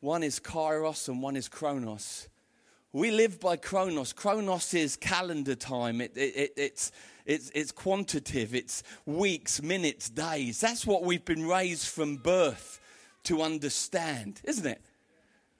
One 0.03 0.25
is 0.25 0.41
kairos 0.41 1.09
and 1.09 1.23
one 1.23 1.37
is 1.37 1.49
chronos. 1.49 2.29
We 2.93 3.13
live 3.13 3.39
by 3.39 3.55
chronos. 3.55 4.13
Chronos 4.13 4.75
is 4.75 4.97
calendar 4.97 5.55
time. 5.55 6.01
It, 6.01 6.11
it, 6.17 6.37
it, 6.37 6.53
it's, 6.57 6.91
it's, 7.25 7.51
it's 7.55 7.71
quantitative. 7.71 8.53
It's 8.53 8.83
weeks, 9.07 9.63
minutes, 9.63 10.11
days. 10.11 10.61
That's 10.61 10.85
what 10.85 11.05
we've 11.05 11.25
been 11.25 11.47
raised 11.47 11.87
from 11.87 12.17
birth 12.17 12.81
to 13.23 13.43
understand, 13.43 14.41
isn't 14.43 14.67
it? 14.67 14.83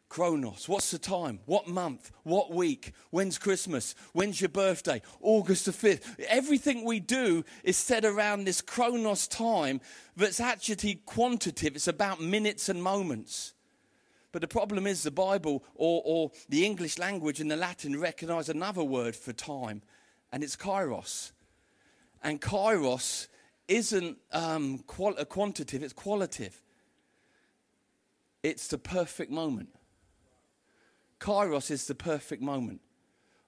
Chronos. 0.09 0.69
What's 0.69 0.91
the 0.91 0.99
time? 0.99 1.39
What 1.47 1.69
month? 1.69 2.11
What 2.25 2.51
week? 2.51 2.95
When's 3.11 3.39
Christmas? 3.39 3.95
When's 4.13 4.41
your 4.41 4.49
birthday? 4.49 5.03
August 5.21 5.67
the 5.67 5.71
5th. 5.71 6.19
Everything 6.27 6.85
we 6.85 6.99
do 6.99 7.45
is 7.63 7.77
set 7.77 8.05
around 8.05 8.43
this 8.43 8.61
chronos 8.61 9.29
time 9.29 9.81
that's 10.17 10.41
actually 10.41 10.97
quantitative. 11.07 11.77
It's 11.77 11.87
about 11.87 12.21
minutes 12.21 12.69
and 12.69 12.83
moments. 12.83 13.55
But 14.33 14.41
the 14.41 14.49
problem 14.49 14.87
is 14.87 15.03
the 15.03 15.11
Bible 15.11 15.63
or, 15.75 16.03
or 16.05 16.31
the 16.49 16.65
English 16.65 16.99
language 16.99 17.39
and 17.39 17.51
the 17.51 17.57
Latin 17.57 18.01
recognize 18.01 18.49
another 18.49 18.83
word 18.83 19.15
for 19.15 19.35
time, 19.35 19.83
and 20.33 20.43
it's 20.43 20.57
kairos. 20.57 21.33
And 22.23 22.41
kairos 22.41 23.29
isn't 23.69 24.17
um, 24.33 24.79
qual- 24.87 25.25
quantitative, 25.27 25.83
it's 25.83 25.93
qualitative. 25.93 26.63
It's 28.43 28.69
the 28.69 28.79
perfect 28.79 29.31
moment. 29.31 29.69
Kairos 31.21 31.71
is 31.71 31.87
the 31.87 31.95
perfect 31.95 32.43
moment. 32.43 32.81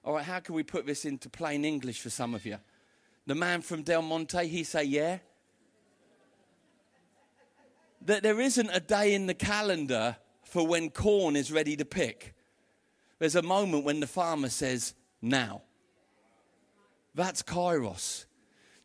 All 0.03 0.13
right, 0.13 0.23
how 0.23 0.39
can 0.39 0.53
we 0.53 0.63
put 0.63 0.85
this 0.85 1.03
into 1.03 1.29
plain 1.29 1.65
English 1.65 1.99
for 1.99 2.11
some 2.11 2.35
of 2.35 2.45
you? 2.45 2.59
The 3.25 3.35
man 3.35 3.61
from 3.61 3.81
Del 3.81 4.03
Monte, 4.03 4.47
he 4.47 4.63
say, 4.63 4.83
yeah. 4.83 5.17
That 8.01 8.21
there 8.21 8.39
isn't 8.39 8.69
a 8.71 8.79
day 8.79 9.15
in 9.15 9.25
the 9.25 9.33
calendar 9.33 10.17
for 10.55 10.65
when 10.65 10.89
corn 10.89 11.35
is 11.35 11.51
ready 11.51 11.75
to 11.75 11.83
pick. 11.83 12.33
There's 13.19 13.35
a 13.35 13.41
moment 13.41 13.83
when 13.83 13.99
the 13.99 14.07
farmer 14.07 14.47
says, 14.47 14.93
now. 15.21 15.63
That's 17.13 17.43
kairos. 17.43 18.23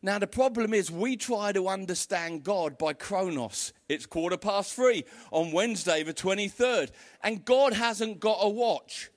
Now, 0.01 0.19
the 0.19 0.27
problem 0.27 0.73
is 0.73 0.91
we 0.91 1.15
try 1.15 1.53
to 1.53 1.69
understand 1.69 2.43
God 2.43 2.77
by 2.77 2.91
chronos. 2.91 3.71
It's 3.87 4.05
quarter 4.05 4.35
past 4.35 4.73
three 4.73 5.05
on 5.31 5.53
Wednesday, 5.53 6.03
the 6.03 6.13
23rd, 6.13 6.89
and 7.23 7.45
God 7.45 7.71
hasn't 7.71 8.19
got 8.19 8.39
a 8.41 8.49
watch 8.49 9.09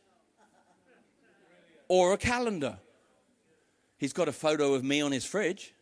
or 1.89 2.13
a 2.13 2.17
calendar. 2.17 2.79
He's 3.99 4.13
got 4.13 4.29
a 4.29 4.33
photo 4.33 4.75
of 4.75 4.85
me 4.85 5.01
on 5.01 5.11
his 5.11 5.25
fridge, 5.25 5.75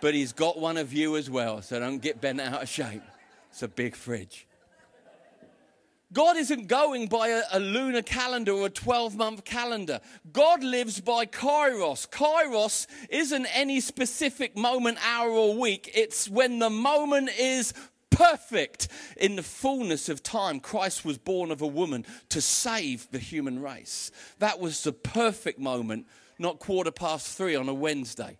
but 0.00 0.14
he's 0.14 0.32
got 0.32 0.58
one 0.58 0.78
of 0.78 0.94
you 0.94 1.14
as 1.18 1.28
well, 1.28 1.60
so 1.60 1.78
don't 1.78 1.98
get 1.98 2.22
bent 2.22 2.40
out 2.40 2.62
of 2.62 2.70
shape. 2.70 3.02
It's 3.50 3.62
a 3.62 3.68
big 3.68 3.94
fridge. 3.94 4.46
God 6.16 6.38
isn't 6.38 6.66
going 6.66 7.08
by 7.08 7.28
a, 7.28 7.42
a 7.52 7.60
lunar 7.60 8.00
calendar 8.00 8.52
or 8.52 8.68
a 8.68 8.70
12 8.70 9.16
month 9.16 9.44
calendar. 9.44 10.00
God 10.32 10.64
lives 10.64 10.98
by 10.98 11.26
kairos. 11.26 12.08
Kairos 12.08 12.86
isn't 13.10 13.44
any 13.54 13.80
specific 13.80 14.56
moment, 14.56 14.96
hour, 15.06 15.28
or 15.28 15.58
week. 15.58 15.90
It's 15.94 16.26
when 16.26 16.58
the 16.58 16.70
moment 16.70 17.28
is 17.38 17.74
perfect. 18.08 18.88
In 19.18 19.36
the 19.36 19.42
fullness 19.42 20.08
of 20.08 20.22
time, 20.22 20.58
Christ 20.58 21.04
was 21.04 21.18
born 21.18 21.50
of 21.50 21.60
a 21.60 21.66
woman 21.66 22.06
to 22.30 22.40
save 22.40 23.06
the 23.10 23.18
human 23.18 23.60
race. 23.60 24.10
That 24.38 24.58
was 24.58 24.84
the 24.84 24.94
perfect 24.94 25.58
moment, 25.58 26.06
not 26.38 26.60
quarter 26.60 26.92
past 26.92 27.36
three 27.36 27.54
on 27.54 27.68
a 27.68 27.74
Wednesday. 27.74 28.38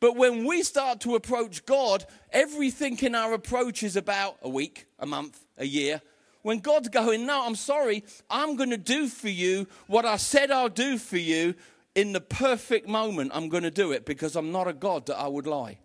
But 0.00 0.16
when 0.16 0.46
we 0.46 0.62
start 0.62 1.00
to 1.00 1.14
approach 1.14 1.66
God, 1.66 2.06
everything 2.30 2.98
in 3.00 3.14
our 3.14 3.34
approach 3.34 3.82
is 3.82 3.96
about 3.96 4.38
a 4.40 4.48
week, 4.48 4.86
a 4.98 5.04
month, 5.04 5.44
a 5.58 5.66
year, 5.66 6.00
when 6.44 6.58
God's 6.58 6.90
going, 6.90 7.24
No, 7.26 7.46
I'm 7.46 7.56
sorry, 7.56 8.04
I'm 8.30 8.54
going 8.54 8.70
to 8.70 8.76
do 8.76 9.08
for 9.08 9.30
you 9.30 9.66
what 9.86 10.04
I 10.04 10.18
said 10.18 10.50
I'll 10.50 10.68
do 10.68 10.98
for 10.98 11.16
you 11.16 11.54
in 11.94 12.12
the 12.12 12.20
perfect 12.20 12.86
moment. 12.86 13.32
I'm 13.34 13.48
going 13.48 13.62
to 13.62 13.70
do 13.70 13.92
it 13.92 14.04
because 14.04 14.36
I'm 14.36 14.52
not 14.52 14.68
a 14.68 14.74
God 14.74 15.06
that 15.06 15.18
I 15.18 15.26
would 15.26 15.46
lie. 15.46 15.78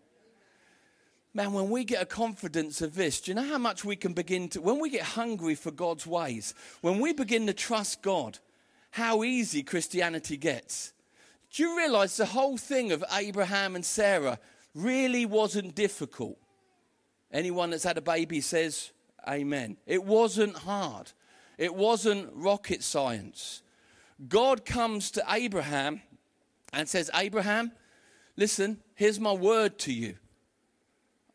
Man, 1.33 1.53
when 1.53 1.69
we 1.69 1.85
get 1.85 2.01
a 2.01 2.05
confidence 2.05 2.81
of 2.81 2.95
this, 2.95 3.21
do 3.21 3.31
you 3.31 3.35
know 3.35 3.47
how 3.47 3.57
much 3.57 3.85
we 3.85 3.95
can 3.95 4.11
begin 4.11 4.49
to, 4.49 4.61
when 4.61 4.79
we 4.79 4.89
get 4.89 5.03
hungry 5.03 5.55
for 5.55 5.71
God's 5.71 6.05
ways, 6.05 6.53
when 6.81 6.99
we 6.99 7.13
begin 7.13 7.47
to 7.47 7.53
trust 7.53 8.01
God, 8.01 8.39
how 8.91 9.23
easy 9.23 9.63
Christianity 9.63 10.35
gets? 10.35 10.91
Do 11.53 11.63
you 11.63 11.77
realize 11.77 12.17
the 12.17 12.25
whole 12.25 12.57
thing 12.57 12.91
of 12.91 13.05
Abraham 13.13 13.75
and 13.75 13.85
Sarah 13.85 14.39
really 14.75 15.25
wasn't 15.25 15.73
difficult? 15.73 16.37
Anyone 17.31 17.69
that's 17.69 17.83
had 17.83 17.97
a 17.97 18.01
baby 18.01 18.41
says, 18.41 18.91
Amen. 19.29 19.77
It 19.85 20.03
wasn't 20.03 20.57
hard, 20.57 21.11
it 21.57 21.75
wasn't 21.75 22.29
rocket 22.33 22.83
science. 22.83 23.61
God 24.27 24.65
comes 24.65 25.11
to 25.11 25.23
Abraham 25.29 26.01
and 26.73 26.89
says, 26.89 27.09
Abraham, 27.13 27.71
listen, 28.35 28.81
here's 28.95 29.19
my 29.19 29.31
word 29.31 29.77
to 29.79 29.93
you. 29.93 30.15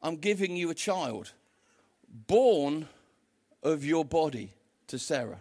I'm 0.02 0.16
giving 0.16 0.54
you 0.54 0.68
a 0.68 0.74
child 0.74 1.32
born 2.26 2.88
of 3.62 3.84
your 3.84 4.04
body 4.04 4.52
to 4.88 4.98
Sarah. 4.98 5.40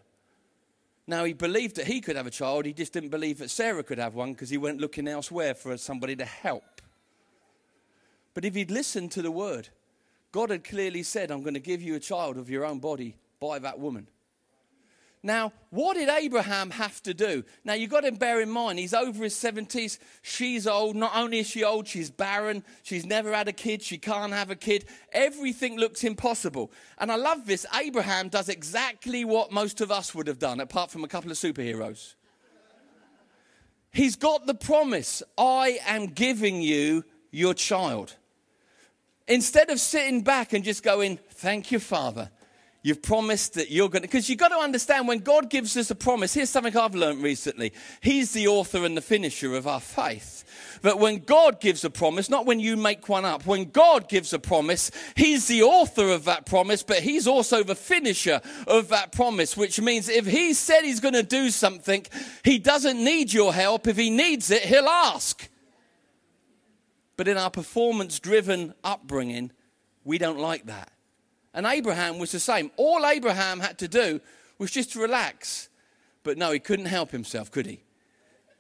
Now, 1.06 1.26
he 1.26 1.34
believed 1.34 1.76
that 1.76 1.88
he 1.88 2.00
could 2.00 2.16
have 2.16 2.28
a 2.28 2.32
child, 2.32 2.66
he 2.66 2.72
just 2.72 2.94
didn't 2.94 3.10
believe 3.10 3.40
that 3.40 3.50
Sarah 3.50 3.84
could 3.84 3.98
have 3.98 4.16
one 4.16 4.32
because 4.32 4.50
he 4.50 4.58
went 4.58 4.80
looking 4.80 5.08
elsewhere 5.08 5.54
for 5.54 5.78
somebody 5.78 6.16
to 6.16 6.26
help. 6.26 6.82
But 8.34 8.46
if 8.46 8.56
he'd 8.56 8.72
listened 8.72 9.12
to 9.12 9.22
the 9.22 9.32
word, 9.32 9.70
God 10.34 10.50
had 10.50 10.64
clearly 10.64 11.04
said, 11.04 11.32
I'm 11.32 11.44
going 11.44 11.54
to 11.54 11.60
give 11.62 11.82
you 11.82 11.96
a 11.96 12.00
child 12.00 12.38
of 12.38 12.50
your 12.50 12.66
own 12.66 12.80
body 12.80 13.16
by 13.40 13.60
that 13.60 13.80
woman. 13.80 14.08
Now, 15.26 15.54
what 15.70 15.94
did 15.94 16.10
Abraham 16.10 16.72
have 16.72 17.02
to 17.04 17.14
do? 17.14 17.46
Now, 17.64 17.76
you've 17.76 17.92
got 17.92 18.02
to 18.02 18.12
bear 18.12 18.42
in 18.42 18.50
mind, 18.50 18.80
he's 18.80 18.96
over 18.96 19.24
his 19.24 19.36
70s. 19.36 20.00
She's 20.24 20.68
old. 20.68 20.98
Not 20.98 21.16
only 21.16 21.40
is 21.40 21.48
she 21.48 21.64
old, 21.64 21.88
she's 21.88 22.10
barren. 22.10 22.64
She's 22.82 23.06
never 23.06 23.32
had 23.32 23.48
a 23.48 23.54
kid. 23.54 23.84
She 23.84 23.98
can't 23.98 24.34
have 24.34 24.50
a 24.50 24.56
kid. 24.56 24.86
Everything 25.14 25.78
looks 25.78 26.04
impossible. 26.04 26.72
And 26.98 27.12
I 27.12 27.16
love 27.16 27.46
this. 27.46 27.66
Abraham 27.74 28.28
does 28.28 28.50
exactly 28.50 29.24
what 29.24 29.52
most 29.52 29.82
of 29.82 29.92
us 29.92 30.14
would 30.16 30.28
have 30.28 30.40
done, 30.40 30.60
apart 30.60 30.90
from 30.90 31.04
a 31.04 31.08
couple 31.08 31.32
of 31.32 31.38
superheroes. 31.38 32.16
He's 33.92 34.16
got 34.16 34.48
the 34.48 34.56
promise 34.56 35.22
I 35.38 35.80
am 35.86 36.08
giving 36.08 36.62
you 36.62 37.06
your 37.32 37.54
child. 37.54 38.16
Instead 39.28 39.70
of 39.70 39.80
sitting 39.80 40.22
back 40.22 40.54
and 40.54 40.64
just 40.64 40.84
going, 40.84 41.18
Thank 41.30 41.72
you, 41.72 41.80
Father. 41.80 42.30
You've 42.86 43.02
promised 43.02 43.54
that 43.54 43.72
you're 43.72 43.88
going 43.88 44.02
to, 44.02 44.10
because 44.10 44.30
you've 44.30 44.40
got 44.40 44.50
to 44.50 44.58
understand 44.58 45.08
when 45.08 45.20
God 45.20 45.50
gives 45.50 45.78
us 45.78 45.90
a 45.90 45.96
promise, 45.96 46.34
here's 46.34 46.50
something 46.50 46.76
I've 46.76 46.96
learned 46.96 47.24
recently. 47.24 47.72
He's 48.02 48.34
the 48.34 48.50
author 48.50 48.84
and 48.84 48.98
the 48.98 49.02
finisher 49.02 49.56
of 49.56 49.68
our 49.68 49.80
faith. 49.80 50.44
But 50.82 51.00
when 51.00 51.20
God 51.20 51.62
gives 51.62 51.86
a 51.86 51.90
promise, 51.90 52.30
not 52.30 52.46
when 52.46 52.60
you 52.60 52.76
make 52.76 53.08
one 53.08 53.24
up, 53.24 53.46
when 53.46 53.72
God 53.72 54.10
gives 54.10 54.34
a 54.34 54.40
promise, 54.40 54.92
He's 55.16 55.48
the 55.48 55.64
author 55.64 56.10
of 56.10 56.26
that 56.26 56.46
promise, 56.46 56.84
but 56.84 57.00
He's 57.00 57.26
also 57.26 57.64
the 57.64 57.74
finisher 57.74 58.42
of 58.68 58.90
that 58.90 59.14
promise, 59.14 59.56
which 59.56 59.80
means 59.80 60.10
if 60.10 60.26
He 60.26 60.54
said 60.54 60.82
He's 60.82 61.00
going 61.00 61.14
to 61.14 61.24
do 61.24 61.52
something, 61.52 62.06
He 62.44 62.60
doesn't 62.60 63.02
need 63.02 63.32
your 63.32 63.54
help. 63.54 63.88
If 63.88 63.96
He 63.96 64.10
needs 64.10 64.52
it, 64.52 64.64
He'll 64.64 64.90
ask. 64.90 65.50
But 67.16 67.28
in 67.28 67.38
our 67.38 67.50
performance 67.50 68.20
driven 68.20 68.74
upbringing, 68.84 69.52
we 70.04 70.18
don't 70.18 70.40
like 70.40 70.66
that. 70.66 70.92
And 71.54 71.66
Abraham 71.66 72.18
was 72.18 72.32
the 72.32 72.40
same. 72.40 72.72
All 72.78 73.06
Abraham 73.06 73.60
had 73.60 73.78
to 73.80 73.88
do 73.88 74.20
was 74.58 74.72
just 74.72 74.94
to 74.94 75.00
relax. 75.00 75.70
But 76.24 76.38
no, 76.38 76.52
he 76.52 76.60
couldn't 76.60 76.86
help 76.86 77.12
himself, 77.12 77.52
could 77.52 77.66
he? 77.66 77.84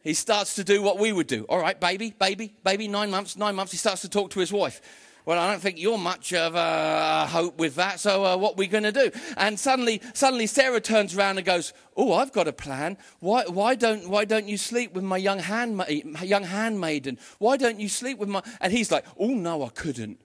He 0.04 0.14
starts 0.14 0.56
to 0.56 0.64
do 0.64 0.82
what 0.82 0.99
we 0.99 1.14
would 1.14 1.28
do. 1.28 1.45
All 1.45 1.60
right, 1.60 1.80
baby, 1.80 2.14
baby, 2.20 2.54
baby, 2.64 2.88
nine 2.88 3.10
months, 3.10 3.38
nine 3.38 3.56
months. 3.56 3.72
He 3.72 3.78
starts 3.78 4.01
to 4.01 4.10
talk 4.10 4.32
to 4.32 4.39
his 4.39 4.51
wife. 4.51 4.82
Well, 5.26 5.40
I 5.40 5.50
don't 5.50 5.62
think 5.62 5.80
you're 5.80 5.98
much 5.98 6.34
of 6.34 6.56
a 6.56 7.26
hope 7.28 7.58
with 7.58 7.76
that. 7.76 8.02
So, 8.02 8.26
uh, 8.26 8.36
what 8.36 8.54
are 8.54 8.58
we 8.58 8.68
going 8.68 8.84
to 8.84 8.92
do? 8.92 9.10
And 9.38 9.58
suddenly, 9.58 10.02
suddenly, 10.14 10.48
Sarah 10.48 10.82
turns 10.82 11.16
around 11.16 11.38
and 11.38 11.46
goes, 11.46 11.74
"Oh, 11.96 12.14
I've 12.14 12.34
got 12.34 12.50
a 12.50 12.54
plan. 12.54 12.98
Why, 13.20 13.46
why 13.46 13.76
don't, 13.76 14.10
why 14.10 14.26
don't 14.26 14.50
you 14.50 14.58
sleep 14.58 14.94
with 14.94 15.04
my 15.06 15.16
young 15.16 15.40
handmaid, 15.40 16.06
my 16.06 16.24
young 16.24 16.44
handmaiden? 16.44 17.20
Why 17.40 17.56
don't 17.56 17.80
you 17.80 17.88
sleep 17.88 18.18
with 18.18 18.28
my?" 18.28 18.44
And 18.60 18.74
he's 18.74 18.92
like, 18.92 19.06
"Oh 19.18 19.34
no, 19.34 19.64
I 19.64 19.70
couldn't." 19.70 20.20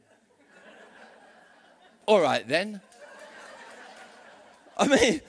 All 2.07 2.21
right 2.21 2.47
then. 2.47 2.81
I 4.77 4.87
mean, 4.89 5.21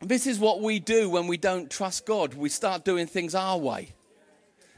this 0.00 0.28
is 0.28 0.38
what 0.38 0.60
we 0.60 0.78
do 0.78 1.10
when 1.10 1.26
we 1.26 1.36
don't 1.36 1.70
trust 1.70 2.06
God. 2.06 2.34
We 2.34 2.48
start 2.48 2.84
doing 2.84 3.08
things 3.08 3.34
our 3.34 3.58
way. 3.58 3.94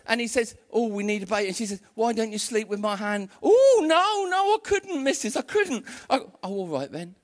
And 0.07 0.21
he 0.21 0.27
says, 0.27 0.55
Oh, 0.73 0.89
we 0.89 1.03
need 1.03 1.23
a 1.23 1.27
baby. 1.27 1.49
And 1.49 1.57
she 1.57 1.67
says, 1.67 1.81
Why 1.95 2.13
don't 2.13 2.33
you 2.33 2.39
sleep 2.39 2.69
with 2.69 2.81
my 2.81 2.97
hand? 2.97 3.29
Oh, 3.43 3.81
no, 3.87 4.29
no, 4.31 4.55
I 4.55 4.59
couldn't, 4.63 5.03
missus. 5.03 5.37
I 5.37 5.43
couldn't. 5.43 5.85
oh, 6.11 6.31
all 6.43 6.69
right 6.69 6.91
then. 6.91 7.15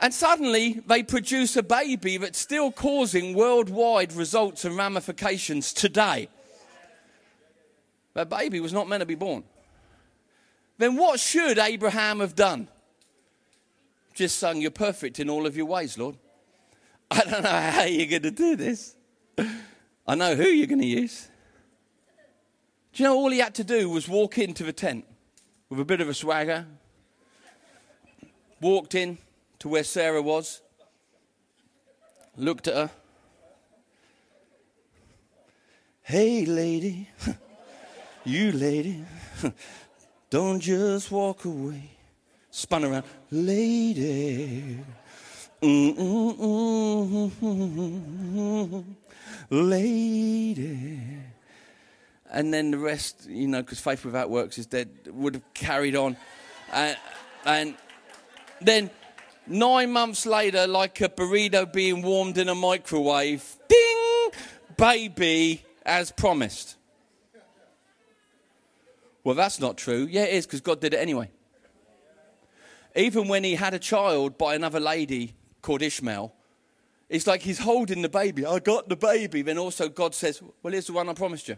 And 0.00 0.14
suddenly 0.14 0.80
they 0.86 1.02
produce 1.02 1.56
a 1.56 1.62
baby 1.62 2.16
that's 2.16 2.38
still 2.38 2.72
causing 2.72 3.34
worldwide 3.34 4.14
results 4.14 4.64
and 4.64 4.76
ramifications 4.76 5.74
today. 5.74 6.28
That 8.14 8.30
baby 8.30 8.60
was 8.60 8.72
not 8.72 8.88
meant 8.88 9.00
to 9.00 9.06
be 9.06 9.14
born. 9.14 9.44
Then 10.78 10.96
what 10.96 11.20
should 11.20 11.58
Abraham 11.58 12.20
have 12.20 12.34
done? 12.34 12.68
Just 14.14 14.38
sung, 14.38 14.60
You're 14.60 14.70
perfect 14.70 15.20
in 15.20 15.30
all 15.30 15.46
of 15.46 15.56
your 15.56 15.66
ways, 15.66 15.96
Lord. 15.96 16.16
I 17.10 17.20
don't 17.20 17.42
know 17.42 17.50
how 17.50 17.84
you're 17.84 18.06
going 18.06 18.22
to 18.22 18.30
do 18.30 18.56
this. 18.56 18.96
I 20.10 20.16
know 20.16 20.34
who 20.34 20.42
you're 20.42 20.66
going 20.66 20.80
to 20.80 20.86
use. 20.88 21.28
Do 22.92 23.00
you 23.00 23.08
know 23.08 23.14
all 23.14 23.30
he 23.30 23.38
had 23.38 23.54
to 23.54 23.62
do 23.62 23.88
was 23.88 24.08
walk 24.08 24.38
into 24.38 24.64
the 24.64 24.72
tent 24.72 25.04
with 25.68 25.78
a 25.78 25.84
bit 25.84 26.00
of 26.00 26.08
a 26.08 26.14
swagger, 26.14 26.66
walked 28.60 28.96
in 28.96 29.18
to 29.60 29.68
where 29.68 29.84
Sarah 29.84 30.20
was, 30.20 30.62
looked 32.36 32.66
at 32.66 32.74
her. 32.74 32.90
Hey, 36.02 36.44
lady, 36.44 37.08
you 38.24 38.50
lady, 38.50 39.04
don't 40.28 40.58
just 40.58 41.12
walk 41.12 41.44
away. 41.44 41.88
Spun 42.50 42.84
around, 42.84 43.04
lady. 43.30 44.76
Mm-mm-mm-mm-mm 45.62 47.30
lady. 49.50 51.00
And 52.30 52.54
then 52.54 52.70
the 52.70 52.78
rest, 52.78 53.28
you 53.28 53.48
know, 53.48 53.60
because 53.60 53.80
faith 53.80 54.04
without 54.04 54.30
works 54.30 54.56
is 54.56 54.66
dead, 54.66 54.88
would 55.08 55.34
have 55.34 55.54
carried 55.54 55.96
on. 55.96 56.16
And, 56.72 56.96
and 57.44 57.74
then 58.60 58.90
nine 59.48 59.90
months 59.90 60.24
later, 60.26 60.68
like 60.68 61.00
a 61.00 61.08
burrito 61.08 61.70
being 61.70 62.02
warmed 62.02 62.38
in 62.38 62.48
a 62.48 62.54
microwave, 62.54 63.56
ding, 63.68 64.30
baby, 64.76 65.64
as 65.84 66.12
promised. 66.12 66.76
Well, 69.24 69.34
that's 69.34 69.58
not 69.60 69.76
true. 69.76 70.06
Yeah, 70.08 70.22
it 70.22 70.34
is, 70.34 70.46
because 70.46 70.60
God 70.60 70.80
did 70.80 70.94
it 70.94 70.98
anyway. 70.98 71.30
Even 72.94 73.26
when 73.28 73.44
he 73.44 73.56
had 73.56 73.74
a 73.74 73.78
child 73.78 74.38
by 74.38 74.54
another 74.54 74.80
lady 74.80 75.34
called 75.62 75.82
Ishmael, 75.82 76.34
it's 77.08 77.26
like 77.26 77.42
he's 77.42 77.58
holding 77.58 78.02
the 78.02 78.08
baby. 78.08 78.46
I 78.46 78.60
got 78.60 78.88
the 78.88 78.96
baby. 78.96 79.42
Then 79.42 79.58
also 79.58 79.88
God 79.88 80.14
says, 80.14 80.40
Well, 80.62 80.72
here's 80.72 80.86
the 80.86 80.92
one 80.92 81.08
I 81.08 81.14
promised 81.14 81.48
you. 81.48 81.56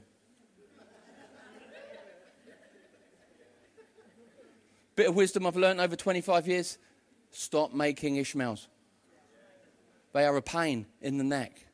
Bit 4.94 5.08
of 5.08 5.14
wisdom 5.14 5.46
I've 5.46 5.56
learned 5.56 5.80
over 5.80 5.96
25 5.96 6.46
years 6.46 6.78
stop 7.30 7.72
making 7.72 8.16
Ishmaels. 8.16 8.68
They 10.12 10.24
are 10.24 10.36
a 10.36 10.42
pain 10.42 10.86
in 11.00 11.16
the 11.16 11.24
neck. 11.24 11.66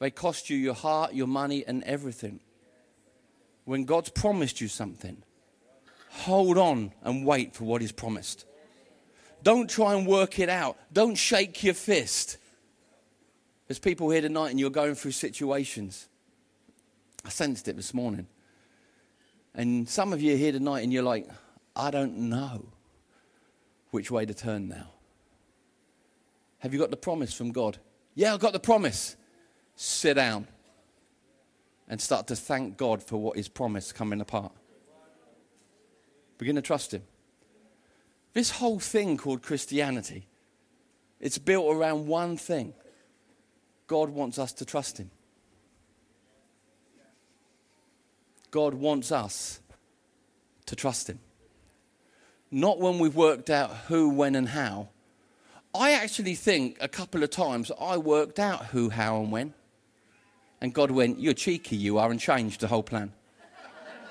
They 0.00 0.10
cost 0.10 0.50
you 0.50 0.56
your 0.56 0.74
heart, 0.74 1.14
your 1.14 1.26
money, 1.26 1.64
and 1.66 1.82
everything. 1.84 2.40
When 3.64 3.84
God's 3.84 4.10
promised 4.10 4.60
you 4.60 4.68
something, 4.68 5.22
hold 6.10 6.58
on 6.58 6.92
and 7.02 7.24
wait 7.24 7.54
for 7.54 7.64
what 7.64 7.80
He's 7.80 7.92
promised. 7.92 8.44
Don't 9.42 9.68
try 9.68 9.94
and 9.94 10.06
work 10.06 10.38
it 10.38 10.48
out. 10.48 10.76
Don't 10.92 11.14
shake 11.14 11.62
your 11.62 11.74
fist. 11.74 12.38
There's 13.66 13.78
people 13.78 14.10
here 14.10 14.22
tonight 14.22 14.50
and 14.50 14.58
you're 14.58 14.70
going 14.70 14.94
through 14.94 15.12
situations. 15.12 16.08
I 17.24 17.28
sensed 17.28 17.68
it 17.68 17.76
this 17.76 17.92
morning. 17.92 18.26
And 19.54 19.88
some 19.88 20.12
of 20.12 20.22
you 20.22 20.34
are 20.34 20.36
here 20.36 20.52
tonight 20.52 20.80
and 20.80 20.92
you're 20.92 21.02
like, 21.02 21.28
I 21.76 21.90
don't 21.90 22.16
know 22.30 22.66
which 23.90 24.10
way 24.10 24.26
to 24.26 24.34
turn 24.34 24.68
now. 24.68 24.90
Have 26.58 26.72
you 26.72 26.78
got 26.78 26.90
the 26.90 26.96
promise 26.96 27.32
from 27.32 27.52
God? 27.52 27.78
Yeah, 28.14 28.34
I've 28.34 28.40
got 28.40 28.52
the 28.52 28.60
promise. 28.60 29.16
Sit 29.76 30.14
down 30.14 30.48
and 31.88 32.00
start 32.00 32.26
to 32.28 32.36
thank 32.36 32.76
God 32.76 33.02
for 33.02 33.16
what 33.16 33.36
His 33.36 33.48
promise 33.48 33.92
coming 33.92 34.20
apart. 34.20 34.52
Begin 36.36 36.56
to 36.56 36.62
trust 36.62 36.94
Him. 36.94 37.02
This 38.38 38.50
whole 38.50 38.78
thing 38.78 39.16
called 39.16 39.42
Christianity, 39.42 40.28
it's 41.18 41.38
built 41.38 41.74
around 41.74 42.06
one 42.06 42.36
thing 42.36 42.72
God 43.88 44.10
wants 44.10 44.38
us 44.38 44.52
to 44.52 44.64
trust 44.64 44.98
Him. 44.98 45.10
God 48.52 48.74
wants 48.74 49.10
us 49.10 49.58
to 50.66 50.76
trust 50.76 51.10
Him. 51.10 51.18
Not 52.52 52.78
when 52.78 53.00
we've 53.00 53.16
worked 53.16 53.50
out 53.50 53.72
who, 53.88 54.08
when, 54.08 54.36
and 54.36 54.50
how. 54.50 54.90
I 55.74 55.94
actually 55.94 56.36
think 56.36 56.78
a 56.80 56.86
couple 56.86 57.24
of 57.24 57.30
times 57.30 57.72
I 57.80 57.96
worked 57.96 58.38
out 58.38 58.66
who, 58.66 58.90
how, 58.90 59.20
and 59.20 59.32
when. 59.32 59.52
And 60.60 60.72
God 60.72 60.92
went, 60.92 61.18
You're 61.18 61.34
cheeky, 61.34 61.74
you 61.74 61.98
are, 61.98 62.08
and 62.08 62.20
changed 62.20 62.60
the 62.60 62.68
whole 62.68 62.84
plan. 62.84 63.12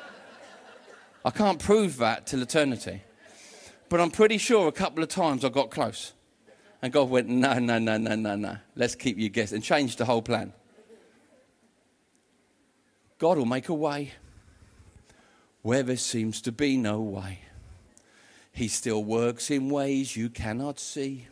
I 1.23 1.29
can't 1.29 1.59
prove 1.59 1.95
that 1.99 2.27
till 2.27 2.41
eternity. 2.41 3.03
But 3.89 4.01
I'm 4.01 4.11
pretty 4.11 4.37
sure 4.37 4.67
a 4.67 4.71
couple 4.71 5.03
of 5.03 5.09
times 5.09 5.45
I 5.45 5.49
got 5.49 5.71
close. 5.71 6.13
And 6.81 6.93
God 6.93 7.09
went, 7.09 7.27
No, 7.27 7.57
no, 7.59 7.79
no, 7.79 7.97
no, 7.97 8.15
no, 8.15 8.35
no. 8.35 8.57
Let's 8.75 8.95
keep 8.95 9.17
you 9.17 9.29
guessing. 9.29 9.57
And 9.57 9.63
changed 9.63 9.97
the 9.97 10.05
whole 10.05 10.21
plan. 10.21 10.53
God 13.17 13.37
will 13.37 13.45
make 13.45 13.69
a 13.69 13.73
way 13.73 14.11
where 15.63 15.83
there 15.83 15.97
seems 15.97 16.41
to 16.41 16.51
be 16.51 16.77
no 16.77 17.01
way. 17.01 17.39
He 18.51 18.67
still 18.67 19.03
works 19.03 19.51
in 19.51 19.69
ways 19.69 20.15
you 20.15 20.29
cannot 20.29 20.79
see. 20.79 21.27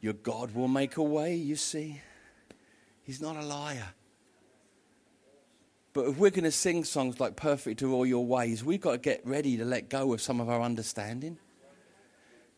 Your 0.00 0.14
God 0.14 0.54
will 0.54 0.68
make 0.68 0.96
a 0.96 1.02
way, 1.02 1.34
you 1.34 1.56
see. 1.56 2.00
He's 3.02 3.20
not 3.20 3.36
a 3.36 3.42
liar. 3.42 3.88
But 5.92 6.06
if 6.06 6.16
we're 6.18 6.30
going 6.30 6.44
to 6.44 6.52
sing 6.52 6.84
songs 6.84 7.18
like 7.18 7.36
Perfect 7.36 7.82
Are 7.82 7.88
All 7.90 8.06
Your 8.06 8.24
Ways, 8.24 8.64
we've 8.64 8.80
got 8.80 8.92
to 8.92 8.98
get 8.98 9.26
ready 9.26 9.56
to 9.56 9.64
let 9.64 9.88
go 9.88 10.12
of 10.12 10.22
some 10.22 10.40
of 10.40 10.48
our 10.48 10.62
understanding. 10.62 11.38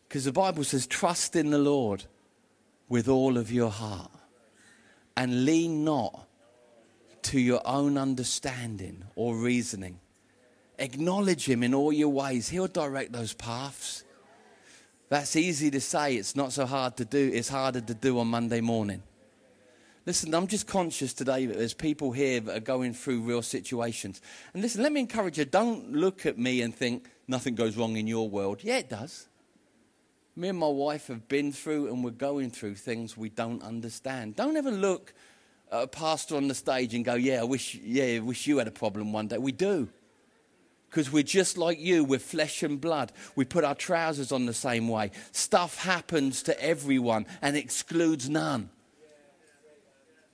Because 0.07 0.25
the 0.25 0.31
Bible 0.31 0.63
says, 0.63 0.85
trust 0.85 1.35
in 1.35 1.49
the 1.49 1.57
Lord 1.57 2.05
with 2.89 3.07
all 3.07 3.37
of 3.37 3.51
your 3.51 3.71
heart 3.71 4.11
and 5.17 5.45
lean 5.45 5.83
not 5.83 6.27
to 7.23 7.39
your 7.39 7.61
own 7.65 7.97
understanding 7.97 9.03
or 9.15 9.35
reasoning. 9.35 9.99
Acknowledge 10.77 11.47
Him 11.47 11.63
in 11.63 11.73
all 11.73 11.91
your 11.91 12.09
ways, 12.09 12.49
He'll 12.49 12.67
direct 12.67 13.13
those 13.13 13.33
paths. 13.33 14.03
That's 15.09 15.35
easy 15.35 15.71
to 15.71 15.81
say, 15.81 16.15
it's 16.15 16.35
not 16.35 16.53
so 16.53 16.65
hard 16.65 16.97
to 16.97 17.05
do. 17.05 17.31
It's 17.33 17.49
harder 17.49 17.81
to 17.81 17.93
do 17.93 18.19
on 18.19 18.27
Monday 18.27 18.61
morning. 18.61 19.03
Listen, 20.05 20.33
I'm 20.33 20.47
just 20.47 20.67
conscious 20.67 21.13
today 21.13 21.45
that 21.45 21.57
there's 21.57 21.73
people 21.73 22.11
here 22.11 22.41
that 22.41 22.57
are 22.57 22.61
going 22.61 22.93
through 22.93 23.21
real 23.21 23.41
situations. 23.41 24.21
And 24.53 24.61
listen, 24.61 24.83
let 24.83 24.91
me 24.91 24.99
encourage 24.99 25.37
you 25.37 25.45
don't 25.45 25.93
look 25.93 26.25
at 26.25 26.37
me 26.37 26.61
and 26.61 26.75
think 26.75 27.09
nothing 27.25 27.55
goes 27.55 27.77
wrong 27.77 27.95
in 27.95 28.05
your 28.05 28.29
world. 28.29 28.59
Yeah, 28.63 28.79
it 28.79 28.89
does. 28.89 29.29
Me 30.35 30.49
and 30.49 30.59
my 30.59 30.67
wife 30.67 31.07
have 31.07 31.29
been 31.29 31.53
through 31.53 31.87
and 31.87 32.03
we're 32.03 32.11
going 32.11 32.51
through 32.51 32.75
things 32.75 33.15
we 33.15 33.29
don't 33.29 33.63
understand. 33.63 34.35
Don't 34.35 34.57
ever 34.57 34.71
look 34.71 35.13
at 35.71 35.83
a 35.83 35.87
pastor 35.87 36.35
on 36.35 36.49
the 36.49 36.55
stage 36.55 36.93
and 36.93 37.05
go, 37.05 37.13
Yeah, 37.13 37.39
I 37.39 37.43
wish, 37.45 37.75
yeah, 37.75 38.15
I 38.15 38.19
wish 38.19 38.45
you 38.45 38.57
had 38.57 38.67
a 38.67 38.71
problem 38.71 39.13
one 39.13 39.27
day. 39.27 39.37
We 39.37 39.53
do. 39.53 39.87
Because 40.89 41.13
we're 41.13 41.23
just 41.23 41.57
like 41.57 41.79
you, 41.79 42.03
we're 42.03 42.19
flesh 42.19 42.61
and 42.61 42.79
blood. 42.79 43.13
We 43.35 43.45
put 43.45 43.63
our 43.63 43.73
trousers 43.73 44.33
on 44.33 44.47
the 44.47 44.53
same 44.53 44.89
way. 44.89 45.11
Stuff 45.31 45.77
happens 45.77 46.43
to 46.43 46.61
everyone 46.61 47.25
and 47.41 47.55
excludes 47.55 48.29
none 48.29 48.69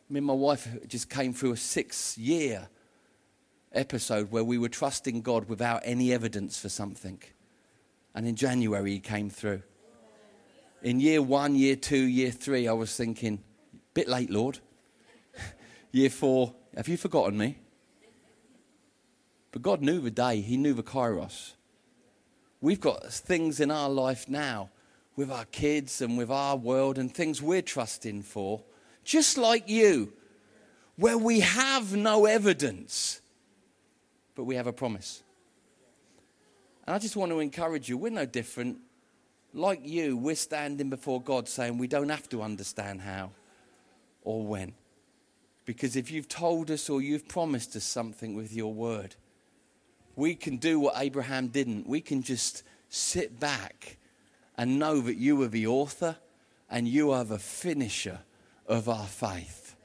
me 0.10 0.18
and 0.18 0.26
my 0.26 0.34
wife 0.34 0.68
just 0.88 1.10
came 1.10 1.34
through 1.34 1.51
a 1.51 1.57
six 1.57 2.18
year 2.18 2.68
episode 3.72 4.32
where 4.32 4.43
we 4.43 4.57
were 4.57 4.70
trusting 4.70 5.22
God 5.22 5.47
without 5.47 5.82
any 5.86 6.12
evidence 6.12 6.60
for 6.60 6.70
something. 6.70 7.22
And 8.16 8.28
in 8.28 8.36
January, 8.36 8.93
He 8.93 8.99
came 8.99 9.30
through. 9.30 9.62
In 10.82 10.99
year 10.99 11.22
one, 11.22 11.55
year 11.55 11.76
two, 11.76 11.99
year 11.99 12.32
three, 12.32 12.68
I 12.68 12.74
was 12.74 12.95
thinking, 12.95 13.43
bit 13.93 14.07
late, 14.07 14.32
Lord. 14.32 14.60
year 15.91 16.10
four, 16.10 16.55
have 16.76 16.88
you 16.88 16.97
forgotten 16.97 17.38
me? 17.38 17.60
But 19.51 19.62
God 19.62 19.82
knew 19.82 19.99
the 19.99 20.10
day, 20.10 20.41
He 20.41 20.57
knew 20.57 20.74
the 20.74 20.84
kairos. 20.84 21.53
We've 22.62 22.82
got 22.82 23.05
things 23.14 23.60
in 23.60 23.70
our 23.70 23.89
life 23.89 24.28
now 24.28 24.72
with 25.16 25.32
our 25.32 25.45
kids 25.45 26.01
and 26.01 26.18
with 26.18 26.32
our 26.32 26.55
world 26.55 26.97
and 26.97 27.14
things 27.14 27.41
we're 27.41 27.62
trusting 27.62 28.24
for 28.24 28.64
just 29.10 29.39
like 29.39 29.68
you, 29.68 30.14
where 30.95 31.18
we 31.18 31.39
have 31.39 31.95
no 31.95 32.28
evidence, 32.28 33.22
but 34.36 34.43
we 34.43 34.53
have 34.53 34.68
a 34.68 34.72
promise. 34.72 35.24
And 36.86 36.95
I 36.95 36.99
just 36.99 37.16
want 37.16 37.32
to 37.32 37.39
encourage 37.39 37.89
you, 37.89 37.97
we're 37.97 38.12
no 38.12 38.28
different. 38.28 38.78
Like 39.51 39.82
you, 39.84 40.16
we're 40.16 40.36
standing 40.36 40.91
before 40.91 41.20
God 41.20 41.49
saying 41.49 41.80
we 41.80 41.88
don't 41.88 42.10
have 42.10 42.30
to 42.30 42.43
understand 42.43 43.01
how 43.01 43.32
or 44.22 44.45
when. 44.45 44.74
Because 45.66 45.95
if 45.95 46.12
you've 46.12 46.30
told 46.30 46.70
us 46.70 46.88
or 46.88 47.01
you've 47.01 47.28
promised 47.28 47.76
us 47.76 47.86
something 47.86 48.36
with 48.36 48.53
your 48.53 48.72
word, 48.72 49.16
we 50.16 50.36
can 50.36 50.57
do 50.57 50.80
what 50.80 50.93
Abraham 50.97 51.47
didn't. 51.47 51.88
We 51.88 52.01
can 52.01 52.22
just 52.22 52.62
sit 52.89 53.39
back 53.39 53.97
and 54.55 54.78
know 54.78 55.01
that 55.01 55.16
you 55.16 55.41
are 55.41 55.47
the 55.47 55.66
author 55.66 56.18
and 56.70 56.88
you 56.88 57.10
are 57.10 57.24
the 57.24 57.39
finisher 57.39 58.20
of 58.70 58.88
our 58.88 59.07
faith. 59.07 59.76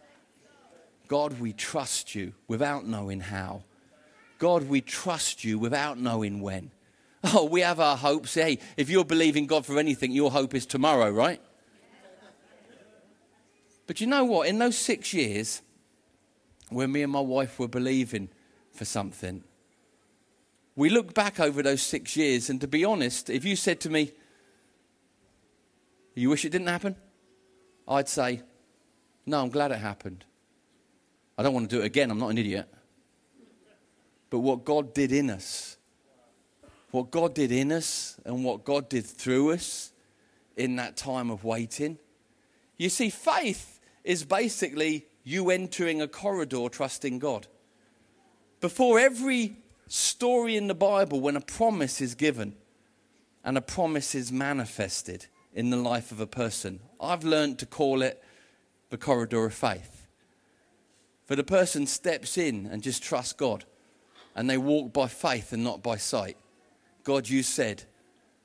God, 1.09 1.41
we 1.41 1.53
trust 1.53 2.14
you 2.14 2.35
without 2.47 2.87
knowing 2.87 3.20
how. 3.20 3.64
God, 4.39 4.68
we 4.68 4.80
trust 4.80 5.43
you 5.43 5.59
without 5.59 5.99
knowing 5.99 6.41
when. 6.41 6.70
Oh, 7.24 7.45
we 7.45 7.62
have 7.62 7.80
our 7.80 7.97
hopes. 7.97 8.35
Hey, 8.35 8.59
if 8.76 8.91
you're 8.91 9.05
believing 9.05 9.47
God 9.47 9.64
for 9.64 9.78
anything, 9.78 10.12
your 10.12 10.30
hope 10.30 10.55
is 10.55 10.66
tomorrow, 10.66 11.11
right? 11.11 11.41
But 13.87 14.01
you 14.01 14.07
know 14.07 14.24
what? 14.24 14.49
In 14.49 14.59
those 14.59 14.76
six 14.76 15.14
years, 15.14 15.62
when 16.68 16.93
me 16.93 17.03
and 17.03 17.12
my 17.12 17.20
wife 17.20 17.59
were 17.59 17.68
believing 17.68 18.28
for 18.72 18.85
something, 18.85 19.43
we 20.76 20.91
look 20.91 21.14
back 21.14 21.41
over 21.41 21.62
those 21.62 21.82
six 21.82 22.16
years, 22.16 22.51
and 22.51 22.61
to 22.61 22.68
be 22.68 22.85
honest, 22.85 23.30
if 23.30 23.45
you 23.45 23.57
said 23.57 23.80
to 23.80 23.91
me, 23.91 24.12
You 26.14 26.30
wish 26.30 26.45
it 26.45 26.51
didn't 26.51 26.68
happen? 26.68 26.97
I'd 27.87 28.09
say, 28.09 28.43
no, 29.27 29.43
I'm 29.43 29.51
glad 29.51 29.70
it 29.72 29.79
happened. 29.79 30.25
I 31.37 31.43
don't 31.43 31.55
want 31.55 31.68
to 31.70 31.77
do 31.77 31.83
it 31.83 31.87
again. 31.87 32.11
I'm 32.11 32.18
not 32.18 32.29
an 32.29 32.39
idiot. 32.39 32.68
But 34.31 34.41
what 34.41 34.64
God 34.64 34.95
did 34.95 35.12
in 35.12 35.31
us, 35.31 35.77
what 36.91 37.11
God 37.11 37.35
did 37.35 37.53
in 37.53 37.72
us, 37.72 38.18
and 38.25 38.45
what 38.45 38.64
God 38.64 38.89
did 38.89 39.07
through 39.07 39.53
us 39.53 39.93
in 40.57 40.77
that 40.77 40.97
time 40.97 41.31
of 41.31 41.45
waiting. 41.45 41.99
You 42.77 42.89
see, 42.89 43.11
faith 43.11 43.81
is 44.03 44.25
basically 44.25 45.07
you 45.22 45.51
entering 45.51 46.03
a 46.03 46.09
corridor 46.09 46.68
trusting 46.68 47.18
God. 47.18 47.47
Before 48.61 48.99
every 48.99 49.57
story 49.89 50.57
in 50.57 50.68
the 50.68 50.75
Bible, 50.75 51.20
when 51.20 51.37
a 51.37 51.41
promise 51.41 52.01
is 52.01 52.14
given 52.14 52.57
and 53.45 53.57
a 53.57 53.62
promise 53.62 54.14
is 54.14 54.33
manifested 54.33 55.27
in 55.53 55.70
the 55.70 55.77
life 55.77 56.11
of 56.11 56.18
a 56.18 56.27
person, 56.27 56.81
I've 57.01 57.25
learned 57.25 57.59
to 57.61 57.66
call 57.66 58.03
it 58.03 58.24
the 58.95 58.99
corridor 58.99 59.45
of 59.45 59.53
faith. 59.53 60.07
For 61.24 61.34
the 61.34 61.42
person 61.42 61.84
steps 61.84 62.38
in 62.38 62.66
and 62.66 62.80
just 62.80 63.03
trusts 63.03 63.32
God, 63.32 63.64
and 64.36 64.49
they 64.49 64.57
walk 64.57 64.92
by 64.92 65.09
faith 65.09 65.53
and 65.53 65.64
not 65.64 65.82
by 65.82 65.97
sight. 65.97 66.36
God, 67.03 67.28
you 67.28 67.42
said. 67.42 67.82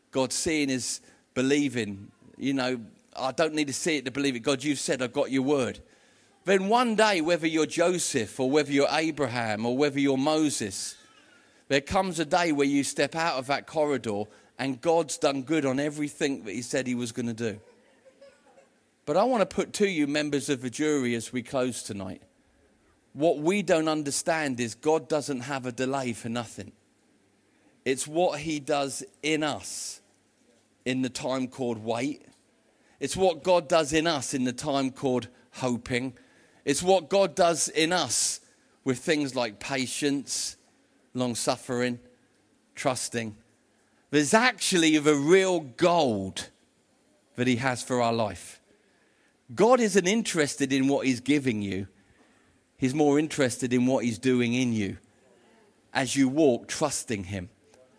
God, 0.10 0.34
seeing 0.34 0.72
is 0.72 1.02
believing. 1.36 2.12
You 2.36 2.54
know, 2.54 2.82
I 3.16 3.32
don't 3.32 3.54
need 3.54 3.68
to 3.68 3.74
see 3.74 3.98
it 3.98 4.06
to 4.06 4.12
believe 4.12 4.36
it. 4.36 4.40
God, 4.40 4.64
you've 4.64 4.80
said, 4.80 5.04
I've 5.04 5.14
got 5.14 5.30
your 5.30 5.44
word. 5.44 5.82
Then 6.46 6.68
one 6.68 6.96
day, 6.96 7.22
whether 7.22 7.46
you're 7.46 7.68
Joseph 7.68 8.40
or 8.40 8.50
whether 8.50 8.72
you're 8.72 8.88
Abraham 8.90 9.68
or 9.68 9.78
whether 9.78 10.00
you're 10.00 10.18
Moses, 10.18 10.96
there 11.68 11.80
comes 11.80 12.20
a 12.20 12.26
day 12.26 12.54
where 12.54 12.66
you 12.66 12.84
step 12.84 13.16
out 13.16 13.38
of 13.38 13.46
that 13.48 13.68
corridor 13.68 14.24
and 14.58 14.82
God's 14.82 15.20
done 15.20 15.44
good 15.44 15.68
on 15.68 15.80
everything 15.80 16.42
that 16.46 16.56
He 16.56 16.64
said 16.64 16.88
He 16.88 16.96
was 16.96 17.12
going 17.12 17.28
to 17.28 17.36
do. 17.36 17.60
But 19.10 19.18
I 19.18 19.24
want 19.24 19.42
to 19.42 19.56
put 19.56 19.74
to 19.74 19.90
you, 19.90 20.06
members 20.06 20.50
of 20.50 20.62
the 20.62 20.70
jury, 20.70 21.16
as 21.16 21.34
we 21.34 21.42
close 21.42 21.82
tonight. 21.82 22.22
What 23.14 23.40
we 23.40 23.64
don't 23.64 23.88
understand 23.88 24.60
is 24.60 24.76
God 24.76 25.10
doesn't 25.10 25.40
have 25.40 25.66
a 25.66 25.72
delay 25.72 26.14
for 26.14 26.30
nothing. 26.30 26.74
It's 27.86 28.08
what 28.08 28.42
He 28.42 28.60
does 28.60 29.04
in 29.24 29.42
us 29.42 30.02
in 30.86 31.02
the 31.02 31.10
time 31.10 31.48
called 31.48 31.84
wait. 31.84 32.24
It's 33.00 33.18
what 33.18 33.42
God 33.42 33.68
does 33.68 33.94
in 33.94 34.06
us 34.06 34.36
in 34.36 34.44
the 34.44 34.54
time 34.54 34.92
called 34.92 35.28
hoping. 35.54 36.14
It's 36.64 36.84
what 36.84 37.10
God 37.10 37.34
does 37.34 37.68
in 37.68 37.92
us 37.92 38.42
with 38.84 39.00
things 39.00 39.34
like 39.36 39.60
patience, 39.60 40.56
long 41.16 41.34
suffering, 41.34 41.98
trusting. 42.76 43.36
There's 44.12 44.36
actually 44.36 45.00
the 45.00 45.16
real 45.16 45.62
gold 45.62 46.50
that 47.38 47.48
He 47.48 47.56
has 47.56 47.82
for 47.82 48.04
our 48.04 48.14
life. 48.14 48.59
God 49.54 49.80
isn't 49.80 50.08
interested 50.08 50.72
in 50.72 50.88
what 50.88 51.06
He's 51.06 51.20
giving 51.20 51.62
you, 51.62 51.88
He's 52.78 52.94
more 52.94 53.20
interested 53.20 53.74
in 53.74 53.86
what 53.86 54.04
He's 54.04 54.20
doing 54.20 54.54
in 54.54 54.74
you 54.74 54.98
as 55.94 56.16
you 56.16 56.30
walk 56.30 56.68
trusting 56.68 57.26
Him, 57.26 57.50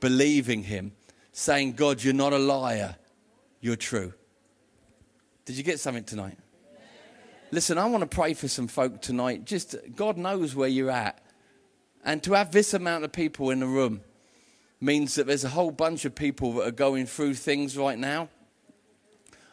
believing 0.01 0.64
Him, 0.64 0.92
saying, 1.32 1.72
God, 1.72 2.03
you're 2.03 2.14
not 2.14 2.32
a 2.32 2.38
liar, 2.38 2.96
you're 3.61 3.76
true. 3.76 4.14
Did 5.44 5.57
you 5.57 5.62
get 5.64 5.80
something 5.80 6.05
tonight? 6.05 6.38
Listen, 7.51 7.78
I 7.78 7.86
want 7.86 8.03
to 8.03 8.07
pray 8.07 8.34
for 8.34 8.46
some 8.46 8.68
folk 8.68 9.03
tonight. 9.03 9.44
Just 9.44 9.74
God 9.96 10.16
knows 10.16 10.55
where 10.55 10.68
you're 10.68 10.90
at. 10.90 11.20
And 12.05 12.22
to 12.22 12.34
have 12.34 12.53
this 12.53 12.72
amount 12.72 13.05
of 13.05 13.12
people 13.12 13.51
in 13.51 13.61
the 13.61 13.66
room 13.66 14.03
means 14.80 15.16
that 15.16 15.26
there's 15.26 15.44
a 15.44 15.51
whole 15.51 15.72
bunch 15.72 16.05
of 16.05 16.14
people 16.14 16.53
that 16.55 16.68
are 16.68 16.72
going 16.72 17.07
through 17.07 17.34
things 17.34 17.76
right 17.76 17.98
now. 17.98 18.28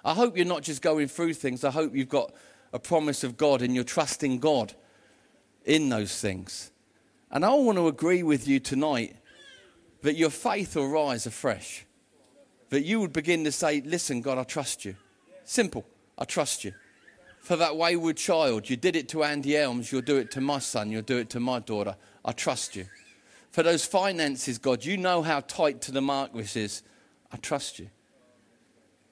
I 0.07 0.13
hope 0.13 0.37
you're 0.37 0.45
not 0.45 0.63
just 0.63 0.81
going 0.81 1.09
through 1.09 1.33
things, 1.33 1.65
I 1.65 1.69
hope 1.69 1.93
you've 1.93 2.07
got 2.07 2.33
a 2.71 2.79
promise 2.79 3.25
of 3.25 3.35
God 3.35 3.61
and 3.61 3.75
you're 3.75 3.83
trusting 3.83 4.39
God 4.39 4.73
in 5.65 5.89
those 5.89 6.21
things. 6.21 6.71
And 7.29 7.43
I 7.43 7.53
want 7.55 7.77
to 7.77 7.89
agree 7.89 8.23
with 8.23 8.47
you 8.47 8.61
tonight 8.61 9.17
that 10.03 10.15
your 10.15 10.29
faith 10.29 10.77
will 10.77 10.87
rise 10.87 11.25
afresh. 11.25 11.85
That 12.69 12.83
you 12.83 13.01
would 13.01 13.11
begin 13.11 13.43
to 13.43 13.51
say, 13.51 13.81
Listen, 13.81 14.21
God, 14.21 14.37
I 14.37 14.43
trust 14.43 14.85
you. 14.85 14.95
Simple, 15.43 15.85
I 16.17 16.23
trust 16.23 16.63
you. 16.63 16.71
For 17.41 17.57
that 17.57 17.75
wayward 17.75 18.15
child, 18.15 18.69
you 18.69 18.77
did 18.77 18.95
it 18.95 19.09
to 19.09 19.25
Andy 19.25 19.57
Elmes, 19.57 19.91
you'll 19.91 20.01
do 20.01 20.15
it 20.15 20.31
to 20.31 20.41
my 20.41 20.59
son, 20.59 20.89
you'll 20.89 21.01
do 21.01 21.17
it 21.17 21.29
to 21.31 21.41
my 21.41 21.59
daughter. 21.59 21.97
I 22.23 22.31
trust 22.31 22.77
you. 22.77 22.85
For 23.51 23.61
those 23.61 23.83
finances, 23.83 24.57
God, 24.57 24.85
you 24.85 24.95
know 24.95 25.21
how 25.21 25.41
tight 25.41 25.81
to 25.81 25.91
the 25.91 26.01
mark 26.01 26.33
this 26.33 26.55
is. 26.55 26.81
I 27.29 27.35
trust 27.35 27.79
you. 27.79 27.89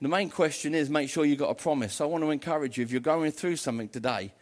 The 0.01 0.07
main 0.07 0.29
question 0.29 0.75
is 0.75 0.89
make 0.89 1.09
sure 1.09 1.25
you've 1.25 1.39
got 1.39 1.49
a 1.49 1.55
promise. 1.55 2.01
I 2.01 2.05
want 2.05 2.23
to 2.23 2.31
encourage 2.31 2.77
you 2.77 2.83
if 2.83 2.91
you're 2.91 3.01
going 3.01 3.31
through 3.31 3.55
something 3.55 3.89
today 3.89 4.33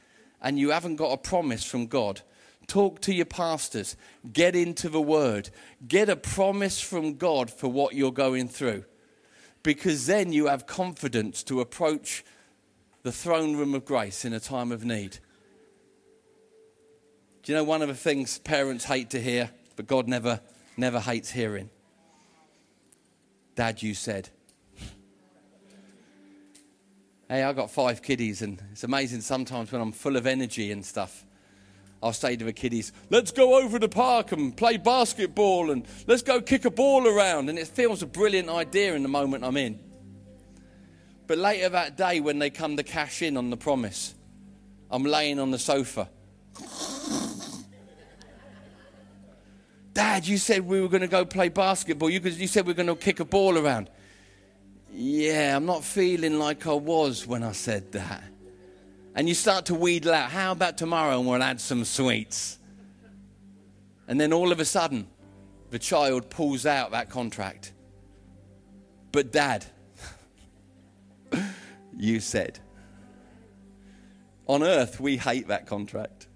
and 0.42 0.60
you 0.60 0.72
haven't 0.72 0.98
got 0.98 1.12
a 1.12 1.18
promise 1.18 1.64
from 1.64 1.88
God, 1.88 2.22
Talk 2.68 3.02
to 3.02 3.14
your 3.14 3.26
pastors. 3.26 3.96
Get 4.32 4.56
into 4.56 4.90
the 4.90 5.02
word. 5.02 5.50
Get 5.88 6.10
a 6.10 6.16
promise 6.16 6.80
from 6.80 7.16
God 7.16 7.52
for 7.52 7.68
what 7.68 7.94
you're 7.94 8.12
going 8.12 8.48
through. 8.48 8.86
Because 9.64 10.08
then 10.08 10.34
you 10.34 10.48
have 10.48 10.66
confidence 10.66 11.44
to 11.44 11.62
approach 11.62 12.24
the 13.04 13.12
throne 13.12 13.56
room 13.56 13.76
of 13.76 13.86
grace 13.86 14.26
in 14.26 14.34
a 14.34 14.40
time 14.40 14.72
of 14.72 14.86
need. 14.86 15.20
Do 17.44 17.52
you 17.52 17.58
know 17.58 17.64
one 17.64 17.82
of 17.82 17.90
the 17.90 17.96
things 17.96 18.40
parents 18.40 18.86
hate 18.86 19.10
to 19.12 19.22
hear, 19.22 19.52
but 19.76 19.88
God 19.88 20.08
never, 20.08 20.40
never 20.78 21.00
hates 21.00 21.32
hearing? 21.32 21.70
Dad, 23.56 23.84
you 23.84 23.94
said. 23.94 24.30
Hey, 27.34 27.42
I've 27.42 27.56
got 27.56 27.72
five 27.72 28.04
kiddies, 28.04 28.44
and 28.44 28.62
it's 28.74 28.84
amazing 28.84 29.22
sometimes 29.22 29.72
when 29.72 29.82
I'm 29.82 29.92
full 29.92 30.18
of 30.18 30.28
energy 30.28 30.72
and 30.72 30.86
stuff. 30.86 31.26
I'll 32.04 32.14
say 32.14 32.36
to 32.36 32.46
the 32.46 32.54
kiddies, 32.54 32.94
let's 33.10 33.32
go 33.32 33.60
over 33.60 33.80
to 33.80 33.88
the 33.88 33.90
park 33.90 34.32
and 34.34 34.56
play 34.56 34.78
basketball 34.78 35.72
and 35.72 35.88
let's 36.06 36.22
go 36.22 36.40
kick 36.40 36.66
a 36.66 36.70
ball 36.70 37.08
around. 37.08 37.50
And 37.50 37.58
it 37.58 37.68
feels 37.68 38.04
a 38.04 38.06
brilliant 38.06 38.50
idea 38.50 38.94
in 38.94 39.02
the 39.02 39.10
moment 39.10 39.44
I'm 39.44 39.58
in. 39.58 39.80
But 41.26 41.40
later 41.40 41.70
that 41.70 41.98
day, 41.98 42.20
when 42.20 42.38
they 42.38 42.52
come 42.52 42.78
to 42.78 42.84
cash 42.84 43.24
in 43.24 43.36
on 43.36 43.50
the 43.50 43.58
promise, 43.58 44.14
I'm 44.92 45.04
laying 45.04 45.40
on 45.40 45.50
the 45.50 45.58
sofa. 45.58 46.12
Dad, 49.96 50.28
you 50.28 50.38
said 50.38 50.68
we 50.68 50.82
were 50.82 50.88
going 50.88 51.02
to 51.02 51.08
go 51.08 51.26
play 51.26 51.50
basketball. 51.50 52.12
You, 52.12 52.46
said 52.46 52.68
we 52.68 52.74
are 52.74 52.76
going 52.76 52.86
to 52.86 52.96
kick 52.96 53.20
a 53.20 53.26
ball 53.26 53.58
around. 53.58 53.90
Yeah, 54.94 55.58
I'm 55.58 55.66
not 55.66 55.84
feeling 55.84 56.38
like 56.40 56.68
I 56.68 56.74
was 56.74 57.26
when 57.26 57.44
I 57.44 57.52
said 57.52 57.92
that 57.94 58.24
and 59.16 59.28
you 59.28 59.36
start 59.36 59.66
to 59.66 59.76
wheedle 59.76 60.12
out, 60.12 60.32
how 60.32 60.52
about 60.52 60.78
tomorrow 60.78 61.20
and 61.20 61.28
we'll 61.28 61.44
add 61.44 61.62
some 61.62 61.86
sweets? 61.86 62.58
And 64.08 64.20
then 64.20 64.34
all 64.34 64.52
of 64.52 64.60
a 64.60 64.66
sudden, 64.66 65.08
the 65.70 65.80
child 65.80 66.30
pulls 66.30 66.66
out 66.66 66.92
that 66.92 67.10
contract. 67.10 67.74
But, 69.12 69.32
Dad, 69.32 69.66
you 71.98 72.20
said. 72.20 72.60
On 74.48 74.64
earth, 74.64 75.00
we 75.00 75.18
hate 75.18 75.48
that 75.48 75.68
contract 75.68 76.28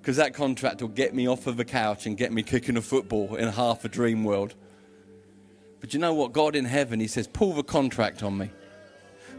because 0.00 0.16
that 0.16 0.34
contract 0.34 0.80
will 0.80 0.88
get 0.88 1.14
me 1.14 1.28
off 1.28 1.46
of 1.46 1.56
the 1.56 1.64
couch 1.64 2.06
and 2.06 2.16
get 2.16 2.32
me 2.32 2.42
kicking 2.42 2.76
a 2.78 2.82
football 2.82 3.36
in 3.36 3.48
half 3.48 3.84
a 3.84 3.88
dream 3.88 4.24
world. 4.24 4.54
But 5.80 5.94
you 5.94 6.00
know 6.00 6.14
what? 6.14 6.32
God 6.32 6.56
in 6.56 6.64
heaven, 6.64 7.00
He 7.00 7.06
says, 7.06 7.26
pull 7.26 7.52
the 7.52 7.62
contract 7.62 8.22
on 8.22 8.36
me. 8.38 8.50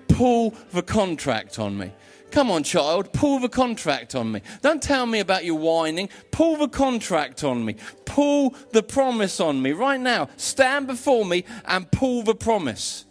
Pull 0.08 0.56
the 0.72 0.82
contract 0.82 1.60
on 1.60 1.78
me. 1.78 1.92
Come 2.32 2.52
on, 2.52 2.64
child, 2.64 3.12
pull 3.12 3.40
the 3.40 3.50
contract 3.50 4.14
on 4.14 4.32
me. 4.32 4.42
Don't 4.62 4.82
tell 4.82 5.06
me 5.06 5.20
about 5.20 5.46
your 5.46 5.58
whining. 5.58 6.10
Pull 6.32 6.58
the 6.58 6.68
contract 6.68 7.44
on 7.44 7.66
me. 7.66 7.76
Pull 8.06 8.54
the 8.72 8.84
promise 8.84 9.40
on 9.40 9.62
me. 9.62 9.72
Right 9.72 10.00
now, 10.00 10.30
stand 10.38 10.88
before 10.88 11.26
me 11.26 11.44
and 11.66 11.92
pull 11.92 12.24
the 12.24 12.36
promise. 12.36 13.06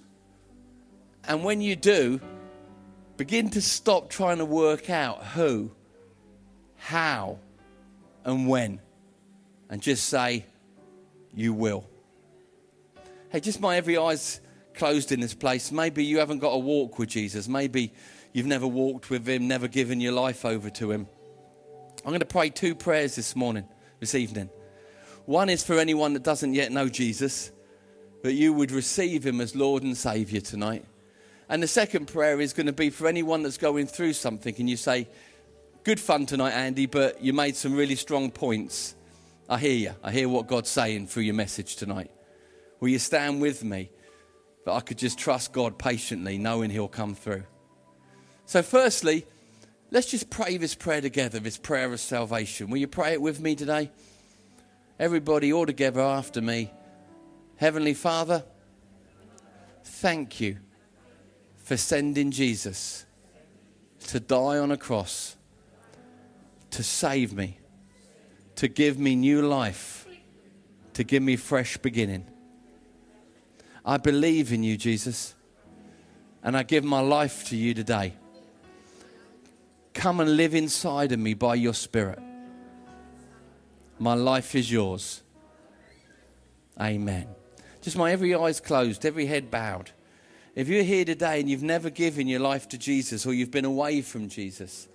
And 1.27 1.43
when 1.43 1.61
you 1.61 1.75
do, 1.75 2.21
begin 3.17 3.51
to 3.51 3.61
stop 3.61 4.09
trying 4.09 4.39
to 4.39 4.45
work 4.45 4.89
out 4.89 5.25
who, 5.25 5.73
how, 6.77 7.39
and 8.25 8.49
when. 8.49 8.81
And 9.69 9.83
just 9.83 10.07
say, 10.09 10.47
You 11.35 11.53
will. 11.53 11.85
Hey, 13.31 13.41
just 13.41 13.61
my 13.61 13.77
every 13.77 13.99
eye's 13.99 14.41
closed 14.75 15.13
in 15.13 15.21
this 15.21 15.35
place. 15.35 15.71
Maybe 15.71 16.03
you 16.03 16.19
haven't 16.19 16.39
got 16.39 16.51
a 16.51 16.59
walk 16.59 16.99
with 16.99 17.11
Jesus. 17.11 17.47
Maybe 17.47 17.93
you've 18.33 18.47
never 18.47 18.67
walked 18.67 19.11
with 19.11 19.29
Him, 19.29 19.47
never 19.47 19.69
given 19.69 20.01
your 20.01 20.13
life 20.13 20.47
over 20.47 20.71
to 20.71 20.91
Him. 20.91 21.07
I'm 22.05 22.11
going 22.11 22.21
to 22.21 22.27
pray 22.27 22.49
two 22.49 22.75
prayers 22.75 23.17
this 23.17 23.37
morning, 23.37 23.69
this 24.01 24.15
evening. 24.15 24.49
One 25.27 25.51
is 25.51 25.63
for 25.63 25.79
anyone 25.79 26.15
that 26.15 26.23
doesn't 26.23 26.55
yet 26.55 26.73
know 26.73 26.89
Jesus, 26.89 27.51
that 28.23 28.33
you 28.33 28.55
would 28.55 28.71
receive 28.71 29.27
Him 29.27 29.43
as 29.43 29.55
Lord 29.55 29.83
and 29.83 29.95
Savior 29.95 30.41
tonight. 30.41 30.87
And 31.51 31.63
the 31.63 31.69
second 31.69 32.07
prayer 32.07 32.41
is 32.41 32.55
going 32.55 32.67
to 32.67 32.73
be 32.73 32.89
for 32.89 33.07
anyone 33.07 33.43
that's 33.43 33.59
going 33.59 33.89
through 33.89 34.15
something 34.15 34.55
and 34.59 34.71
you 34.71 34.79
say, 34.79 35.07
Good 35.85 36.01
fun 36.01 36.25
tonight, 36.25 36.53
Andy, 36.53 36.87
but 36.87 37.23
you 37.23 37.33
made 37.33 37.57
some 37.57 37.75
really 37.75 37.95
strong 37.95 38.31
points. 38.31 38.95
I 39.49 39.59
hear 39.59 39.75
you. 39.75 39.95
I 40.03 40.13
hear 40.13 40.29
what 40.29 40.47
God's 40.47 40.69
saying 40.71 41.07
through 41.07 41.23
your 41.23 41.35
message 41.35 41.77
tonight. 41.77 42.11
Will 42.81 42.89
you 42.89 42.99
stand 42.99 43.41
with 43.41 43.65
me 43.65 43.91
that 44.65 44.73
I 44.73 44.81
could 44.81 44.99
just 44.99 45.19
trust 45.19 45.53
God 45.53 45.79
patiently, 45.79 46.39
knowing 46.39 46.71
He'll 46.71 46.89
come 46.89 47.15
through? 47.15 47.45
So, 48.47 48.63
firstly, 48.63 49.27
let's 49.91 50.11
just 50.11 50.31
pray 50.31 50.57
this 50.57 50.75
prayer 50.75 51.01
together, 51.01 51.39
this 51.39 51.59
prayer 51.59 51.93
of 51.93 52.01
salvation. 52.01 52.71
Will 52.71 52.79
you 52.79 52.87
pray 52.87 53.13
it 53.13 53.21
with 53.21 53.41
me 53.41 53.55
today? 53.55 53.91
Everybody, 54.99 55.53
all 55.53 55.67
together 55.67 56.01
after 56.01 56.41
me. 56.41 56.73
Heavenly 57.57 57.95
Father, 57.95 58.45
thank 59.85 60.41
you 60.41 60.59
for 61.57 61.77
sending 61.77 62.31
Jesus 62.31 63.05
to 64.07 64.21
die 64.21 64.59
on 64.59 64.71
a 64.71 64.77
cross, 64.77 65.37
to 66.71 66.83
save 66.83 67.33
me, 67.33 67.59
to 68.57 68.69
give 68.69 68.99
me 68.99 69.17
new 69.17 69.43
life, 69.43 70.07
to 70.95 71.05
give 71.05 71.23
me 71.23 71.37
fresh 71.37 71.77
beginning. 71.77 72.27
I 73.89 73.97
believe 73.97 74.53
in 74.53 74.63
you, 74.63 74.77
Jesus, 74.77 75.35
and 76.43 76.55
I 76.55 76.63
give 76.63 76.85
my 76.85 77.01
life 77.01 77.47
to 77.47 77.57
you 77.57 77.73
today. 77.73 78.13
Come 79.95 80.21
and 80.21 80.37
live 80.37 80.55
inside 80.55 81.11
of 81.13 81.19
me 81.19 81.33
by 81.33 81.55
your 81.55 81.73
Spirit. 81.73 82.19
My 83.99 84.13
life 84.13 84.55
is 84.55 84.71
yours. 84.71 85.23
Amen. 86.79 87.29
Just 87.81 87.97
my 87.97 88.13
every 88.13 88.35
eye's 88.35 88.61
closed, 88.61 89.07
every 89.07 89.25
head 89.25 89.51
bowed. 89.51 89.91
If 90.55 90.69
you're 90.69 90.83
here 90.83 91.07
today 91.07 91.41
and 91.41 91.49
you've 91.49 91.63
never 91.63 91.89
given 91.89 92.29
your 92.29 92.41
life 92.41 92.69
to 92.69 92.77
Jesus 92.77 93.25
or 93.25 93.33
you've 93.33 93.51
been 93.51 93.65
away 93.65 94.03
from 94.03 94.29
Jesus, 94.29 94.87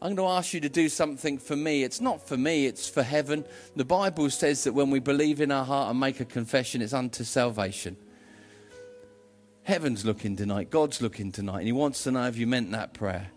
I'm 0.00 0.14
going 0.14 0.26
to 0.26 0.32
ask 0.38 0.54
you 0.54 0.60
to 0.60 0.70
do 0.70 0.88
something 0.88 1.36
for 1.36 1.56
me. 1.56 1.82
It's 1.82 2.00
not 2.00 2.26
for 2.26 2.38
me, 2.38 2.64
it's 2.64 2.88
for 2.88 3.02
heaven. 3.02 3.44
The 3.76 3.84
Bible 3.84 4.30
says 4.30 4.64
that 4.64 4.72
when 4.72 4.88
we 4.88 4.98
believe 4.98 5.42
in 5.42 5.52
our 5.52 5.66
heart 5.66 5.90
and 5.90 6.00
make 6.00 6.20
a 6.20 6.24
confession, 6.24 6.80
it's 6.80 6.94
unto 6.94 7.22
salvation. 7.22 7.98
Heaven's 9.70 10.04
looking 10.04 10.34
tonight, 10.34 10.68
God's 10.68 11.00
looking 11.00 11.30
tonight, 11.30 11.58
and 11.58 11.66
He 11.66 11.70
wants 11.70 12.02
to 12.02 12.10
know 12.10 12.26
if 12.26 12.36
you 12.36 12.44
meant 12.48 12.72
that 12.72 12.92
prayer. 12.92 13.28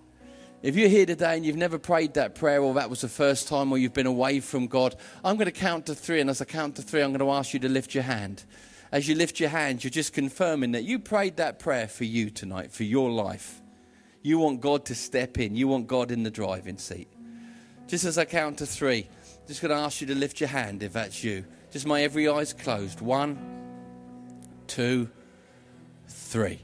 If 0.64 0.76
you're 0.76 0.90
here 0.90 1.06
today 1.06 1.36
and 1.36 1.46
you've 1.46 1.56
never 1.56 1.78
prayed 1.78 2.16
that 2.16 2.34
prayer, 2.34 2.60
or 2.60 2.74
that 2.74 2.90
was 2.90 3.02
the 3.02 3.08
first 3.08 3.48
time, 3.48 3.72
or 3.72 3.78
you've 3.78 3.94
been 3.94 4.08
away 4.08 4.40
from 4.40 4.66
God, 4.66 4.96
I'm 5.24 5.36
going 5.36 5.46
to 5.46 5.52
count 5.52 5.86
to 5.86 5.94
three. 5.94 6.22
And 6.22 6.32
as 6.32 6.42
I 6.42 6.46
count 6.46 6.78
to 6.78 6.82
three, 6.82 7.04
I'm 7.04 7.12
going 7.12 7.20
to 7.20 7.30
ask 7.30 7.54
you 7.54 7.60
to 7.60 7.70
lift 7.70 7.94
your 7.94 8.02
hand. 8.02 8.46
as 8.92 9.08
you 9.08 9.14
lift 9.14 9.40
your 9.40 9.50
hand, 9.50 9.84
you're 9.84 9.92
just 9.92 10.12
confirming 10.12 10.72
that 10.72 10.86
you 10.86 10.98
prayed 10.98 11.38
that 11.38 11.60
prayer 11.60 11.88
for 11.88 12.04
you 12.04 12.32
tonight, 12.32 12.72
for 12.72 12.84
your 12.84 13.12
life. 13.12 13.62
You 14.24 14.40
want 14.40 14.60
God 14.60 14.86
to 14.86 14.96
step 14.96 15.38
in, 15.38 15.56
you 15.56 15.68
want 15.68 15.86
God 15.86 16.10
in 16.10 16.24
the 16.24 16.32
driving 16.32 16.80
seat. 16.80 17.10
Just 17.86 18.06
as 18.06 18.18
I 18.18 18.26
count 18.26 18.58
to 18.58 18.66
three, 18.66 19.08
just 19.46 19.62
going 19.62 19.70
to 19.70 19.78
ask 19.78 20.02
you 20.02 20.08
to 20.08 20.16
lift 20.16 20.40
your 20.40 20.50
hand 20.50 20.82
if 20.82 20.94
that's 20.94 21.24
you. 21.24 21.46
Just 21.70 21.86
my 21.86 22.02
every 22.02 22.28
eye's 22.28 22.54
closed. 22.54 23.02
One, 23.02 23.38
two, 24.66 25.12
three. 26.14 26.60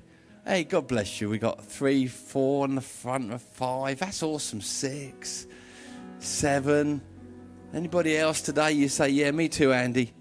Hey, 0.46 0.64
God 0.64 0.88
bless 0.88 1.22
you. 1.22 1.30
We 1.30 1.38
got 1.38 1.64
three, 1.64 2.08
four 2.08 2.66
in 2.66 2.76
the 2.76 2.82
front 2.82 3.32
of 3.34 3.42
five. 3.42 4.00
That's 4.00 4.24
awesome. 4.24 4.62
Six, 4.62 5.48
seven. 6.20 7.02
Anybody 7.74 8.18
else 8.18 8.42
today? 8.42 8.72
You 8.72 8.90
say, 8.90 9.10
yeah, 9.10 9.32
me 9.32 9.48
too, 9.48 9.74
Andy. 9.74 10.12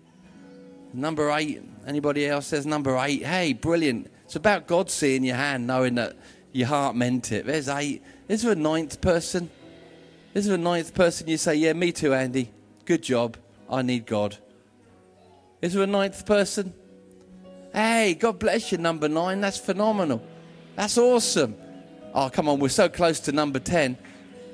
Number 0.93 1.31
eight. 1.31 1.63
Anybody 1.87 2.27
else 2.27 2.49
says 2.49 2.67
number 2.67 2.97
eight? 2.99 3.25
Hey, 3.25 3.55
brilliant. 3.55 4.11
It's 4.25 4.37
about 4.37 4.67
God 4.67 4.91
seeing 4.91 5.25
your 5.25 5.37
hand, 5.37 5.67
knowing 5.67 5.95
that 5.95 6.17
your 6.53 6.69
heart 6.69 6.95
meant 6.95 7.33
it. 7.33 7.47
There's 7.47 7.69
eight. 7.69 8.03
Is 8.29 8.43
there 8.43 8.53
a 8.53 8.57
ninth 8.57 9.01
person? 9.01 9.49
Is 10.35 10.47
there 10.47 10.57
a 10.57 10.59
ninth 10.59 10.95
person? 10.95 11.29
You 11.29 11.39
say, 11.39 11.55
yeah, 11.55 11.73
me 11.73 11.93
too, 11.93 12.13
Andy. 12.13 12.51
Good 12.85 13.03
job. 13.03 13.39
I 13.71 13.81
need 13.83 14.05
God. 14.05 14.37
Is 15.63 15.73
there 15.73 15.83
a 15.83 15.87
ninth 15.87 16.27
person? 16.27 16.75
Hey, 17.73 18.15
God 18.15 18.39
bless 18.39 18.73
you, 18.73 18.79
number 18.79 19.09
nine. 19.09 19.41
That's 19.41 19.59
phenomenal. 19.59 20.23
That's 20.77 20.97
awesome. 20.97 21.57
Oh, 22.15 22.31
come 22.31 22.49
on, 22.49 22.59
we're 22.59 22.69
so 22.69 22.89
close 22.89 23.21
to 23.21 23.33
number 23.33 23.59
10. 23.59 23.99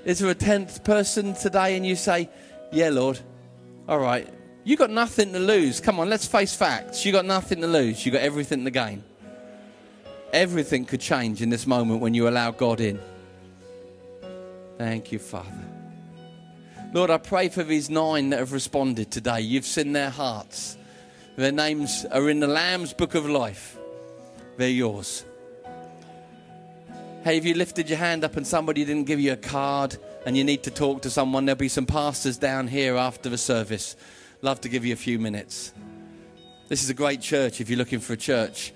Is 0.05 0.19
there 0.19 0.31
a 0.31 0.35
tenth 0.35 0.85
person 0.85 1.35
today 1.35 1.77
and 1.77 1.87
you 1.87 1.97
say, 1.97 2.29
Yeah, 2.73 2.91
Lord, 2.91 3.19
all 3.89 3.99
right, 3.99 4.29
you 4.65 4.77
got 4.77 4.91
nothing 4.91 5.33
to 5.33 5.39
lose. 5.39 5.81
Come 5.81 6.01
on, 6.01 6.11
let's 6.11 6.27
face 6.27 6.55
facts. 6.55 7.05
You 7.07 7.13
got 7.13 7.25
nothing 7.25 7.61
to 7.61 7.67
lose, 7.67 8.05
you 8.05 8.13
got 8.13 8.23
everything 8.23 8.65
to 8.65 8.71
gain. 8.71 9.05
Everything 10.33 10.85
could 10.85 11.01
change 11.01 11.43
in 11.43 11.49
this 11.49 11.67
moment 11.67 12.01
when 12.01 12.13
you 12.13 12.29
allow 12.29 12.51
God 12.51 12.81
in. 12.81 12.99
Thank 14.79 15.13
you, 15.13 15.21
Father. 15.21 15.69
Lord, 16.93 17.11
I 17.11 17.19
pray 17.19 17.49
for 17.49 17.63
these 17.63 17.89
nine 17.89 18.31
that 18.31 18.41
have 18.41 18.53
responded 18.53 19.11
today. 19.11 19.41
You've 19.41 19.67
seen 19.67 19.93
their 19.93 20.11
hearts. 20.11 20.77
Their 21.37 21.53
names 21.53 22.05
are 22.13 22.31
in 22.31 22.39
the 22.39 22.47
Lamb's 22.47 22.93
book 22.93 23.15
of 23.15 23.29
life. 23.29 23.77
They're 24.57 24.69
yours. 24.69 25.25
Hey, 27.25 27.39
if 27.39 27.45
you 27.45 27.55
lifted 27.55 27.89
your 27.89 27.99
hand 27.99 28.23
up 28.23 28.37
and 28.37 28.47
somebody 28.47 28.85
didn't 28.85 29.05
give 29.05 29.19
you 29.19 29.33
a 29.33 29.37
card 29.37 29.97
and 30.27 30.37
you 30.37 30.45
need 30.45 30.63
to 30.65 30.71
talk 30.71 31.03
to 31.03 31.11
someone, 31.11 31.45
there'll 31.45 31.59
be 31.59 31.69
some 31.69 31.87
pastors 31.87 32.37
down 32.37 32.69
here 32.69 32.97
after 32.97 33.29
the 33.29 33.39
service. 33.39 33.97
Love 34.43 34.61
to 34.61 34.69
give 34.69 34.85
you 34.85 34.93
a 34.93 34.97
few 34.97 35.19
minutes. 35.19 35.73
This 36.69 36.85
is 36.85 36.91
a 36.91 36.95
great 36.95 37.21
church 37.21 37.61
if 37.61 37.69
you're 37.69 37.79
looking 37.79 37.99
for 37.99 38.13
a 38.13 38.17
church. 38.17 38.73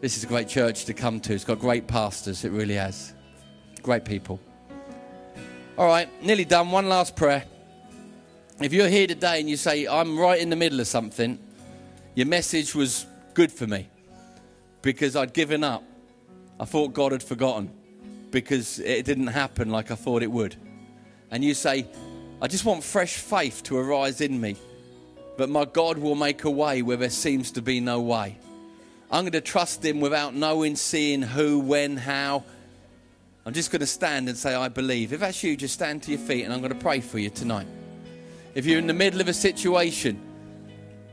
This 0.00 0.16
is 0.16 0.24
a 0.24 0.26
great 0.26 0.48
church 0.48 0.86
to 0.86 0.94
come 0.94 1.20
to. 1.20 1.34
It's 1.34 1.44
got 1.44 1.60
great 1.60 1.86
pastors, 1.86 2.44
it 2.44 2.50
really 2.50 2.74
has. 2.74 3.14
Great 3.82 4.04
people. 4.04 4.40
All 5.78 5.86
right, 5.86 6.08
nearly 6.24 6.44
done. 6.44 6.70
One 6.70 6.88
last 6.88 7.14
prayer. 7.14 7.44
If 8.60 8.72
you're 8.72 8.88
here 8.88 9.06
today 9.06 9.38
and 9.38 9.48
you 9.48 9.56
say, 9.56 9.86
I'm 9.86 10.18
right 10.18 10.40
in 10.40 10.50
the 10.50 10.56
middle 10.56 10.80
of 10.80 10.86
something, 10.86 11.38
your 12.14 12.26
message 12.26 12.74
was 12.74 13.06
good 13.34 13.50
for 13.50 13.66
me 13.66 13.88
because 14.82 15.16
I'd 15.16 15.32
given 15.32 15.64
up. 15.64 15.82
I 16.60 16.64
thought 16.64 16.92
God 16.92 17.12
had 17.12 17.22
forgotten 17.22 17.70
because 18.30 18.78
it 18.78 19.04
didn't 19.04 19.28
happen 19.28 19.70
like 19.70 19.90
I 19.90 19.94
thought 19.94 20.22
it 20.22 20.30
would. 20.30 20.56
And 21.30 21.42
you 21.42 21.54
say, 21.54 21.86
I 22.40 22.48
just 22.48 22.64
want 22.64 22.84
fresh 22.84 23.16
faith 23.16 23.62
to 23.64 23.78
arise 23.78 24.20
in 24.20 24.40
me, 24.40 24.56
but 25.38 25.48
my 25.48 25.64
God 25.64 25.98
will 25.98 26.14
make 26.14 26.44
a 26.44 26.50
way 26.50 26.82
where 26.82 26.96
there 26.96 27.10
seems 27.10 27.52
to 27.52 27.62
be 27.62 27.80
no 27.80 28.00
way. 28.00 28.36
I'm 29.10 29.24
going 29.24 29.32
to 29.32 29.40
trust 29.40 29.84
Him 29.84 30.00
without 30.00 30.34
knowing, 30.34 30.76
seeing 30.76 31.22
who, 31.22 31.60
when, 31.60 31.96
how. 31.96 32.44
I'm 33.44 33.52
just 33.52 33.70
going 33.70 33.80
to 33.80 33.86
stand 33.86 34.28
and 34.28 34.36
say, 34.36 34.54
I 34.54 34.68
believe. 34.68 35.12
If 35.12 35.20
that's 35.20 35.42
you, 35.42 35.56
just 35.56 35.74
stand 35.74 36.02
to 36.04 36.10
your 36.10 36.20
feet 36.20 36.44
and 36.44 36.52
I'm 36.52 36.60
going 36.60 36.72
to 36.72 36.78
pray 36.78 37.00
for 37.00 37.18
you 37.18 37.30
tonight. 37.30 37.66
If 38.54 38.66
you're 38.66 38.78
in 38.78 38.86
the 38.86 38.94
middle 38.94 39.20
of 39.20 39.28
a 39.28 39.34
situation, 39.34 40.20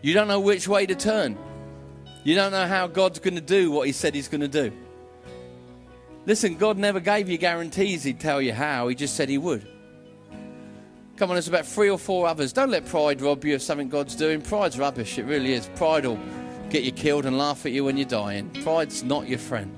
you 0.02 0.14
don't 0.14 0.28
know 0.28 0.40
which 0.40 0.68
way 0.68 0.86
to 0.86 0.96
turn. 0.96 1.38
You 2.24 2.36
don't 2.36 2.52
know 2.52 2.68
how 2.68 2.88
God's 2.88 3.20
going 3.20 3.36
to 3.36 3.42
do 3.42 3.72
what 3.72 3.88
He 3.88 3.94
said 3.94 4.16
He's 4.16 4.28
going 4.28 4.42
to 4.42 4.48
do. 4.48 4.72
Listen, 6.26 6.56
God 6.56 6.78
never 6.78 7.00
gave 7.00 7.30
you 7.30 7.38
guarantees 7.38 8.04
He'd 8.04 8.20
tell 8.20 8.42
you 8.42 8.54
how, 8.54 8.88
He 8.88 8.96
just 8.96 9.16
said 9.16 9.30
He 9.30 9.38
would. 9.38 9.68
Come 11.18 11.32
on, 11.32 11.36
there's 11.36 11.50
about 11.50 11.66
three 11.66 11.90
or 11.90 11.98
four 11.98 12.28
others. 12.28 12.54
Don't 12.54 12.70
let 12.70 12.86
pride 12.86 13.22
rob 13.22 13.44
you 13.44 13.56
of 13.56 13.62
something 13.62 13.90
God's 13.90 14.16
doing. 14.16 14.42
Pride's 14.42 14.80
rubbish, 14.80 15.18
it 15.18 15.26
really 15.26 15.54
is. 15.54 15.70
Pride 15.76 16.06
will 16.06 16.20
get 16.70 16.84
you 16.84 16.92
killed 16.92 17.26
and 17.26 17.38
laugh 17.38 17.66
at 17.66 17.74
you 17.74 17.84
when 17.84 17.98
you're 17.98 18.08
dying. 18.08 18.50
Pride's 18.64 19.04
not 19.04 19.28
your 19.28 19.40
friend. 19.40 19.76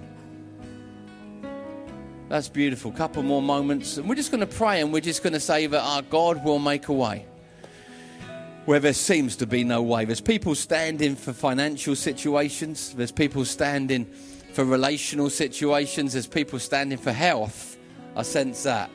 That's 2.29 2.47
beautiful. 2.47 2.91
Couple 2.91 3.23
more 3.23 3.41
moments. 3.41 3.97
And 3.97 4.07
we're 4.07 4.15
just 4.15 4.31
going 4.31 4.41
to 4.41 4.55
pray 4.55 4.81
and 4.81 4.93
we're 4.93 5.01
just 5.01 5.23
going 5.23 5.33
to 5.33 5.39
say 5.39 5.65
that 5.67 5.81
our 5.81 6.01
God 6.03 6.43
will 6.45 6.59
make 6.59 6.87
a 6.89 6.93
way 6.93 7.25
where 8.65 8.79
there 8.79 8.93
seems 8.93 9.35
to 9.37 9.47
be 9.47 9.63
no 9.63 9.81
way. 9.81 10.05
There's 10.05 10.21
people 10.21 10.55
standing 10.55 11.15
for 11.15 11.33
financial 11.33 11.95
situations, 11.95 12.93
there's 12.93 13.11
people 13.11 13.45
standing 13.45 14.05
for 14.53 14.65
relational 14.65 15.29
situations, 15.29 16.13
there's 16.13 16.27
people 16.27 16.59
standing 16.59 16.97
for 16.97 17.11
health. 17.11 17.77
I 18.15 18.23
sense 18.23 18.63
that. 18.63 18.89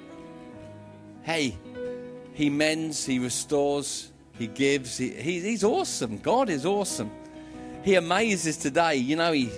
Hey, 1.23 1.57
He 2.35 2.51
mends, 2.51 3.05
He 3.05 3.19
restores, 3.19 4.13
He 4.39 4.47
gives. 4.47 4.99
He, 4.99 5.11
he, 5.11 5.41
he's 5.41 5.65
awesome. 5.65 6.19
God 6.19 6.51
is 6.51 6.67
awesome. 6.67 7.11
He 7.83 7.95
amazes 7.95 8.57
today. 8.57 8.97
You 8.97 9.17
know, 9.17 9.33
He. 9.33 9.51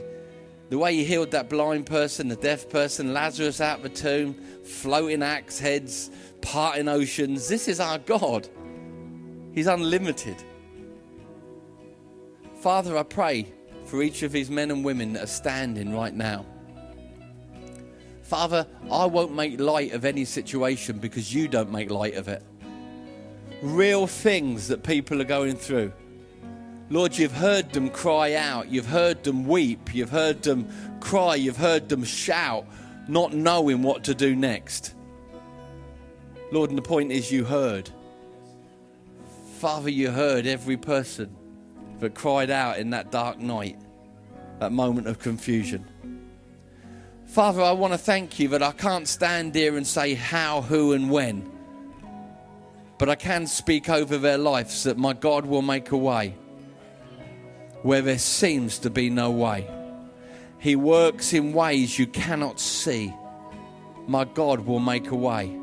The 0.71 0.77
way 0.77 0.95
he 0.95 1.05
healed 1.05 1.31
that 1.31 1.49
blind 1.49 1.87
person, 1.87 2.29
the 2.29 2.37
deaf 2.37 2.69
person, 2.69 3.15
Lazarus 3.15 3.59
out 3.59 3.79
of 3.79 3.85
the 3.85 3.89
tomb, 3.89 4.35
floating 4.65 5.23
axe 5.23 5.59
heads, 5.59 6.11
parting 6.43 6.89
oceans. 6.89 7.49
This 7.49 7.69
is 7.69 7.81
our 7.81 7.97
God. 7.97 8.47
He's 9.59 9.67
unlimited. 9.67 10.37
Father, 12.61 12.97
I 12.97 13.03
pray 13.03 13.53
for 13.87 14.05
each 14.05 14.23
of 14.23 14.31
these 14.31 14.51
men 14.51 14.71
and 14.71 14.85
women 14.85 15.15
that 15.15 15.25
are 15.25 15.27
standing 15.27 15.93
right 15.93 16.15
now. 16.15 16.47
Father, 18.23 18.69
I 18.89 19.05
won't 19.07 19.35
make 19.35 19.59
light 19.59 19.95
of 19.95 20.05
any 20.05 20.25
situation 20.25 21.01
because 21.01 21.35
you 21.35 21.49
don't 21.49 21.73
make 21.73 21.91
light 21.91 22.15
of 22.15 22.29
it. 22.29 22.45
Real 23.61 24.07
things 24.07 24.69
that 24.69 24.85
people 24.85 25.21
are 25.21 25.25
going 25.25 25.57
through. 25.57 25.93
Lord, 26.89 27.19
you've 27.19 27.33
heard 27.33 27.73
them 27.73 27.91
cry 27.91 28.35
out, 28.35 28.69
you've 28.69 28.87
heard 28.87 29.25
them 29.25 29.45
weep, 29.45 29.93
you've 29.93 30.11
heard 30.11 30.41
them 30.41 30.69
cry, 31.01 31.35
you've 31.35 31.57
heard 31.57 31.89
them 31.89 32.05
shout, 32.05 32.65
not 33.09 33.33
knowing 33.33 33.83
what 33.83 34.05
to 34.05 34.15
do 34.15 34.37
next. 34.37 34.95
Lord, 36.53 36.71
and 36.71 36.79
the 36.79 36.83
point 36.83 37.11
is, 37.11 37.33
you 37.33 37.45
heard. 37.45 37.91
Father, 39.59 39.91
you 39.91 40.13
heard 40.13 40.47
every 40.47 40.77
person 40.77 41.35
that 41.99 42.15
cried 42.15 42.49
out 42.49 42.79
in 42.79 42.91
that 42.91 43.11
dark 43.11 43.41
night, 43.41 43.77
that 44.61 44.71
moment 44.71 45.09
of 45.09 45.19
confusion. 45.19 45.85
Father, 47.27 47.61
I 47.61 47.73
want 47.73 47.93
to 47.93 47.99
thank 47.99 48.39
you 48.39 48.47
that 48.51 48.63
I 48.63 48.71
can't 48.71 49.09
stand 49.09 49.57
here 49.57 49.77
and 49.77 49.85
say 49.85 50.15
how, 50.15 50.63
who, 50.63 50.93
and 50.93 51.11
when, 51.11 51.51
but 52.99 53.09
I 53.09 53.17
can 53.17 53.49
speak 53.49 53.89
over 53.89 54.17
their 54.17 54.39
lives 54.39 54.85
that 54.85 54.97
my 54.97 55.13
God 55.13 55.45
will 55.45 55.63
make 55.63 55.91
a 55.91 55.97
way 55.97 56.37
where 57.83 58.01
there 58.01 58.19
seems 58.19 58.79
to 58.79 58.91
be 58.91 59.11
no 59.11 59.33
way. 59.33 59.69
He 60.61 60.77
works 60.77 61.33
in 61.33 61.53
ways 61.53 61.99
you 61.99 62.07
cannot 62.07 62.61
see. 62.61 63.13
My 64.07 64.25
God 64.25 64.61
will 64.61 64.79
make 64.79 65.11
a 65.11 65.17
way. 65.17 65.59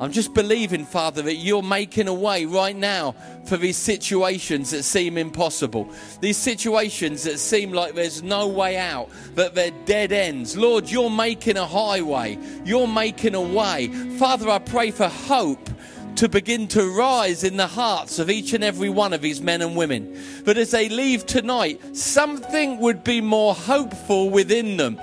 I'm 0.00 0.12
just 0.12 0.32
believing, 0.32 0.86
Father, 0.86 1.20
that 1.20 1.34
you're 1.34 1.62
making 1.62 2.08
a 2.08 2.14
way 2.14 2.46
right 2.46 2.74
now 2.74 3.14
for 3.44 3.58
these 3.58 3.76
situations 3.76 4.70
that 4.70 4.84
seem 4.84 5.18
impossible. 5.18 5.90
These 6.22 6.38
situations 6.38 7.24
that 7.24 7.38
seem 7.38 7.70
like 7.70 7.94
there's 7.94 8.22
no 8.22 8.48
way 8.48 8.78
out, 8.78 9.10
that 9.34 9.54
they're 9.54 9.72
dead 9.84 10.10
ends. 10.10 10.56
Lord, 10.56 10.90
you're 10.90 11.10
making 11.10 11.58
a 11.58 11.66
highway. 11.66 12.38
You're 12.64 12.88
making 12.88 13.34
a 13.34 13.42
way. 13.42 13.88
Father, 14.18 14.48
I 14.48 14.58
pray 14.58 14.90
for 14.90 15.06
hope 15.06 15.68
to 16.16 16.30
begin 16.30 16.66
to 16.68 16.96
rise 16.96 17.44
in 17.44 17.58
the 17.58 17.66
hearts 17.66 18.18
of 18.18 18.30
each 18.30 18.54
and 18.54 18.64
every 18.64 18.88
one 18.88 19.12
of 19.12 19.20
these 19.20 19.42
men 19.42 19.60
and 19.60 19.76
women. 19.76 20.18
But 20.46 20.56
as 20.56 20.70
they 20.70 20.88
leave 20.88 21.26
tonight, 21.26 21.94
something 21.94 22.78
would 22.78 23.04
be 23.04 23.20
more 23.20 23.54
hopeful 23.54 24.30
within 24.30 24.78
them, 24.78 24.96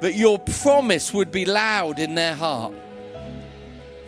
that 0.00 0.14
your 0.14 0.38
promise 0.38 1.12
would 1.12 1.32
be 1.32 1.44
loud 1.44 1.98
in 1.98 2.14
their 2.14 2.36
heart. 2.36 2.72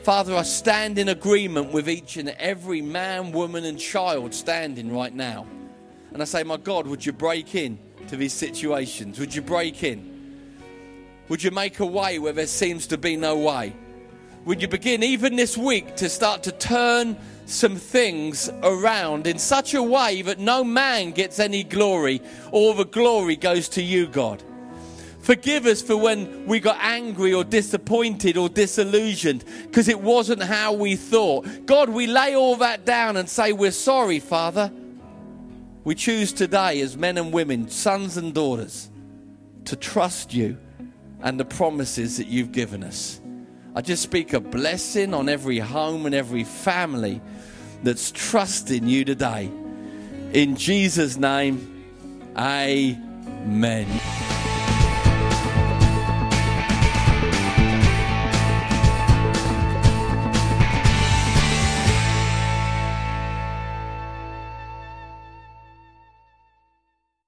Father, 0.03 0.35
I 0.35 0.43
stand 0.43 0.99
in 0.99 1.11
agreement 1.11 1.73
with 1.73 1.89
each 1.89 2.17
and 2.17 2.31
every 2.31 2.81
man, 2.81 3.33
woman, 3.33 3.65
and 3.65 3.79
child 3.79 4.33
standing 4.35 4.91
right 4.95 5.15
now. 5.15 5.47
And 6.13 6.23
I 6.23 6.25
say, 6.25 6.43
My 6.43 6.57
God, 6.57 6.87
would 6.87 7.05
you 7.05 7.13
break 7.13 7.55
in 7.55 7.79
to 8.09 8.17
these 8.17 8.33
situations? 8.33 9.19
Would 9.19 9.35
you 9.35 9.43
break 9.43 9.85
in? 9.85 10.41
Would 11.29 11.43
you 11.43 11.51
make 11.51 11.81
a 11.81 11.87
way 11.87 12.19
where 12.19 12.33
there 12.33 12.47
seems 12.47 12.87
to 12.89 12.99
be 12.99 13.17
no 13.17 13.37
way? 13.37 13.75
Would 14.47 14.63
you 14.63 14.69
begin 14.69 15.03
even 15.03 15.37
this 15.37 15.59
week 15.59 15.97
to 15.97 16.09
start 16.09 16.43
to 16.45 16.53
turn 16.53 17.17
some 17.51 17.77
things 17.77 18.49
around 18.63 19.27
in 19.27 19.39
such 19.39 19.75
a 19.75 19.83
way 19.83 20.23
that 20.23 20.39
no 20.39 20.63
man 20.63 21.11
gets 21.11 21.39
any 21.39 21.65
glory. 21.65 22.23
All 22.53 22.75
the 22.75 22.85
glory 22.85 23.37
goes 23.37 23.69
to 23.71 23.83
you, 23.83 24.07
God. 24.07 24.43
Forgive 25.21 25.67
us 25.67 25.83
for 25.83 25.97
when 25.97 26.47
we 26.47 26.61
got 26.61 26.79
angry 26.81 27.35
or 27.35 27.45
disappointed 27.45 28.37
or 28.37 28.49
disillusioned 28.49 29.45
because 29.63 29.89
it 29.89 30.01
wasn't 30.01 30.43
how 30.43 30.73
we 30.73 30.97
thought. 30.97 31.47
God, 31.67 31.91
we 31.91 32.07
lay 32.07 32.35
all 32.35 32.57
that 32.57 32.87
down 32.87 33.17
and 33.17 33.29
say, 33.29 33.53
We're 33.53 33.71
sorry, 33.71 34.19
Father. 34.19 34.73
We 35.85 35.95
choose 35.95 36.33
today, 36.33 36.81
as 36.81 36.97
men 36.97 37.17
and 37.17 37.33
women, 37.33 37.69
sons 37.71 38.17
and 38.17 38.35
daughters, 38.35 38.91
to 39.65 39.77
trust 39.77 40.35
you 40.35 40.59
and 41.23 41.41
the 41.41 41.45
promises 41.45 42.17
that 42.19 42.27
you've 42.27 42.53
given 42.53 42.85
us. 42.85 43.21
I 43.75 43.83
just 43.83 44.03
speak 44.03 44.33
a 44.33 44.41
blessing 44.41 45.15
on 45.15 45.29
every 45.29 45.59
home 45.59 46.07
and 46.07 46.15
every 46.15 46.45
family 46.45 47.21
that's 47.83 48.11
trusting 48.11 48.87
you 48.87 49.05
today. 49.05 49.51
In 50.33 50.57
Jesus' 50.57 51.17
name, 51.17 51.85
amen. 52.37 53.87